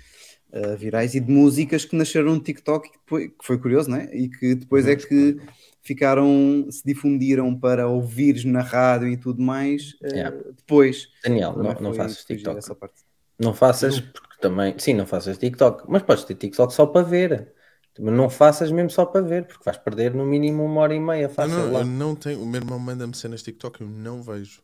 [0.53, 4.09] eh, virais e de músicas que nasceram no TikTok, que, depois- que foi curioso, né?
[4.13, 5.37] E que depois é que
[5.81, 10.37] ficaram, se difundiram para ouvires na rádio e tudo mais eh, Yeah.
[10.55, 11.09] depois.
[11.23, 12.57] Daniel, não, não faças TikTok.
[12.57, 12.95] essa parte.
[13.37, 17.53] Não faças, porque também, sim, não faças TikTok, mas podes ter TikTok só para ver.
[17.99, 20.99] Mas não faças mesmo só para ver, porque vais perder no mínimo uma hora e
[20.99, 21.81] meia Não, fácil não, lá.
[21.81, 22.41] eu não tenho.
[22.41, 24.61] O meu irmão manda-me cenas TikTok eu não vejo.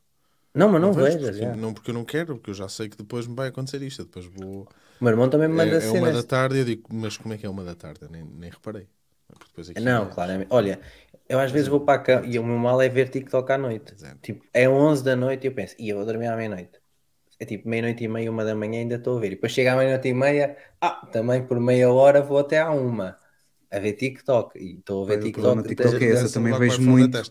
[0.53, 1.36] Não, mas não, vejo vejas.
[1.36, 1.60] porque, já.
[1.60, 4.06] não porque eu não quero, porque eu já sei que depois me vai acontecer isto.
[4.06, 4.68] Depois vou.
[4.99, 6.12] O meu irmão também me manda É, é uma cenas.
[6.12, 8.08] da tarde e eu digo, mas como é que é uma da tarde?
[8.10, 8.88] Nem, nem reparei.
[9.80, 10.49] Não, é- claramente.
[10.52, 10.82] Olha,
[11.30, 13.58] eu às vezes vou para a cama e o meu mal é ver TikTok à
[13.58, 13.94] noite.
[13.94, 14.22] Exato.
[14.22, 16.80] Tipo, é 11 da noite e eu penso, e eu vou dormir à meia-noite.
[17.40, 19.28] É tipo meia-noite e meia, uma da manhã ainda estou a ver.
[19.30, 22.72] E depois chega à meia-noite e meia, ah, também por meia hora vou até à
[22.72, 23.20] uma.
[23.72, 24.60] A ver TikTok.
[24.60, 25.64] E estou a ver TikTok.
[25.68, 27.22] TikTok é esse, eu também vejo muito.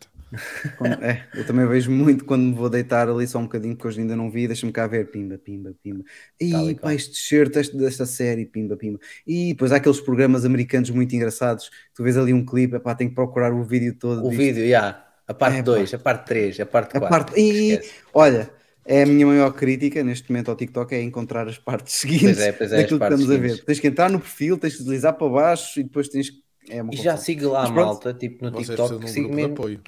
[0.78, 3.84] Quando- é, eu também vejo muito quando me vou deitar ali só um bocadinho, que
[3.86, 6.04] hoje ainda não vi, deixa-me cá ver, pimba, pimba, pimba.
[6.40, 8.98] E pá, este shirt este- desta série, pimba, pimba.
[9.26, 13.10] E depois há aqueles programas americanos muito engraçados, tu vês ali um clipe, epá, tenho
[13.10, 14.24] que procurar o vídeo todo.
[14.24, 14.38] O disto.
[14.38, 15.04] vídeo, já.
[15.26, 17.08] A parte É, 2, a parte 3, a parte A 4.
[17.08, 17.40] parte...
[17.40, 17.80] E,
[18.14, 18.50] olha,
[18.98, 22.52] é a minha maior crítica neste momento ao TikTok é encontrar as partes seguintes é,
[22.52, 23.58] pois é, daquilo que estamos a ver.
[23.58, 23.64] seguintes.
[23.64, 26.38] Tens que entrar no perfil, tens que deslizar para baixo e depois tens que.
[26.70, 29.60] É E já sigo lá a malta, tipo no Vocês TikTok, que um sigo mesmo.
[29.60, 29.82] apoio.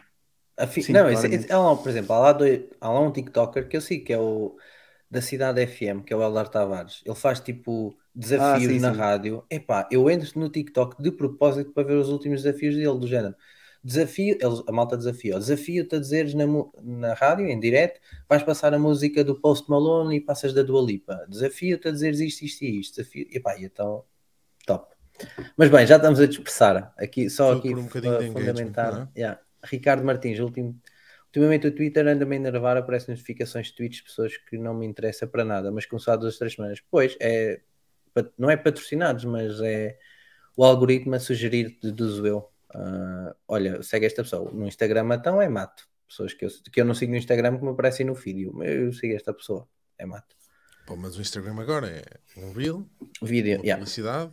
[0.59, 3.01] A fi- Sim, não, esse- esse- há lá, por exemplo, há lá, dois, há lá
[3.01, 4.57] um TikToker que eu sigo, que é o
[5.11, 7.03] da Cidade FM, que é o Eldar Tavares.
[7.07, 8.93] Ele faz tipo desafios Ah, sim, na sim.
[8.93, 9.47] rádio.
[9.51, 13.37] Epá, eu entro no TikTok de propósito para ver os últimos desafios dele, do género.
[13.85, 16.45] Desafio, eles, a malta desafia, desafio-te a dizeres na,
[16.83, 20.81] na rádio, em direto, vais passar a música do Post Malone e passas da Dua
[20.81, 21.27] Lipa.
[21.29, 22.97] Desafio-te a dizeres isto, isto e isto.
[22.97, 24.05] Desafio, epá, e então,
[24.65, 24.95] top.
[25.57, 26.95] Mas bem, já estamos a dispersar.
[26.97, 29.11] Aqui, só aqui um uh, fundamentar.
[29.15, 29.19] é?
[29.19, 29.41] Yeah.
[29.65, 30.81] Ricardo Martins, último,
[31.27, 34.87] ultimamente o Twitter anda-me a enervar, aparecem notificações de tweets de pessoas que não me
[34.87, 36.81] interessa para nada, mas começou há duas, três semanas.
[36.91, 37.61] Pois, é,
[38.39, 39.99] não é patrocinados, mas é
[40.57, 42.52] o algoritmo a sugerir, deduzo eu.
[42.75, 44.51] Ah, olha, segue esta pessoa.
[44.53, 45.89] No Instagram, então é mato.
[46.09, 48.53] Pessoas que eu, que eu não sigo no Instagram que me aparecem no vídeo.
[48.55, 49.67] mas Eu sigo esta pessoa.
[49.99, 50.35] É mato.
[50.87, 52.03] Pô, mas o Instagram agora é
[52.37, 52.87] um reel,
[53.23, 54.33] Vídeo, uma yeah, publicidade,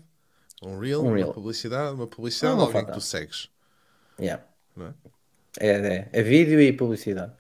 [0.64, 1.28] um reel, Um reel.
[1.28, 3.49] uma publicidade, uma publicidade, Não, não alguém que tu segues.
[4.20, 4.44] yeah.
[4.78, 4.94] É?
[5.60, 7.34] É, é, é vídeo e publicidade.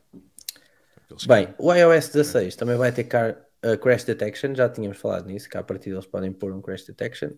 [1.05, 4.97] Aqueles que- Bem, o iOS 16 também vai ter car- uh, crash detection, já tínhamos
[4.97, 7.31] falado nisso, que à partida eles podem pôr um crash detection.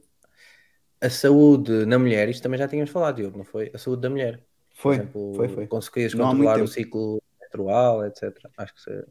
[1.01, 3.71] A saúde na mulher, isto também já tínhamos falado, Diogo, não foi?
[3.73, 4.39] A saúde da mulher.
[4.75, 5.67] Foi, exemplo, foi, foi.
[5.67, 8.49] conseguias Não controlar o ciclo menstrual, etc.
[8.57, 9.05] Acho que se...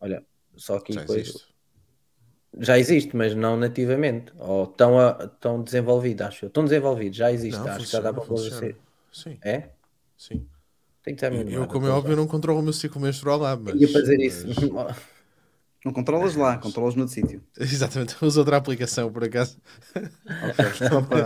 [0.00, 0.24] Olha,
[0.56, 1.48] só já depois existe.
[2.60, 6.50] já existe, mas não nativamente, ou tão, a- tão desenvolvido, acho eu.
[6.50, 8.66] Tão desenvolvido, já existe, Não, acho que já dá funciona, para funciona.
[8.66, 8.74] assim.
[9.12, 9.68] Sim, É?
[10.16, 10.46] sim.
[11.02, 13.80] Tem que estar Eu, como é óbvio, não controlo o meu ciclo menstrual lá, mas...
[13.80, 14.46] Ia fazer isso.
[15.84, 17.42] Não controlas lá, controlas no sítio.
[17.58, 19.58] Exatamente, uso outra aplicação, por acaso.
[20.88, 21.24] Só para,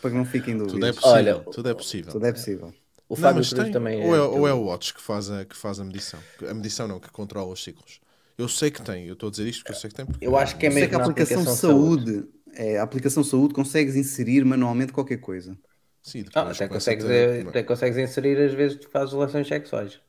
[0.00, 0.96] para que não fiquem Tudo é dúvidas.
[1.02, 2.12] possível, Olha, tudo é possível.
[2.12, 2.74] Tudo é possível.
[3.08, 3.72] O Não, Fábio Cruz tem.
[3.72, 4.20] também ou, é, é.
[4.20, 6.20] ou é o Watch que faz, a, que faz a medição.
[6.48, 8.00] A medição não, que controla os ciclos.
[8.36, 10.06] Eu sei que tem, eu estou a dizer isto porque eu sei que tem.
[10.06, 13.22] Porque Eu acho que é Sei mesmo que a na aplicação, saúde, é, a aplicação
[13.24, 15.58] saúde consegues inserir manualmente qualquer coisa.
[16.02, 19.48] Sim, Ah, depois até, consegues, ter- eh, até consegues inserir às vezes que fazes relações
[19.48, 20.00] sexuais.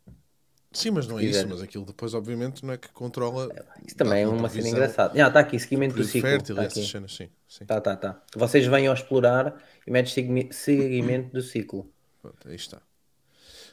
[0.78, 1.48] Sim, mas não é isso.
[1.48, 3.50] Mas aquilo depois, obviamente, não é que controla.
[3.86, 5.14] Isso também é uma cena engraçada.
[5.24, 6.30] Ah, está aqui, seguimento do ciclo.
[6.30, 6.92] fértil Tá essas aqui.
[6.92, 7.30] cenas, sim.
[7.48, 7.66] sim.
[7.66, 8.22] Tá, tá, tá.
[8.36, 11.92] Vocês venham a explorar e metes segui- seguimento do ciclo.
[12.22, 12.78] Pronto, aí está.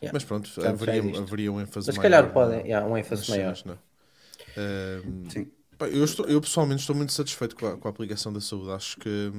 [0.02, 0.10] Yeah.
[0.12, 2.10] Mas pronto, Já haveria, haveria um ênfase Mas se maior.
[2.22, 3.54] calhar podem, yeah, um ênfase maior.
[3.56, 5.00] cenas, não é?
[5.30, 5.50] Sim.
[5.78, 8.70] pá, eu, estou- eu pessoalmente estou muito satisfeito com a, com a aplicação da saúde.
[8.70, 9.32] Acho que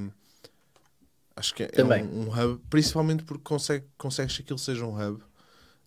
[1.36, 2.04] acho que é, é Também.
[2.04, 5.22] um, um hub, principalmente porque consegue, consegues que aquilo seja um hub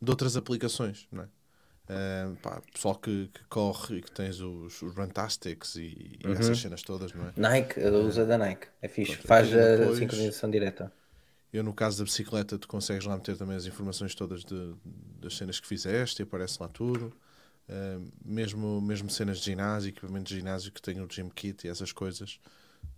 [0.01, 1.29] de outras aplicações, não é?
[2.43, 6.33] Pá, pessoal que, que corre e que tens os, os Runtastics e, e Uhum.
[6.35, 7.33] essas cenas todas, não é?
[7.37, 8.67] Nike, usa da Nike.
[8.83, 9.13] É fixe.
[9.15, 10.93] Pronto, Faz aquilo a depois- sincronização direta.
[11.51, 14.75] Eu, no caso da bicicleta, tu consegues lá meter também as informações todas de-
[15.19, 17.13] das cenas que fizeste e aparece lá tudo.
[17.69, 21.71] Uh, mesmo, mesmo cenas de ginásio, equipamento de ginásio que tem o gym kit e
[21.71, 22.39] essas coisas,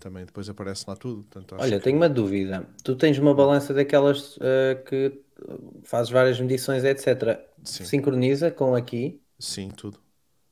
[0.00, 1.22] também depois aparece lá tudo.
[1.24, 2.66] Portanto, acho Olha, que- tenho uma dúvida.
[2.82, 7.38] Tu tens uma balança daquelas eh, que uh, fazes várias medições, etc.
[7.64, 7.84] Sim.
[7.84, 9.20] Sincroniza com aqui.
[9.38, 9.98] Sim, tudo.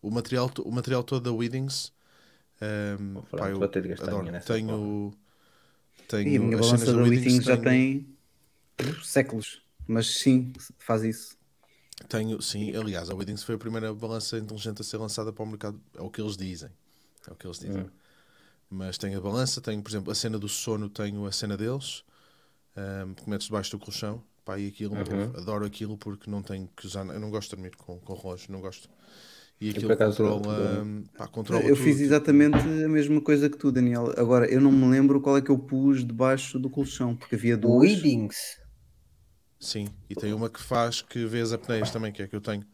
[0.00, 1.92] O material, o material todo da Weedings,
[2.62, 4.26] um, Pronto, pá, eu vou ter de gastar adoro.
[4.46, 5.12] Tenho,
[6.08, 8.06] tenho E a minha as balança da Weedings Withings já tenho-
[8.76, 9.62] tem séculos.
[9.86, 11.36] Mas sim, faz isso.
[12.08, 15.46] Tenho, sim, aliás, a Weddings foi a primeira balança inteligente a ser lançada para o
[15.46, 15.80] mercado.
[15.96, 16.70] É o que eles dizem.
[17.28, 17.86] É o que eles dizem.
[18.70, 22.04] Mas tenho a balança, tenho, por exemplo, a cena do sono, tenho a cena deles,
[22.76, 24.22] um, que metes debaixo do colchão.
[24.44, 24.94] Pá, e aquilo,
[25.36, 27.06] adoro aquilo porque não tenho que usar.
[27.06, 28.88] Eu não gosto de dormir com, com relógio, não gosto.
[29.60, 30.86] E aquilo controla,
[31.16, 31.84] pá, controla Eu tudo.
[31.84, 34.14] fiz exatamente a mesma coisa que tu, Daniel.
[34.16, 37.56] Agora, eu não me lembro qual é que eu pus debaixo do colchão, porque havia
[37.56, 37.82] duas.
[37.90, 38.58] Weedings.
[39.60, 42.36] Sim, e tem uma que faz que vê as apneias também, que é a que
[42.36, 42.64] eu tenho.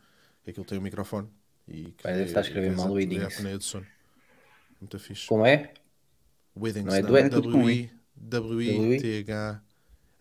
[0.45, 1.29] Que aquilo tem o microfone.
[1.67, 3.25] E que Vai, deve estar a escrever e vê mal a- vê Weddings.
[3.25, 3.87] a apneia do sono.
[4.81, 5.27] Muito fixe.
[5.27, 5.73] Como é?
[6.57, 7.17] Weddings, Não é não?
[7.17, 9.61] É tudo com W-I- W-I-T-H.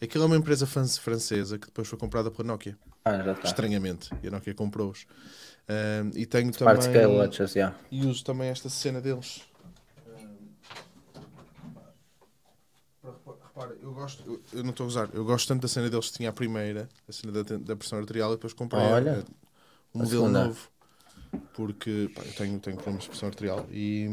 [0.02, 2.78] Aquilo é uma empresa francesa que depois foi comprada pela Nokia.
[3.06, 3.48] Ah, já está.
[3.48, 4.10] Estranhamente.
[4.22, 5.06] E a Nokia comprou-os.
[5.70, 7.18] Ahm, e tenho Smart Scale também.
[7.20, 7.74] Watches, já.
[7.92, 9.42] E uso também esta cena deles.
[13.04, 16.10] Repara, eu gosto, eu, eu não estou a usar, eu gosto tanto da cena deles
[16.10, 19.24] que tinha a primeira, a cena da, da pressão arterial, e depois comprei Olha, a-
[19.94, 20.44] um modelo segunda.
[20.46, 20.70] novo.
[21.54, 24.08] Porque pá, eu tenho, tenho problemas de pressão arterial e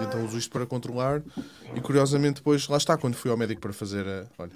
[0.00, 1.22] então uso isto para controlar.
[1.74, 4.26] E curiosamente, depois, lá está, quando fui ao médico para fazer a.
[4.38, 4.52] Olha,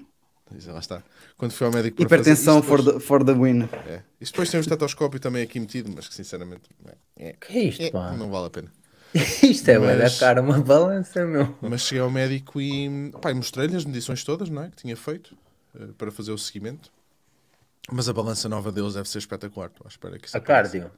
[0.67, 1.03] Lá está.
[1.39, 3.63] Quando fui ao médico para fazer Hipertensão for for the win.
[3.89, 4.03] É.
[4.21, 6.63] Isto depois tem um estetoscópio também aqui metido, mas que sinceramente
[7.17, 8.13] é, é, Que é isto, é, pá?
[8.13, 8.73] não vale a pena.
[9.43, 11.57] Isto é da Mas- cara, uma balança, meu.
[11.63, 15.37] Mas cheguei ao médico e, pá, mostrei-lhe as medições todas não é, que tinha feito
[15.81, 16.91] eh, para fazer o seguimento.
[17.91, 19.69] Mas a balança nova deles deve ser espetacular.
[19.71, 20.73] Estou à espera que isso A apareça.
[20.79, 20.91] cardio.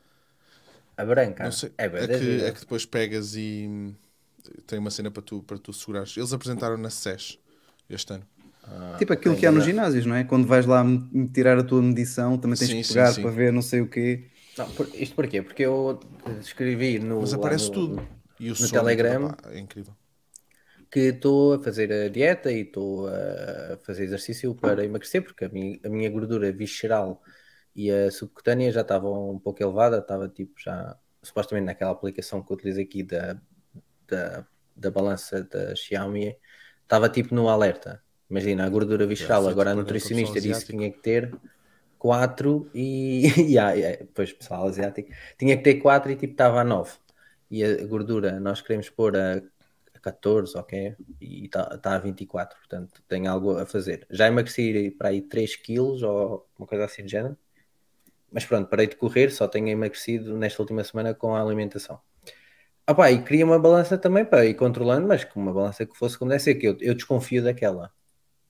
[0.96, 1.44] A branca.
[1.44, 1.72] Não sei.
[1.78, 3.94] É É, da que, é que depois pegas e
[4.66, 6.16] tem uma cena para tu, para tu segurares.
[6.16, 7.38] Eles apresentaram na SES
[7.88, 8.26] este ano.
[8.64, 9.72] Ah, Tipo aquilo que há nos razão.
[9.74, 10.24] ginásios, não é?
[10.24, 10.84] Quando vais lá
[11.32, 13.22] tirar a tua medição, também tens Sim, que sim, pegar sim.
[13.22, 14.24] para ver não sei o quê.
[14.58, 15.42] Não, por- isto porquê?
[15.42, 16.00] Porque eu
[16.40, 18.08] escrevi no, Mas aparece no- tudo.
[18.40, 19.34] E o no som, Telegram.
[19.44, 19.94] é incrível.
[20.90, 25.48] que estou a fazer a dieta e estou a fazer exercício para emagrecer, porque a
[25.48, 27.22] minha, a minha gordura visceral
[27.76, 32.50] e a subcutânea já estavam um pouco elevada, estava tipo já, supostamente naquela aplicação que
[32.50, 33.38] eu utilizo aqui da,
[34.08, 36.34] da, da balança da Xiaomi,
[36.82, 38.02] estava tipo no alerta.
[38.30, 41.36] Imagina, a gordura visceral, feito agora a para- nutricionista disse que tinha que ter
[41.98, 46.60] 4 e, e ah, é, depois pessoal asiático tinha que ter 4 e tipo estava
[46.62, 46.92] a 9
[47.50, 49.42] e a gordura nós queremos pôr a
[49.94, 50.96] a 14 ok?
[51.20, 54.06] E está tá a 24 portanto tem algo a fazer.
[54.10, 57.36] Já emagreci para aí 3 quilos ou uma coisa assim de género
[58.36, 61.98] mas pronto, parei de correr só tenho emagrecido nesta última semana com a alimentação
[62.86, 65.96] ah pá, e queria uma balança também para ir controlando mas com uma balança que
[65.96, 67.90] fosse como deve ser que eu, eu desconfio daquela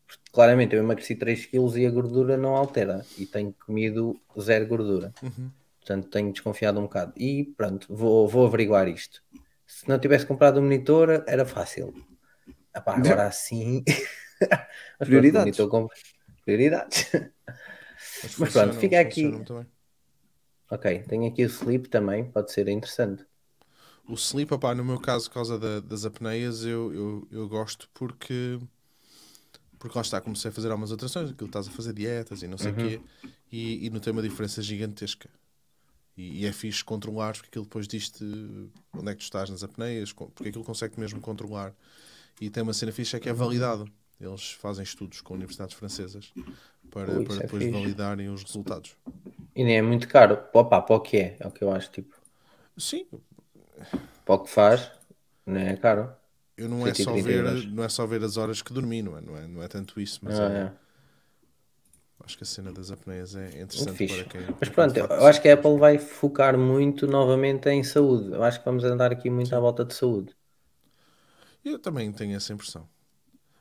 [0.07, 4.67] porque, claramente eu emagreci 3 quilos e a gordura não altera e tenho comido zero
[4.67, 5.51] gordura Uhum.
[5.87, 7.13] Portanto, tenho desconfiado um bocado.
[7.17, 9.23] E pronto, vou, vou averiguar isto.
[9.65, 11.95] Se não tivesse comprado o monitor, era fácil.
[12.75, 13.85] Epá, agora assim.
[14.41, 15.59] Mas pronto, Prioridades.
[15.59, 15.89] monitor
[16.45, 17.11] Prioridades.
[17.13, 19.31] Mas, Mas pronto, fica aqui.
[20.71, 23.27] Ok, tenho aqui o sleep também, pode ser interessante.
[24.09, 27.89] O sleep, opá, no meu caso, por causa da- das apneias, eu, eu, eu gosto
[27.93, 28.59] porque
[29.79, 32.59] porque lá está, comecei a fazer algumas alterações, aquilo estás a fazer dietas e não
[32.59, 33.01] sei o quê,
[33.53, 35.29] e, e notei uma diferença gigantesca.
[36.17, 38.25] E, e é fixe controlar, porque aquilo depois diz-te
[38.95, 41.75] onde é que tu estás nas apneias, porque aquilo consegue mesmo controlar.
[42.41, 43.91] E tem uma cena fixe é que é validado.
[44.21, 46.33] Eles fazem estudos com universidades francesas
[46.91, 47.67] para, Ui, para é depois fixe.
[47.67, 48.97] validarem os resultados.
[49.57, 50.35] E nem é muito caro.
[50.55, 51.91] Opa, para o que é, é o que eu acho.
[51.91, 52.15] Tipo,
[52.79, 53.07] Sim,
[54.25, 54.93] para o que faz,
[55.47, 56.15] não é caro.
[56.57, 57.67] eu não é, só 130 ver, euros.
[57.67, 59.21] não é só ver as horas que dormi, não é?
[59.21, 60.73] Não é, não é tanto isso, mas Ah, é- é.
[62.25, 64.53] acho que a cena das apneias é interessante para quem.
[64.61, 68.33] Mas pronto, eu acho que a Apple vai focar muito novamente em saúde.
[68.33, 70.35] Eu acho que vamos andar aqui muito à volta de saúde.
[71.65, 72.89] Eu também tenho essa impressão.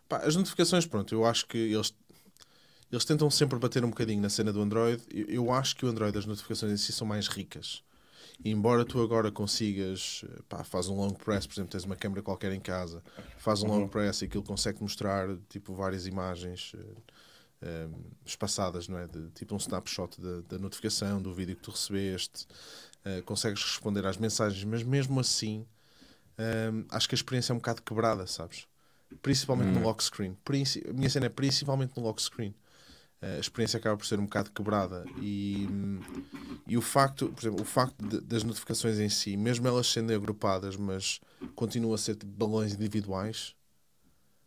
[0.09, 1.93] Pá, as notificações, pronto, eu acho que eles,
[2.91, 5.03] eles tentam sempre bater um bocadinho na cena do Android.
[5.11, 7.83] Eu, eu acho que o Android, as notificações em si são mais ricas.
[8.43, 12.21] E embora tu agora consigas, pá, faz um long press, por exemplo, tens uma câmera
[12.21, 13.03] qualquer em casa,
[13.37, 16.79] faz um long press e aquilo consegue mostrar tipo várias imagens eh,
[17.61, 17.87] eh,
[18.25, 19.07] espaçadas, não é?
[19.07, 22.47] De, tipo um snapshot da, da notificação, do vídeo que tu recebeste,
[23.05, 25.65] eh, consegues responder às mensagens, mas mesmo assim
[26.37, 28.67] Hum, acho que a experiência é um bocado quebrada, sabes?
[29.21, 30.35] Principalmente no lock screen.
[30.43, 32.53] Princi- a minha cena é principalmente no lock screen.
[33.21, 35.67] Uh, a experiência acaba por ser um bocado quebrada e,
[36.67, 40.13] e o facto, por exemplo, o facto de- das notificações em si, mesmo elas sendo
[40.13, 41.19] agrupadas, mas
[41.55, 43.55] continuam a ser tipo balões individuais.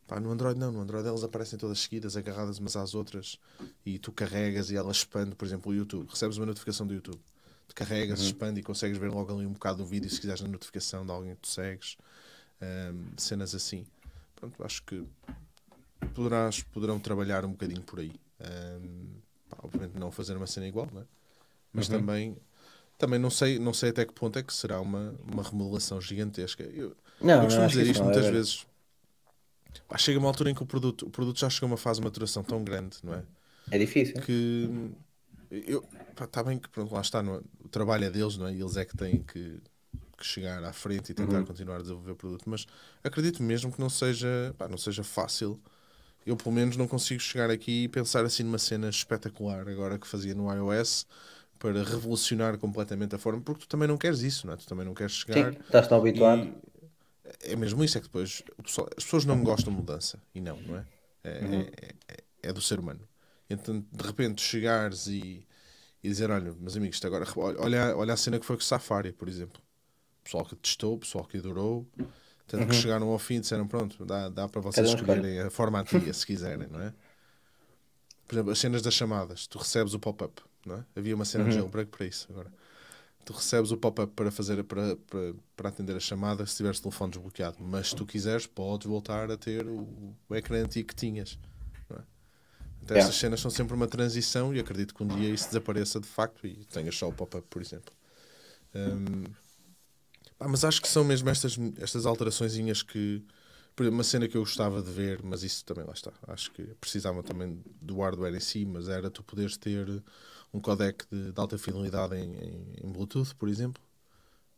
[0.06, 3.38] Pá, no Android não, no Android elas aparecem todas seguidas, agarradas umas às outras
[3.84, 6.08] e tu carregas e ela expande, por exemplo, o YouTube.
[6.08, 7.20] Recebes uma notificação do YouTube,
[7.66, 10.48] tu carregas, expande e consegues ver logo ali um bocado do vídeo se quiseres na
[10.48, 11.96] notificação de alguém que tu segues,
[12.60, 13.86] Hum, cenas assim.
[14.34, 15.04] Pronto, acho que
[16.14, 18.12] poderás, poderão trabalhar um bocadinho por aí.
[19.48, 21.05] Pá, obviamente não fazer uma cena igual, não é?
[21.73, 22.36] mas também
[22.98, 26.65] também não sei, não sei até que ponto é que será uma, uma remodelação gigantesca.
[26.65, 28.48] Eu, Não, eu não costumo acho dizer que isto não, é muitas verdade.
[28.48, 28.66] vezes.
[29.89, 32.01] Pá, chega uma altura em que o produto, o produto já chegou a uma fase
[32.01, 33.23] de maturação tão grande, não é?
[33.70, 34.16] É difícil.
[34.20, 34.69] Que
[35.51, 35.85] eu,
[36.20, 37.40] está bem que pronto, lá está, não é?
[37.65, 38.52] o trabalho é deles, não é?
[38.55, 39.60] E eles é que têm que,
[40.16, 42.44] que chegar à frente e tentar continuar a desenvolver o produto.
[42.48, 42.66] Mas
[43.02, 45.60] acredito mesmo que não seja, pá, não seja fácil.
[46.26, 50.06] Eu, pelo menos, não consigo chegar aqui e pensar assim numa cena espetacular agora que
[50.06, 51.06] fazia no iOS
[51.58, 54.56] para revolucionar completamente a forma, porque tu também não queres isso, não é?
[54.56, 55.52] Tu também não queres chegar.
[55.52, 56.54] Sim, estás tão habituado.
[57.42, 60.20] É mesmo isso, é que depois pessoal- as pessoas não gostam de mudança.
[60.34, 60.84] E não, não é?
[61.24, 63.06] É, é- é- é do ser humano.
[63.50, 65.46] Então, de repente, chegares e,
[66.02, 68.66] e dizer: Olha, meus amigos, isto agora, olha, olha a cena que foi com o
[68.66, 69.60] Safari, por exemplo.
[70.24, 71.86] Pessoal que testou, o pessoal que adorou.
[72.48, 75.18] Tanto que chegaram ao fim e disseram: Pronto, dá, dá para vocês Cada um escolhe.
[75.18, 76.92] escolherem a forma antiga, se quiserem, não é?
[78.26, 80.84] Por exemplo, as cenas das chamadas, tu recebes o pop-up, não é?
[80.96, 82.52] Havia uma cena de jailbreak para isso agora.
[83.24, 86.82] Tu recebes o pop-up para fazer para, para, para atender a chamada se tiveres o
[86.82, 89.86] telefone desbloqueado, mas se tu quiseres, podes voltar a ter o,
[90.28, 91.38] o ecrã antigo que tinhas.
[91.90, 91.94] é?
[92.82, 93.02] Então, Yeah.
[93.02, 96.46] essas cenas são sempre uma transição e acredito que um dia isso desapareça de facto
[96.46, 97.92] e tenha só o pop-up, por exemplo.
[98.74, 99.24] Hum,
[100.39, 103.24] pá, mas acho que são mesmo estas, estas alteraçõezinhas que.
[103.77, 106.12] Por exemplo, uma cena que eu gostava de ver, mas isso também lá está.
[106.27, 110.02] Acho que precisavam também do hardware em si, mas era tu poderes ter
[110.52, 113.82] um codec de, de alta fidelidade em, em- em Bluetooth, por exemplo.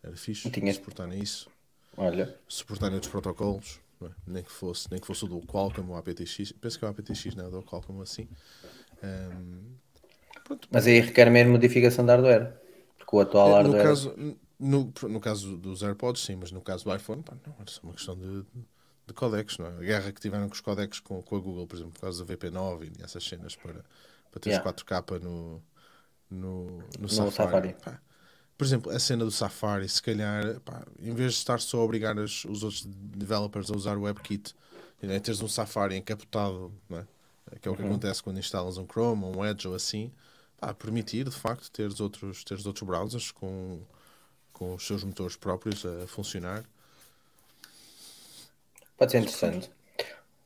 [0.02, 1.50] Era fixe Tinha- suportarem isso
[1.96, 4.08] Olha, suportarem outros protocolos, é?
[4.26, 6.52] nem, que fosse, nem que fosse o do Qualcomm ou aptX.
[6.52, 8.28] Penso que é o aptX não é o do Qualcomm assim.
[9.02, 9.76] Ahm,
[10.44, 12.52] pronto, mas aí requer mesmo modificação de hardware.
[12.98, 13.76] Porque o atual é, no, hardware.
[13.76, 14.14] caso,
[14.60, 17.80] no, no caso dos AirPods, sim, mas no caso do iPhone, pá, não, era só
[17.82, 18.44] uma questão de,
[19.06, 19.58] de codecs.
[19.58, 19.70] Não é?
[19.70, 22.24] A guerra que tiveram com os codecs com, com a Google, por exemplo, por causa
[22.24, 23.84] da VP9 e essas cenas para,
[24.30, 24.72] para teres Yeah.
[24.72, 25.62] 4K no,
[26.30, 27.32] no, no, Safari.
[27.32, 27.76] Safari.
[27.82, 28.00] Pá,
[28.56, 31.84] por exemplo, a cena do Safari, se calhar, pá, em vez de estar só a
[31.84, 34.54] obrigar as- os outros developers a usar o WebKit,
[35.02, 37.06] né, teres um Safari encapotado, não é?
[37.60, 40.12] que é o que acontece quando instalas um Chrome um Edge ou assim,
[40.58, 43.80] pá, permitir de facto teres outros, teres outros browsers com,
[44.60, 46.62] com os seus motores próprios a funcionar.
[48.98, 49.70] Pode ser interessante.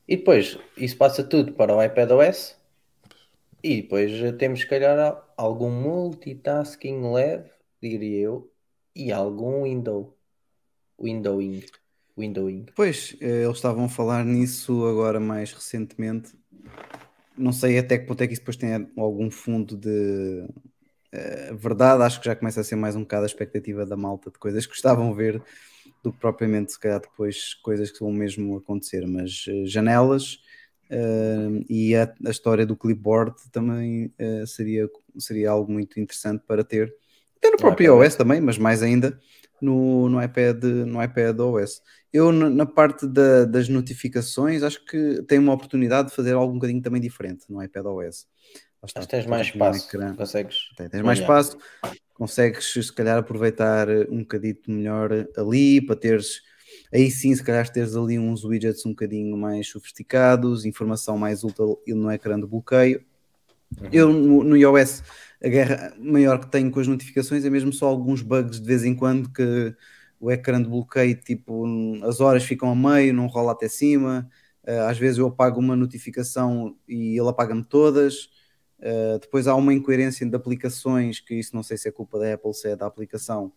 [0.06, 2.54] E depois, isso passa tudo para o iPadOS.
[3.60, 7.50] E depois eh, temos, se calhar, al- algum multitasking leve,
[7.82, 8.52] diria eu,
[8.94, 10.16] e algum window.
[10.96, 11.64] Windowing.
[12.16, 12.66] Windowing.
[12.76, 16.38] Pois, eh, eles estavam a falar nisso agora mais recentemente.
[17.36, 20.46] Não sei até que ponto é que isso depois tem algum fundo de
[21.14, 22.02] eh, verdade.
[22.02, 24.66] Acho que já começa a ser mais um bocado a expectativa da malta de coisas
[24.66, 25.42] que gostavam de ver
[26.02, 29.06] do que propriamente, se calhar, depois coisas que vão mesmo acontecer.
[29.06, 30.38] Mas eh, janelas
[30.90, 34.12] eh, e a, a história do clipboard também
[34.46, 34.88] seria,
[35.18, 36.94] seria algo muito interessante para ter.
[37.38, 39.18] Até no próprio iOS também, mas mais ainda
[39.60, 41.82] no, no, iPad, no iPad OS.
[42.12, 46.52] Eu, na na parte da- das notificações, acho que tem uma oportunidade de fazer algo
[46.52, 48.26] um bocadinho também diferente no iPad OS.
[48.84, 50.16] Está, Mas tens mais no espaço.
[50.16, 50.56] Consegues.
[50.76, 51.24] Tem- tens mais olhar.
[51.24, 51.58] espaço,
[52.14, 56.42] consegues se calhar aproveitar um bocadito melhor ali para teres
[56.92, 61.80] aí sim, se calhar teres ali uns widgets um bocadinho mais sofisticados, informação mais útil
[61.88, 63.04] no ecrã de bloqueio.
[63.92, 65.02] Eu no, no iOS
[65.42, 68.84] a guerra maior que tenho com as notificações é mesmo só alguns bugs de vez
[68.84, 69.74] em quando que
[70.18, 71.64] o ecrã de bloqueio, tipo,
[72.04, 74.28] as horas ficam a meio, não rola até cima.
[74.66, 78.30] Uh, às vezes eu apago uma notificação e ele apaga-me todas.
[78.84, 82.34] Uh, depois há uma incoerência de aplicações, que isso não sei se é culpa da
[82.34, 83.50] Apple, se é da aplicação,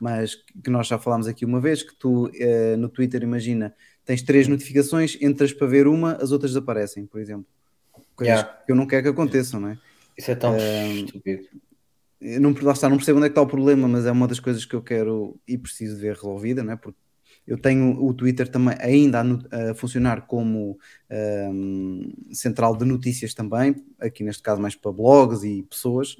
[0.00, 3.72] mas que nós já falámos aqui uma vez, que tu uh, no Twitter, imagina,
[4.04, 7.46] tens três notificações, entras para ver uma, as outras desaparecem, por exemplo.
[8.16, 8.62] Coisas Yeah.
[8.64, 9.78] que eu não quero que aconteçam, não é?
[10.16, 11.44] Isso é tão Ehm, estúpido.
[12.20, 14.40] Não, lá está, não percebo onde é que está o problema, mas é uma das
[14.40, 16.74] coisas que eu quero e preciso ver resolvida, né?
[16.74, 16.98] porque
[17.46, 20.78] eu tenho o Twitter também ainda a, a funcionar como
[21.10, 26.16] ahm, central de notícias também, aqui neste caso mais para blogs e pessoas,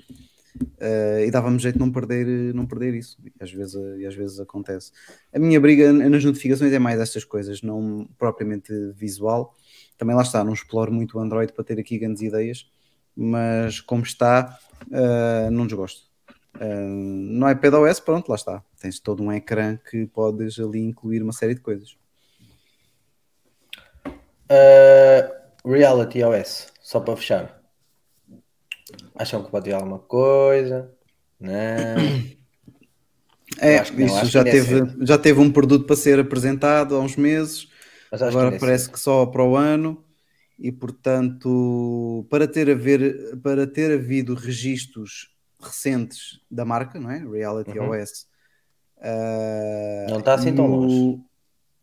[0.81, 4.41] ah, e dava-me jeito não perder, não perder isso, e às, vezes, e às vezes
[4.41, 4.93] acontece.
[5.35, 9.55] A minha briga nas notificações é mais estas coisas, não propriamente visual.
[9.99, 12.71] Também lá está, não exploro muito o Android para ter aqui grandes ideias,
[13.15, 14.59] mas como está,
[14.93, 16.07] ah, não desgosto.
[16.55, 18.63] Ah, no iPadOS, pronto, lá está.
[18.81, 21.97] Tens todo um ecrã que podes ali incluir uma série de coisas.
[24.51, 27.63] Uh, Reality OS, só para fechar.
[29.15, 30.93] Acham que pode ir alguma coisa?
[31.41, 31.55] Não.
[33.59, 36.19] É, Eu acho que não, isso já é teve, já teve um produto para ser
[36.19, 37.69] apresentado há uns meses,
[38.13, 40.05] agora que é parece que só para o ano,
[40.59, 47.19] e portanto, para ter, haver, para ter havido registros recentes da marca, não é?
[47.19, 47.91] Reality Uhum.
[47.91, 48.26] OS.
[49.01, 51.21] Ah, Não está assim tão no- longe.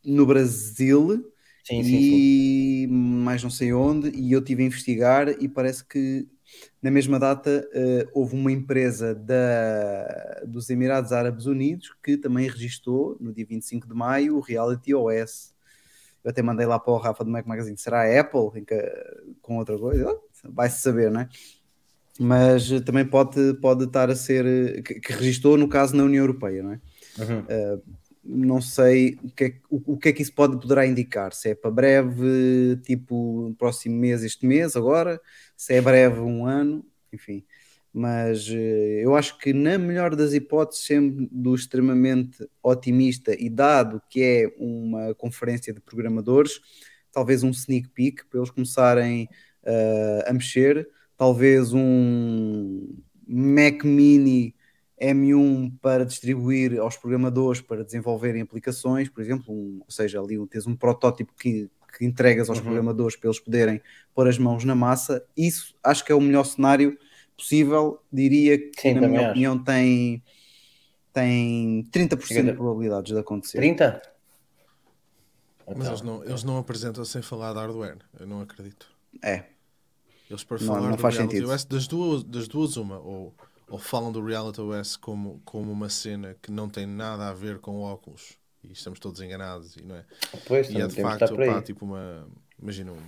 [0.06, 1.32] No Brasil,
[1.64, 2.12] Sim, sim, sim.
[2.12, 6.28] e mais não sei onde, e eu tive a investigar e parece que
[6.82, 13.18] na mesma data eh, houve uma empresa da, dos Emirados Árabes Unidos que também registou
[13.20, 15.54] no dia 25 de maio o Reality OS.
[16.24, 18.64] Eu até mandei lá para o Rafa do Mac Magazine, será a Apple
[19.42, 20.06] com outra coisa?
[20.44, 21.30] Vai-se saber, não é?
[22.20, 26.62] Mas também pode, pode estar a ser, que, que registou no caso na União Europeia,
[26.62, 26.82] não é?
[27.18, 27.82] Uhum.
[28.24, 31.34] não sei o que, é, o, o que é que isso pode, poderá indicar.
[31.34, 35.20] Se é para breve, tipo próximo mês, este mês, agora,
[35.56, 37.44] se é breve, um ano, enfim.
[37.94, 44.24] Mas eh, eu acho que, na melhor das hipóteses, sendo extremamente otimista e dado que
[44.24, 46.60] é uma conferência de programadores,
[47.12, 49.30] talvez um sneak peek para eles começarem
[49.64, 54.56] eh, a mexer, talvez um Mac Mini
[55.02, 60.46] M1 para distribuir aos programadores para desenvolverem aplicações, por exemplo, um, ou seja, ali um-
[60.48, 62.66] tens um protótipo que, que entregas aos Uhum.
[62.66, 63.82] programadores para eles poderem
[64.14, 66.98] pôr as mãos na massa, isso acho que é o melhor cenário
[67.36, 68.00] possível.
[68.12, 69.30] Diria que, Sim, na minha acho.
[69.32, 70.24] opinião, tem,
[71.12, 73.58] tem 30% Chega de de- probabilidades de acontecer.
[73.58, 74.02] 30?
[75.66, 77.98] Mas Então, eles não, eles não apresentam sem falar de hardware.
[78.20, 78.88] Eu não acredito.
[79.24, 79.46] É,
[80.30, 81.48] Eles para Não- falar não faz sentido.
[81.48, 83.34] Das duas, das duas uma, ou,
[83.74, 87.60] ou falam do Reality OS como, como uma cena que não tem nada a ver
[87.60, 90.06] com óculos e estamos todos enganados, e não é?
[90.46, 91.48] Pois, E é de facto por aí.
[91.48, 92.28] pá, tipo uma,
[92.62, 93.02] imagina, um-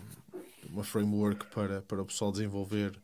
[0.72, 3.00] uma framework para, para o pessoal desenvolver.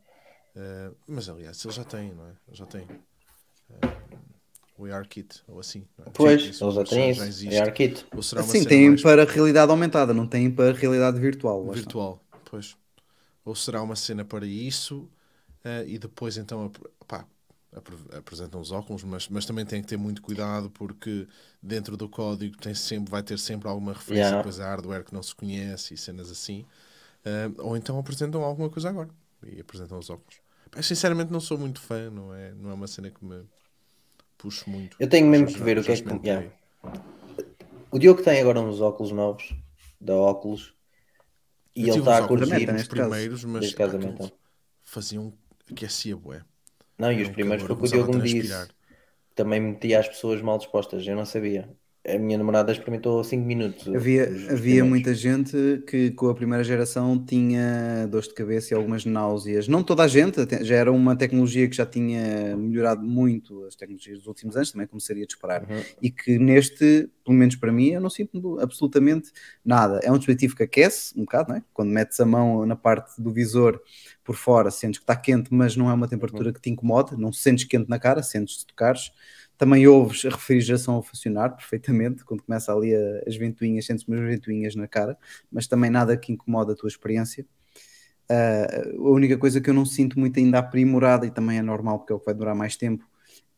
[0.56, 2.32] eh, mas aliás, eles já têm, não é?
[2.48, 2.86] Eles já têm.
[3.70, 4.02] eh,
[4.78, 5.86] o ARKit, ou assim.
[5.98, 6.10] Não é?
[6.14, 7.22] Pois, eles já têm isso.
[7.28, 7.62] existe.
[7.62, 8.06] ARKit.
[8.16, 11.62] Ou será uma Sim, cena têm mais para realidade aumentada, não têm para realidade virtual.
[11.64, 11.74] está.
[11.74, 12.20] virtual,
[12.50, 12.76] pois.
[13.44, 15.08] Ou será uma cena para isso
[15.64, 16.70] eh, e depois então
[17.06, 17.26] pá,
[18.16, 21.26] apresentam os óculos, mas, mas também tem que ter muito cuidado porque
[21.62, 24.36] dentro do código tem sempre, vai ter sempre alguma referência Yeah.
[24.38, 26.66] depois a hardware que não se conhece e cenas assim.
[27.24, 29.08] Eh, ou então apresentam alguma coisa agora
[29.46, 30.36] e apresentam os óculos.
[30.76, 33.42] Eu sinceramente não sou muito fã, não é, não é uma cena que me
[34.36, 34.96] puxo muito.
[35.00, 36.26] Eu tenho mesmo que ver o que é que.
[36.28, 36.50] yeah.
[37.90, 39.54] O Diogo tem agora uns óculos novos,
[40.00, 40.74] da óculos,
[41.74, 42.44] e Eu ele está a curtir.
[42.44, 42.88] Os neste caso.
[43.10, 44.32] primeiros, mas caso, então.
[44.82, 45.32] faziam
[45.70, 46.42] aquecia bué.
[46.98, 48.72] Não, e Era os primeiros foi o que o Diogo me disse.
[49.34, 51.68] Também metia as pessoas mal dispostas, eu não sabia.
[52.04, 53.86] A minha namorada experimentou 5 minutos.
[53.86, 59.04] Havia, havia muita gente que com a primeira geração tinha dores de cabeça e algumas
[59.04, 59.68] náuseas.
[59.68, 64.18] Não toda a gente, já era uma tecnologia que já tinha melhorado muito as tecnologias
[64.18, 65.62] dos últimos anos, também começaria a disparar.
[65.62, 65.80] Uhum.
[66.02, 69.30] E que neste, pelo menos para mim, eu não sinto absolutamente
[69.64, 70.00] nada.
[70.02, 71.62] É um dispositivo que aquece um bocado, não é?
[71.72, 73.80] Quando metes a mão na parte do visor
[74.24, 77.32] por fora, sentes que está quente, mas não é uma temperatura que te incomoda, não
[77.32, 79.12] sentes quente na cara, sentes se tocares.
[79.62, 84.18] Também ouves a refrigeração a funcionar perfeitamente, quando começa ali a- as ventoinhas, sentes umas
[84.18, 85.16] ventoinhas na cara,
[85.52, 87.46] mas também nada que incomoda a tua experiência.
[88.28, 92.00] Ah, a única coisa que eu não sinto muito ainda aprimorada, e também é normal
[92.00, 93.04] porque é o que vai durar mais tempo,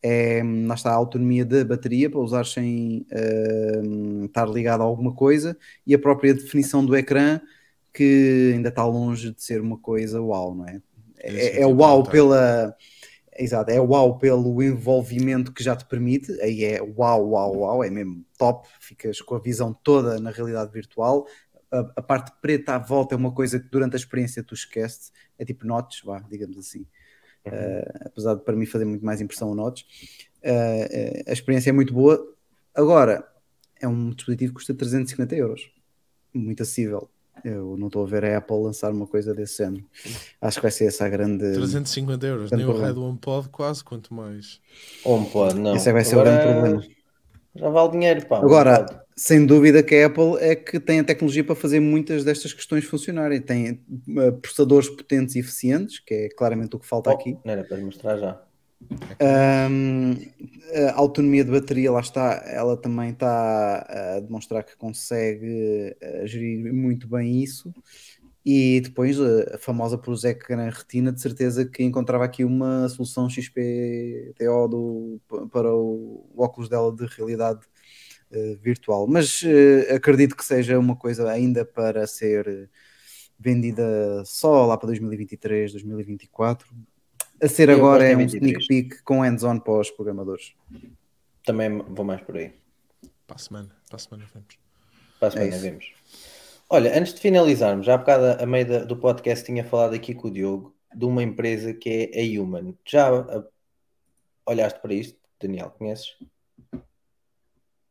[0.03, 5.13] é lá está a autonomia da bateria para usar sem ah, estar ligado a alguma
[5.15, 5.57] coisa
[5.87, 7.41] e a própria definição do ecrã
[7.91, 10.81] que ainda está longe de ser uma coisa uau, não é?
[11.17, 12.75] É É, é uau pela.
[13.37, 17.89] Exato, é uau pelo envolvimento que já te permite, aí é uau, uau, uau, é
[17.89, 21.27] mesmo top, ficas com a visão toda na realidade virtual.
[21.69, 25.11] A, a parte preta à volta é uma coisa que durante a experiência tu esqueces,
[25.37, 26.87] é tipo notes, vá, digamos assim.
[27.45, 29.83] Uh, apesar de para mim fazer muito mais impressão o notes.
[30.41, 32.17] Uh, a experiência é muito boa.
[32.73, 33.27] Agora,
[33.81, 35.71] é um dispositivo que custa 350 euros,
[36.33, 37.09] muito acessível.
[37.43, 39.85] Eu não estou a ver a Apple lançar uma coisa desse género.
[40.41, 41.53] Acho que vai ser essa a grande.
[41.53, 42.93] 350 euros, grande nem o problema.
[42.93, 44.59] Red One Pod quase, quanto mais.
[45.31, 45.75] Pode, não.
[45.75, 46.95] Esse é que vai ser o Agora, grande problema.
[47.55, 48.37] Já vale dinheiro, pá.
[48.37, 48.85] Agora,
[49.15, 52.83] sem dúvida que a Apple é que tem a tecnologia para fazer muitas destas questões
[52.83, 53.39] funcionarem.
[53.41, 57.37] Tem uh, processadores potentes e eficientes, que é claramente o que falta Oh, aqui.
[57.45, 58.41] Não era para mostrar já.
[59.21, 60.15] Um,
[60.89, 63.85] a autonomia de bateria, lá está, ela também está
[64.17, 67.73] a demonstrar que consegue uh, gerir muito bem isso.
[68.45, 73.27] E depois uh, a famosa Prosec na retina, de certeza que encontrava aqui uma solução
[73.27, 75.21] XPTO do,
[75.51, 77.65] para o, o óculos dela de realidade
[78.31, 79.07] uh, virtual.
[79.07, 82.69] Mas uh, acredito que seja uma coisa ainda para ser
[83.39, 86.67] vendida só lá para 2023, 2024.
[87.41, 88.51] A ser Eu agora é um 23.
[88.63, 90.53] sneak peek com hands-on para os programadores.
[91.43, 92.53] Também vou mais por aí.
[93.27, 94.57] Para a semana, para a semana vemos.
[95.19, 95.61] Para a semana isso.
[95.61, 95.93] vemos.
[96.69, 100.15] Olha, antes de finalizarmos, já há bocado a meio da- do podcast tinha falado aqui
[100.15, 102.75] com o Diogo de uma empresa que é a Human.
[102.87, 103.43] Já ah,
[104.47, 105.69] olhaste para isto, Daniel?
[105.77, 106.15] Conheces?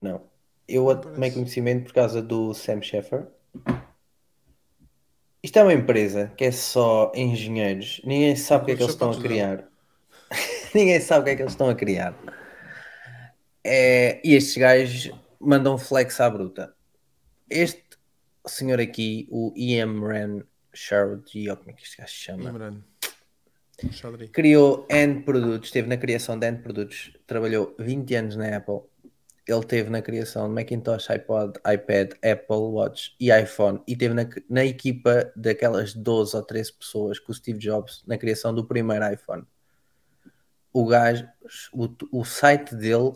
[0.00, 0.22] Não.
[0.66, 3.28] Eu a- tomei conhecimento por causa do Sam Sheffer.
[5.44, 8.00] Isto é uma empresa que é só engenheiros.
[8.02, 9.68] Ninguém sabe o que é que eles estão a criar.
[10.74, 12.18] Ninguém sabe o que é que eles estão a criar.
[13.62, 16.74] É, e estes gajos mandam flex à bruta.
[17.50, 17.84] Este
[18.46, 22.48] senhor aqui, o Ian Ran Shardy, ou como é que este gajo se chama?
[22.48, 22.82] Imran.
[24.32, 28.80] Criou N produtos, esteve na criação de N produtos, trabalhou 20 anos na Apple.
[29.46, 34.26] Ele esteve na criação de Macintosh, iPod, iPad, Apple Watch e iPhone e esteve na,
[34.48, 39.12] na equipa daquelas 12 ou 13 pessoas com o Steve Jobs na criação do primeiro
[39.12, 39.44] iPhone.
[40.72, 41.28] O gajo,
[41.72, 43.12] o, o site dele,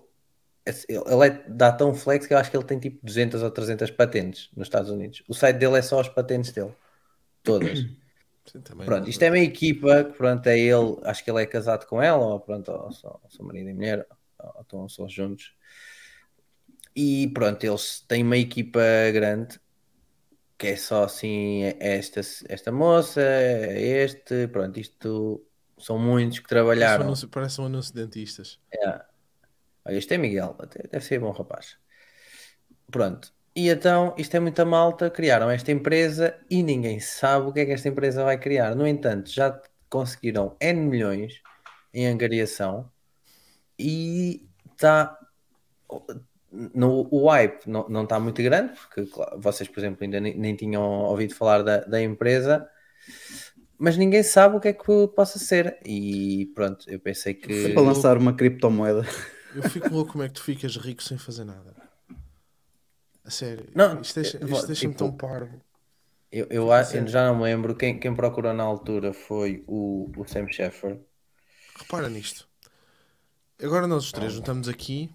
[0.88, 3.90] ele é, dá tão flex que eu acho que ele tem tipo 200 ou 300
[3.90, 5.22] patentes nos Estados Unidos.
[5.26, 6.74] O site dele é só as patentes dele.
[7.42, 7.78] Todas.
[7.78, 7.96] Sim,
[8.84, 12.00] Pronto, isto é uma equipa que pronto, é ele, acho que ele é casado com
[12.00, 14.06] ela, ou pronto, ou são, ou são marido e mulher,
[14.38, 15.52] ou estão só juntos.
[17.00, 18.80] E pronto, eles têm uma equipa
[19.12, 19.60] grande
[20.58, 25.40] que é só assim, é esta, esta moça, é este, pronto, isto
[25.78, 27.04] são muitos que trabalharam.
[27.04, 28.58] anúncio, parece um anúncio de dentistas.
[28.72, 29.00] É.
[29.84, 30.56] Olha, este é Miguel,
[30.90, 31.76] deve ser bom rapaz.
[32.90, 33.32] Pronto.
[33.54, 37.66] E então, isto é muita malta, criaram esta empresa e ninguém sabe o que é
[37.66, 38.74] que esta empresa vai criar.
[38.74, 41.40] No entanto, já conseguiram N milhões
[41.94, 42.90] em angariação
[43.78, 45.16] e está
[46.50, 50.36] no, o hype não, não está muito grande, porque claro, vocês, por exemplo, ainda nem,
[50.36, 52.68] nem tinham ouvido falar da, da empresa,
[53.78, 55.78] mas ninguém sabe o que é que possa ser.
[55.84, 57.72] E pronto, eu pensei que.
[57.72, 59.06] Para lançar uma criptomoeda.
[59.54, 61.74] Eu fico louco como é que tu ficas rico sem fazer nada.
[63.24, 63.66] A sério.
[63.74, 65.60] Não, isto deixa- deixa-me tipo, tão parvo.
[66.30, 67.74] Eu, eu, acho- eu já não me lembro.
[67.74, 70.98] Quem, quem procurou na altura foi o, o Sam Sheffer.
[71.78, 72.48] Repara nisto.
[73.62, 75.10] Agora nós os três juntamos aqui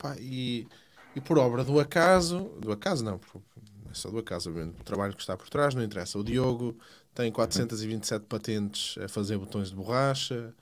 [0.00, 0.66] pá, e,
[1.14, 3.40] e por obra do acaso, do acaso não, por-
[3.84, 6.18] não é só do acaso, obviamente, o trabalho que está por trás, não interessa.
[6.18, 6.76] O Diogo
[7.14, 10.54] tem 427 patentes a fazer botões de borracha,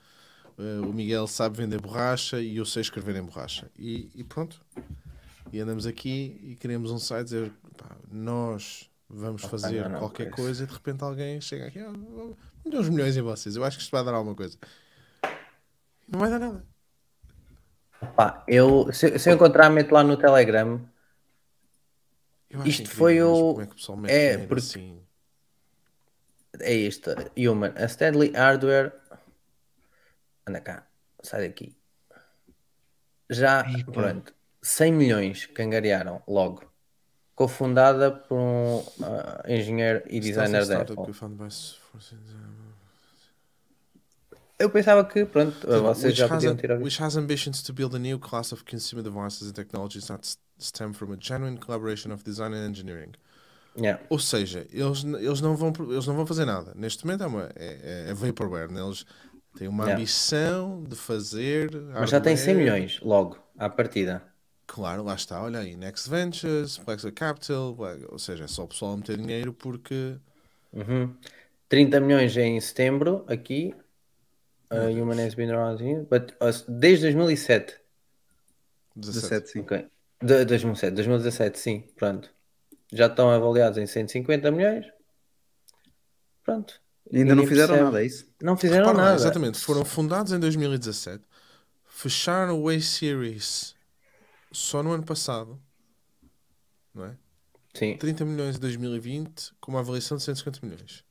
[0.57, 3.69] eh, o Miguel sabe vender borracha e eu sei escrever em borracha.
[3.77, 4.59] E, e pronto.
[5.53, 10.25] E andamos aqui e queremos um site dizer pá, nós vamos fazer não, não, qualquer
[10.25, 10.35] pois.
[10.35, 11.91] coisa e de repente alguém chega aqui, ah,
[12.69, 13.55] dar uns milhões em vocês.
[13.55, 14.57] Eu acho que isto vai dar alguma coisa.
[16.07, 16.63] Não vai dar nada.
[18.15, 20.81] Pá, eu, se, se eu encontrar, meto lá no Telegram.
[22.65, 23.55] Isto foi o-
[24.07, 25.01] é é, porque- assim.
[26.61, 28.93] É isto: Human, a Stanley Hardware.
[30.47, 30.87] Anda cá,
[31.21, 31.75] sai daqui.
[33.29, 33.63] Já,
[33.93, 36.63] pronto, 100 milhões que angariaram logo.
[37.35, 41.13] Cofundada por um ah, engenheiro e designer da Apple.
[44.59, 46.83] Eu pensava que, pronto, vocês which, já has podiam ouvido.
[46.83, 50.27] which has ambitions to build a new class of consumer devices and technologies that
[50.59, 53.13] stem from a genuine collaboration of design and engineering.
[53.77, 54.03] Yeah.
[54.09, 56.73] Ou seja, eles, eles, não vão, eles não vão fazer nada.
[56.75, 58.69] Neste momento é, uma, é, é- é vaporware.
[58.69, 58.81] né?
[58.81, 59.05] Eles
[59.57, 59.95] têm uma Yeah.
[59.97, 61.71] ambição de fazer.
[61.93, 62.73] Mas já tem 100 hardware.
[62.73, 64.21] milhões logo, à partida.
[64.67, 65.41] Claro, lá está.
[65.41, 67.77] Olha aí, Next Ventures, Plexa Capital.
[68.09, 70.17] Ou seja, é só o pessoal a meter dinheiro porque.
[70.73, 71.15] Uhum.
[71.69, 73.73] 30 milhões em setembro, aqui.
[74.71, 77.75] Uh, Human has been around here, but uh, desde 2007.
[78.95, 79.59] 17, sim.
[79.61, 79.87] Ok.
[80.21, 82.29] De, 2007, 2017, sim, pronto.
[82.91, 84.85] Já estão avaliados em 150 milhões.
[86.43, 86.79] Pronto.
[87.11, 87.85] E ainda não fizeram percebe.
[87.85, 88.27] nada, é isso?
[88.41, 89.15] Não fizeram Repara nada.
[89.15, 91.23] Exatamente, foram fundados em 2017,
[91.85, 93.75] fecharam o A-Series
[94.51, 95.59] só no ano passado,
[96.93, 97.17] não é?
[97.73, 97.97] Sim.
[97.97, 101.03] 30 milhões em 2020, com uma avaliação de 150 milhões.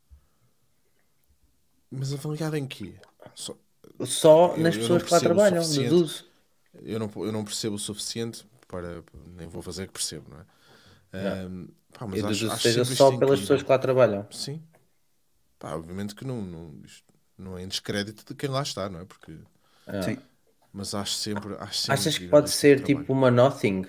[1.91, 2.95] Mas avaliado em quê?
[3.35, 3.57] Só-
[4.05, 6.25] Só Eu- nas eu pessoas não que lá trabalham, deduzo.
[6.83, 9.03] eu, não, eu não percebo o suficiente para.
[9.37, 10.47] Nem vou fazer que percebo, não é?
[11.13, 13.41] Ahm, pá, mas Eu acho, deduzo acho que seja só isto pelas incrível.
[13.41, 14.27] pessoas que lá trabalham.
[14.31, 14.63] Sim.
[15.59, 17.05] Pá, obviamente que não, não, isto
[17.37, 19.05] não é em descrédito de quem lá está, não é?
[19.05, 19.39] Porque.
[19.87, 20.03] É.
[20.03, 20.19] Sim.
[20.73, 21.55] Mas acho sempre.
[21.59, 22.87] Acho sempre Achas que incrível pode ser trabalho.
[23.01, 23.87] tipo uma Nothing?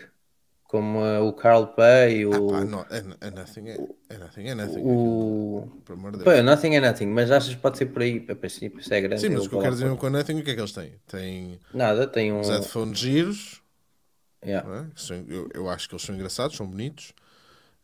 [0.69, 2.47] Como uh, o Carl Pay, o.
[2.47, 3.77] Pá, não, é, é nothing, é,
[4.07, 4.81] é nothing, é nothing.
[4.83, 5.63] o...
[5.63, 6.45] aquilo, Pelo amor de Pô, Deus.
[6.45, 8.19] Nothing é Nothing, mas achas que pode ser por aí?
[8.19, 9.19] Princípio, se é grande.
[9.19, 10.71] Sim, mas o que eu quero dizer com a nothing, o que é que eles
[10.71, 10.93] têm?
[11.07, 12.39] Têm Nada, tem um.
[12.39, 13.61] os headphones giros,
[14.45, 14.69] Yeah.
[14.73, 14.85] é?
[14.95, 17.13] São- eu, eu acho que eles são engraçados, são bonitos,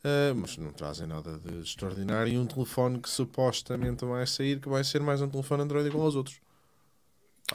[0.03, 2.32] ah, mas não trazem nada de extraordinário.
[2.32, 6.06] E um telefone que supostamente vai sair, que vai ser mais um telefone Android igual
[6.06, 6.40] aos outros.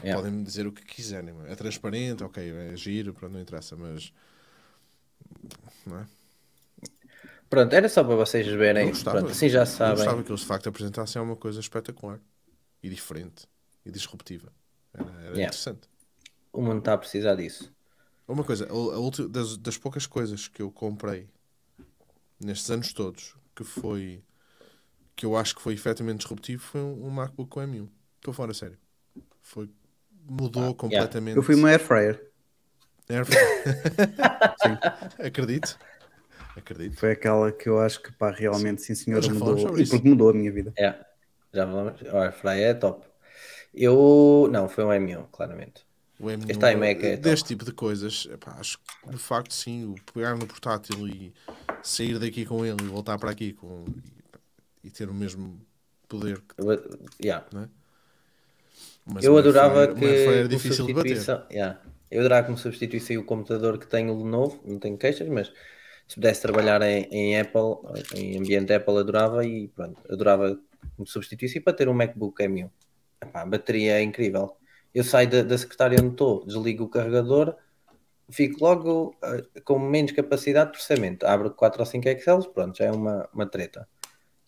[0.02, 0.20] Yeah.
[0.20, 4.12] Podem-me dizer o que quiserem, é transparente, ok, é giro, pronto, não interessa, mas.
[5.87, 6.07] Não é?
[7.49, 8.91] Pronto, era só para vocês verem.
[8.91, 10.05] gostava, Pronto, assim já sabem.
[10.05, 12.21] gostava que eles de facto apresentassem uma coisa espetacular
[12.83, 13.47] e diferente
[13.85, 14.53] e disruptiva.
[14.95, 15.45] Era, era Yeah.
[15.45, 15.89] interessante.
[16.53, 17.73] O mundo está a precisar disso.
[18.27, 21.29] Uma coisa, a, a ulti- das, das poucas coisas que eu comprei
[22.39, 24.23] nestes anos todos, que foi
[25.17, 27.89] que eu acho que foi efetivamente disruptivo, foi um, um MacBook com M1.
[28.17, 28.79] Estou fora a sério.
[29.43, 29.71] Foi,
[30.29, 31.37] mudou completamente.
[31.39, 32.30] Eu fui uma air fryer.
[33.11, 33.27] Air-
[35.27, 35.78] Acredito.
[36.57, 36.97] Acredito.
[36.97, 39.59] Foi aquela que eu acho que pá, realmente sim senhor mudou.
[39.59, 39.93] sobre E isso.
[39.93, 40.73] porque mudou a minha vida.
[40.78, 40.95] É,
[41.53, 42.01] já vamos.
[42.03, 43.07] O Airfryer é top.
[43.74, 44.49] Eu.
[44.51, 45.85] Não, foi um M1, claramente.
[46.19, 47.23] O M1, Este iMac é top.
[47.23, 51.32] deste tipo de coisas, epá, acho que de facto sim, o pegar no portátil e
[51.82, 53.87] sair daqui com ele e voltar para aqui com,
[54.85, 55.59] e, e ter o mesmo
[56.09, 56.41] poder.
[56.41, 57.47] que- Eu, yeah.
[59.07, 60.05] Mas eu adorava airfryer- que.
[60.05, 61.16] airfryer é difícil de bater.
[61.51, 61.81] yeah.
[62.11, 65.53] Eu adorava como substituísse o computador que tenho de novo, não tenho queixas, mas
[66.09, 67.77] se pudesse trabalhar em, em Apple,
[68.16, 70.59] em ambiente Apple, adorava e pronto, adorava
[70.97, 72.70] como substituísse e para ter um MacBook M1.
[73.23, 74.57] Epá, a bateria é incrível.
[74.95, 77.55] Eu saio da, da secretária onde estou, desligo o carregador,
[78.31, 81.27] fico logo eh, com menos capacidade de processamento.
[81.27, 83.89] Abro 4 ou 5 Excels, pronto, já é uma, uma treta.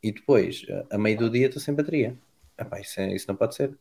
[0.02, 2.16] E depois, eh, a meio do dia, estou sem bateria.
[2.59, 3.76] Epá, isso, é- isso não pode ser.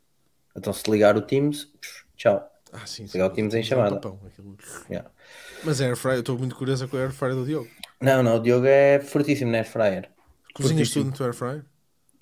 [0.55, 1.71] Então, se ligar o Teams,
[2.15, 2.50] tchau.
[2.71, 3.95] Ah, sim, o Teams em É um chamada.
[3.95, 4.57] papão, aquilo.
[4.89, 5.09] Yeah.
[5.63, 7.69] Mas a Air Fryer, eu estou muito curioso com a Air Fryer do Diogo.
[8.01, 10.09] Não, não, o Diogo é fortíssimo na Air Fryer.
[10.53, 10.91] Cozinhas Fortíssimo.
[10.91, 11.65] tudo no teu Air Fryer?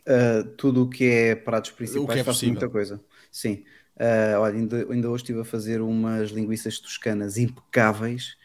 [0.08, 2.52] Uh, tudo o que é pratos O principais que é faço possível.
[2.52, 3.04] muita coisa.
[3.32, 3.64] Sim.
[3.96, 8.38] Uh, olha, ainda, ainda hoje estive a fazer umas linguiças toscanas impecáveis,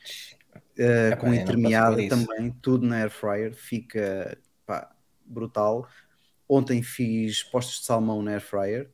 [0.78, 2.08] uh, com entremeada isso.
[2.08, 4.36] também, tudo na air fryer, fica
[4.66, 4.94] pá,
[5.24, 5.88] brutal.
[6.48, 8.90] Ontem fiz postos de salmão na air fryer,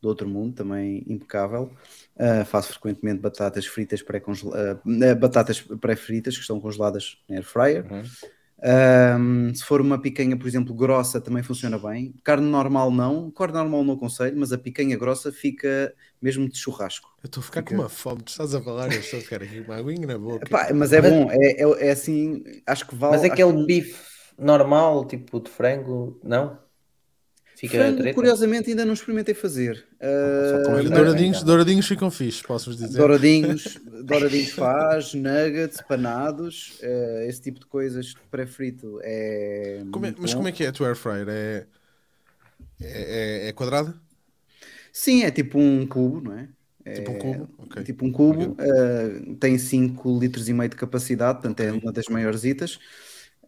[0.00, 1.76] do outro mundo, também impecável.
[2.18, 4.78] Uh, faço frequentemente batatas fritas pré-congeladas,
[5.20, 7.86] batatas pré-fritas que estão congeladas na air fryer.
[7.92, 8.02] Uhum.
[8.60, 12.12] Um, se for uma picanha, por exemplo, grossa, também funciona bem.
[12.24, 17.08] Carne normal não, carne normal não aconselho, mas a picanha grossa fica mesmo de churrasco.
[17.22, 18.22] Eu estou a ficar Fica- com uma fome.
[18.22, 20.44] Tu estás a falar, eu estou a ficar aqui com uma aguinha na boca.
[20.44, 23.12] Epá, mas é bom, é, é, é assim, acho que vale.
[23.16, 26.58] Mas aquele que- bife normal, tipo de frango, não?
[27.58, 28.14] Fica frango, treta?
[28.14, 29.84] curiosamente, ainda não experimentei fazer.
[30.00, 32.96] Uh, mas- douradinhos, douradinhos ficam fixes, posso-vos dizer.
[32.96, 39.82] douradinhos, douradinhos faz, nuggets, panados, uh, esse tipo de coisas pré-frito é.
[39.90, 40.36] Como é- mas bom.
[40.38, 41.26] como é que é a tua Air Fryer?
[41.28, 41.66] É,
[42.80, 43.94] é, é- é quadrada?
[44.92, 46.48] Sim, é tipo um cubo, não é?
[46.94, 47.48] Tipo um cubo?
[47.58, 47.82] Ok.
[47.82, 52.06] Tipo um cubo, uh, tem 5 litros e meio de capacidade, portanto é uma das
[52.06, 52.78] maiores itas.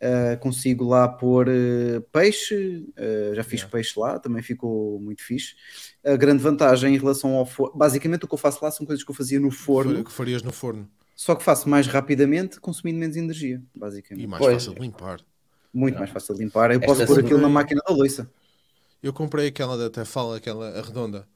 [0.02, 3.70] Uh, consigo lá pôr uh, peixe, uh, já fiz Yeah.
[3.70, 5.54] peixe lá, também ficou muito fixe.
[6.02, 9.04] A grande vantagem em relação ao forno, basicamente o que eu faço lá são coisas
[9.04, 10.88] que eu fazia no forno, Que farias no forno.
[11.14, 14.24] só que faço mais rapidamente, consumindo menos energia, basicamente.
[14.24, 14.54] E mais Pois.
[14.54, 15.20] fácil de limpar.
[15.72, 16.70] Muito mais fácil de limpar.
[16.70, 18.30] Eu Esta posso pôr aquilo na máquina da louça.
[19.02, 21.28] Eu comprei aquela da Tefal, aquela a redonda.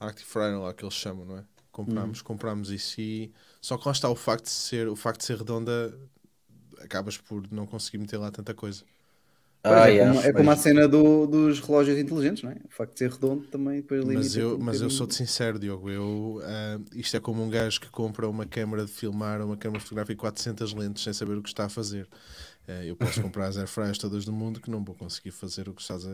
[0.00, 1.44] Active Fryer lá que eles chamam, não é?
[1.70, 3.30] Comprámos, comprámos isso e...
[3.60, 5.94] Só que lá está o facto de ser, o facto de ser redonda
[6.86, 8.84] acabas por não conseguir meter lá tanta coisa.
[9.64, 12.56] Ah, é, como, é como a cena do- dos relógios inteligentes, não é?
[12.64, 14.20] O facto de ser redondo também depois limita.
[14.20, 14.90] Mas eu, mas eu bocadinho.
[14.90, 15.90] sou-te sincero, Diogo.
[15.90, 19.80] Eu, ah, isto é como um gajo que compra uma câmara de filmar, uma câmara
[19.80, 22.06] fotográfica e 400 lentes sem saber o que está a fazer.
[22.68, 25.74] Ah, eu posso comprar as airfryers todas do mundo que não vou conseguir fazer o
[25.74, 26.10] que estás a,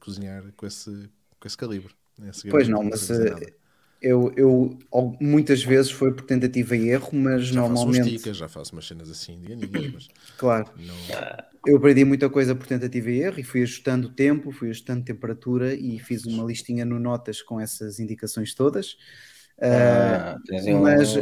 [0.00, 0.90] cozinhar com esse,
[1.38, 1.94] com esse calibre.
[2.28, 3.65] Esse Pois não, mas nada.
[4.00, 4.78] Eu, eu
[5.20, 8.86] muitas vezes foi por tentativa e erro, mas já faço normalmente, ticas, já faço umas
[8.86, 10.96] cenas assim indianinhas, mas claro, não.
[11.66, 15.04] eu aprendi muita coisa por tentativa e erro e fui ajustando o tempo, fui ajustando
[15.04, 18.96] temperatura e fiz uma listinha no Notas com essas indicações todas.
[19.60, 21.14] Ah, tens aí um- mas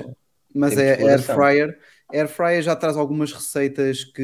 [0.55, 1.79] mas de é air fryer.
[2.13, 4.23] Air fryer já traz algumas receitas que,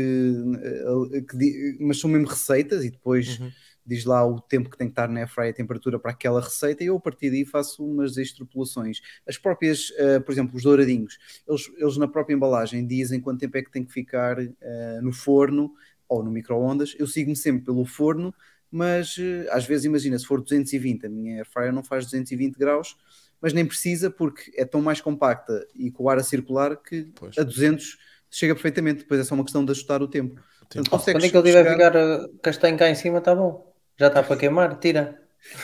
[0.62, 3.50] eh, que mas são mesmo receitas e depois Uhum.
[3.86, 6.40] Diz lá o tempo que tem que estar na air fryer, a temperatura para aquela
[6.40, 9.00] receita e eu a partir daí faço umas extrapolações.
[9.26, 13.56] As próprias, eh, por exemplo, os douradinhos, eles, eles na própria embalagem dizem quanto tempo
[13.56, 15.72] é que tem que ficar eh, no forno
[16.08, 16.94] ou no micro-ondas.
[16.98, 18.34] Eu sigo-me sempre pelo forno,
[18.70, 22.56] mas eh, às vezes imagina, se for 220, a minha air fryer não faz 220
[22.56, 22.96] graus,
[23.40, 27.10] mas nem precisa porque é tão mais compacta e com o ar a circular que
[27.14, 27.36] Pois.
[27.38, 27.98] a 200
[28.30, 29.00] chega perfeitamente.
[29.00, 30.40] Depois é só uma questão de ajustar o tempo.
[30.60, 32.94] Portanto, Oh, consegues Quando é que ele tiver a chegar- ficar uh, castanho cá em
[32.94, 33.69] cima, está bom.
[34.00, 35.20] Já está para queimar, tira.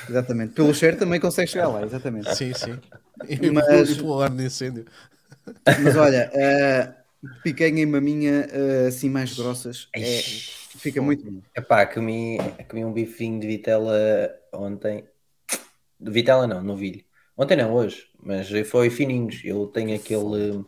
[0.09, 0.53] Exatamente.
[0.53, 2.35] Pelo cheiro também consegue chegar lá, exatamente.
[2.35, 2.79] Sim, sim.
[3.27, 4.85] E, Mas- e pelo alarme de incêndio.
[5.83, 6.93] Mas olha, eh,
[7.43, 10.03] picanha e maminha eh, assim mais grossas é,
[10.79, 11.41] fica muito bom.
[11.57, 12.37] Epá, comi,
[12.69, 13.97] comi um bifinho de vitela
[14.53, 15.05] ontem.
[15.99, 17.03] De vitela não, novilho.
[17.39, 18.07] Ontem não, hoje.
[18.23, 19.41] Mas foi fininhos.
[19.45, 20.63] Eu tenho aquele...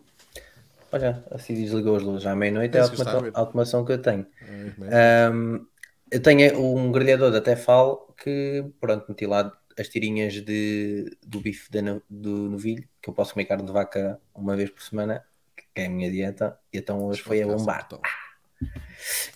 [0.91, 2.77] Olha, assim desligou as luzes à meia-noite.
[2.77, 3.39] É a É isso que eu estava a automa- ver.
[3.39, 4.27] automação que eu tenho.
[4.79, 5.35] Man.
[5.35, 5.67] Um,
[6.11, 11.71] eu tenho um grelhador da Tefal que, pronto, meti lá as tirinhas de, do bife
[11.83, 15.25] no- do novilho, que eu posso comer carne de vaca uma vez por semana,
[15.57, 17.89] que é a minha dieta, e então hoje foi a bombar.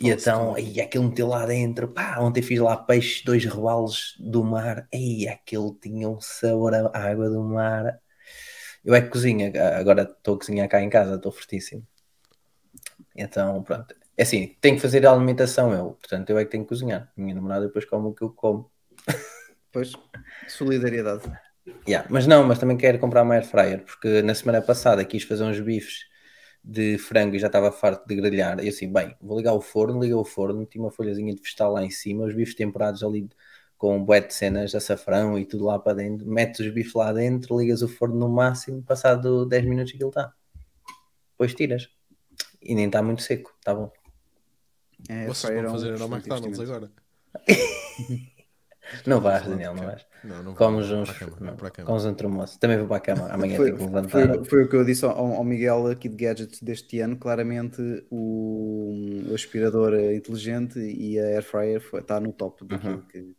[0.01, 4.43] E então, aí aquilo meti lá dentro, pá, ontem fiz lá peixe, dois rebalos do
[4.45, 7.99] mar, aí aquilo tinha um sabor à água do mar.
[8.85, 11.87] Eu é que cozinho, agora estou a cozinhar cá em casa, estou fortíssimo.
[13.15, 13.95] Então, pronto.
[14.17, 17.11] É assim, tenho que fazer a alimentação eu, portanto eu é que tenho que cozinhar.
[17.17, 18.71] Minha namorada depois come o que eu como.
[19.73, 19.93] Pois,
[20.49, 21.23] solidariedade.
[21.89, 25.23] Yeah, Mas não, mas também quero comprar uma air fryer, porque na semana passada quis
[25.23, 26.05] fazer uns bifes
[26.63, 28.63] de frango e já estava farto de grelhar.
[28.63, 31.73] E assim, bem, vou ligar o forno, liga o forno, meti uma folhazinha de vegetal
[31.73, 33.29] lá em cima, os bifes temperados ali
[33.79, 36.95] com um bué de cenas de açafrão e tudo lá para dentro, metes os bifes
[36.95, 40.33] lá dentro, ligas o forno no máximo, passado 10 minutos aquilo está.
[41.33, 41.89] Depois tiras.
[42.61, 43.91] E nem está muito seco, está bom.
[45.09, 46.91] É, Vocês vão fazer era excelente McDonald's agora.
[49.07, 50.07] Não vais, Daniel, não vais.
[50.25, 51.11] Não, não Comes vou uns,
[51.85, 52.59] comes um tremoço.
[52.61, 53.29] Também vou para a cama.
[53.29, 54.11] Amanhã Foi, tenho que levantar.
[54.11, 57.17] foi- foi o que eu disse ao, ao Miguel aqui de gadgets deste ano.
[57.17, 57.81] Claramente
[58.11, 63.03] o, o aspirador inteligente e a air fryer foi- está no top daquilo Uhum.
[63.03, 63.35] que,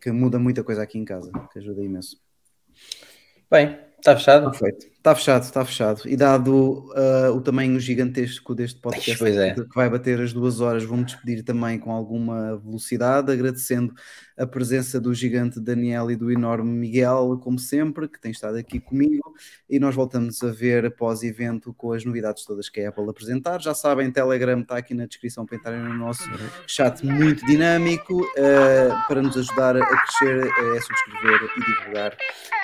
[0.00, 2.20] que muda muita coisa aqui em casa, que ajuda imenso.
[3.50, 4.50] Bem, está fechado?
[4.50, 4.86] Perfeito.
[5.00, 6.02] Está fechado, está fechado.
[6.04, 9.54] E dado ah, o tamanho gigantesco deste podcast Pois é.
[9.54, 13.94] que vai bater as duas horas, vou-me despedir também com alguma velocidade, agradecendo
[14.36, 18.78] a presença do gigante Daniel e do enorme Miguel, como sempre, que tem estado aqui
[18.78, 19.34] comigo.
[19.70, 23.58] E nós voltamos a ver após evento com as novidades todas que a Apple apresentar.
[23.62, 26.24] Já sabem, Telegram está aqui na descrição para entrarem no nosso
[26.66, 28.22] chat muito dinâmico.
[28.36, 32.16] Ah, para nos ajudar a crescer, é subscrever e divulgar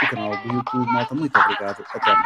[0.02, 0.86] o canal do YouTube.
[0.92, 1.82] Malta, muito obrigado.
[1.94, 2.25] Até.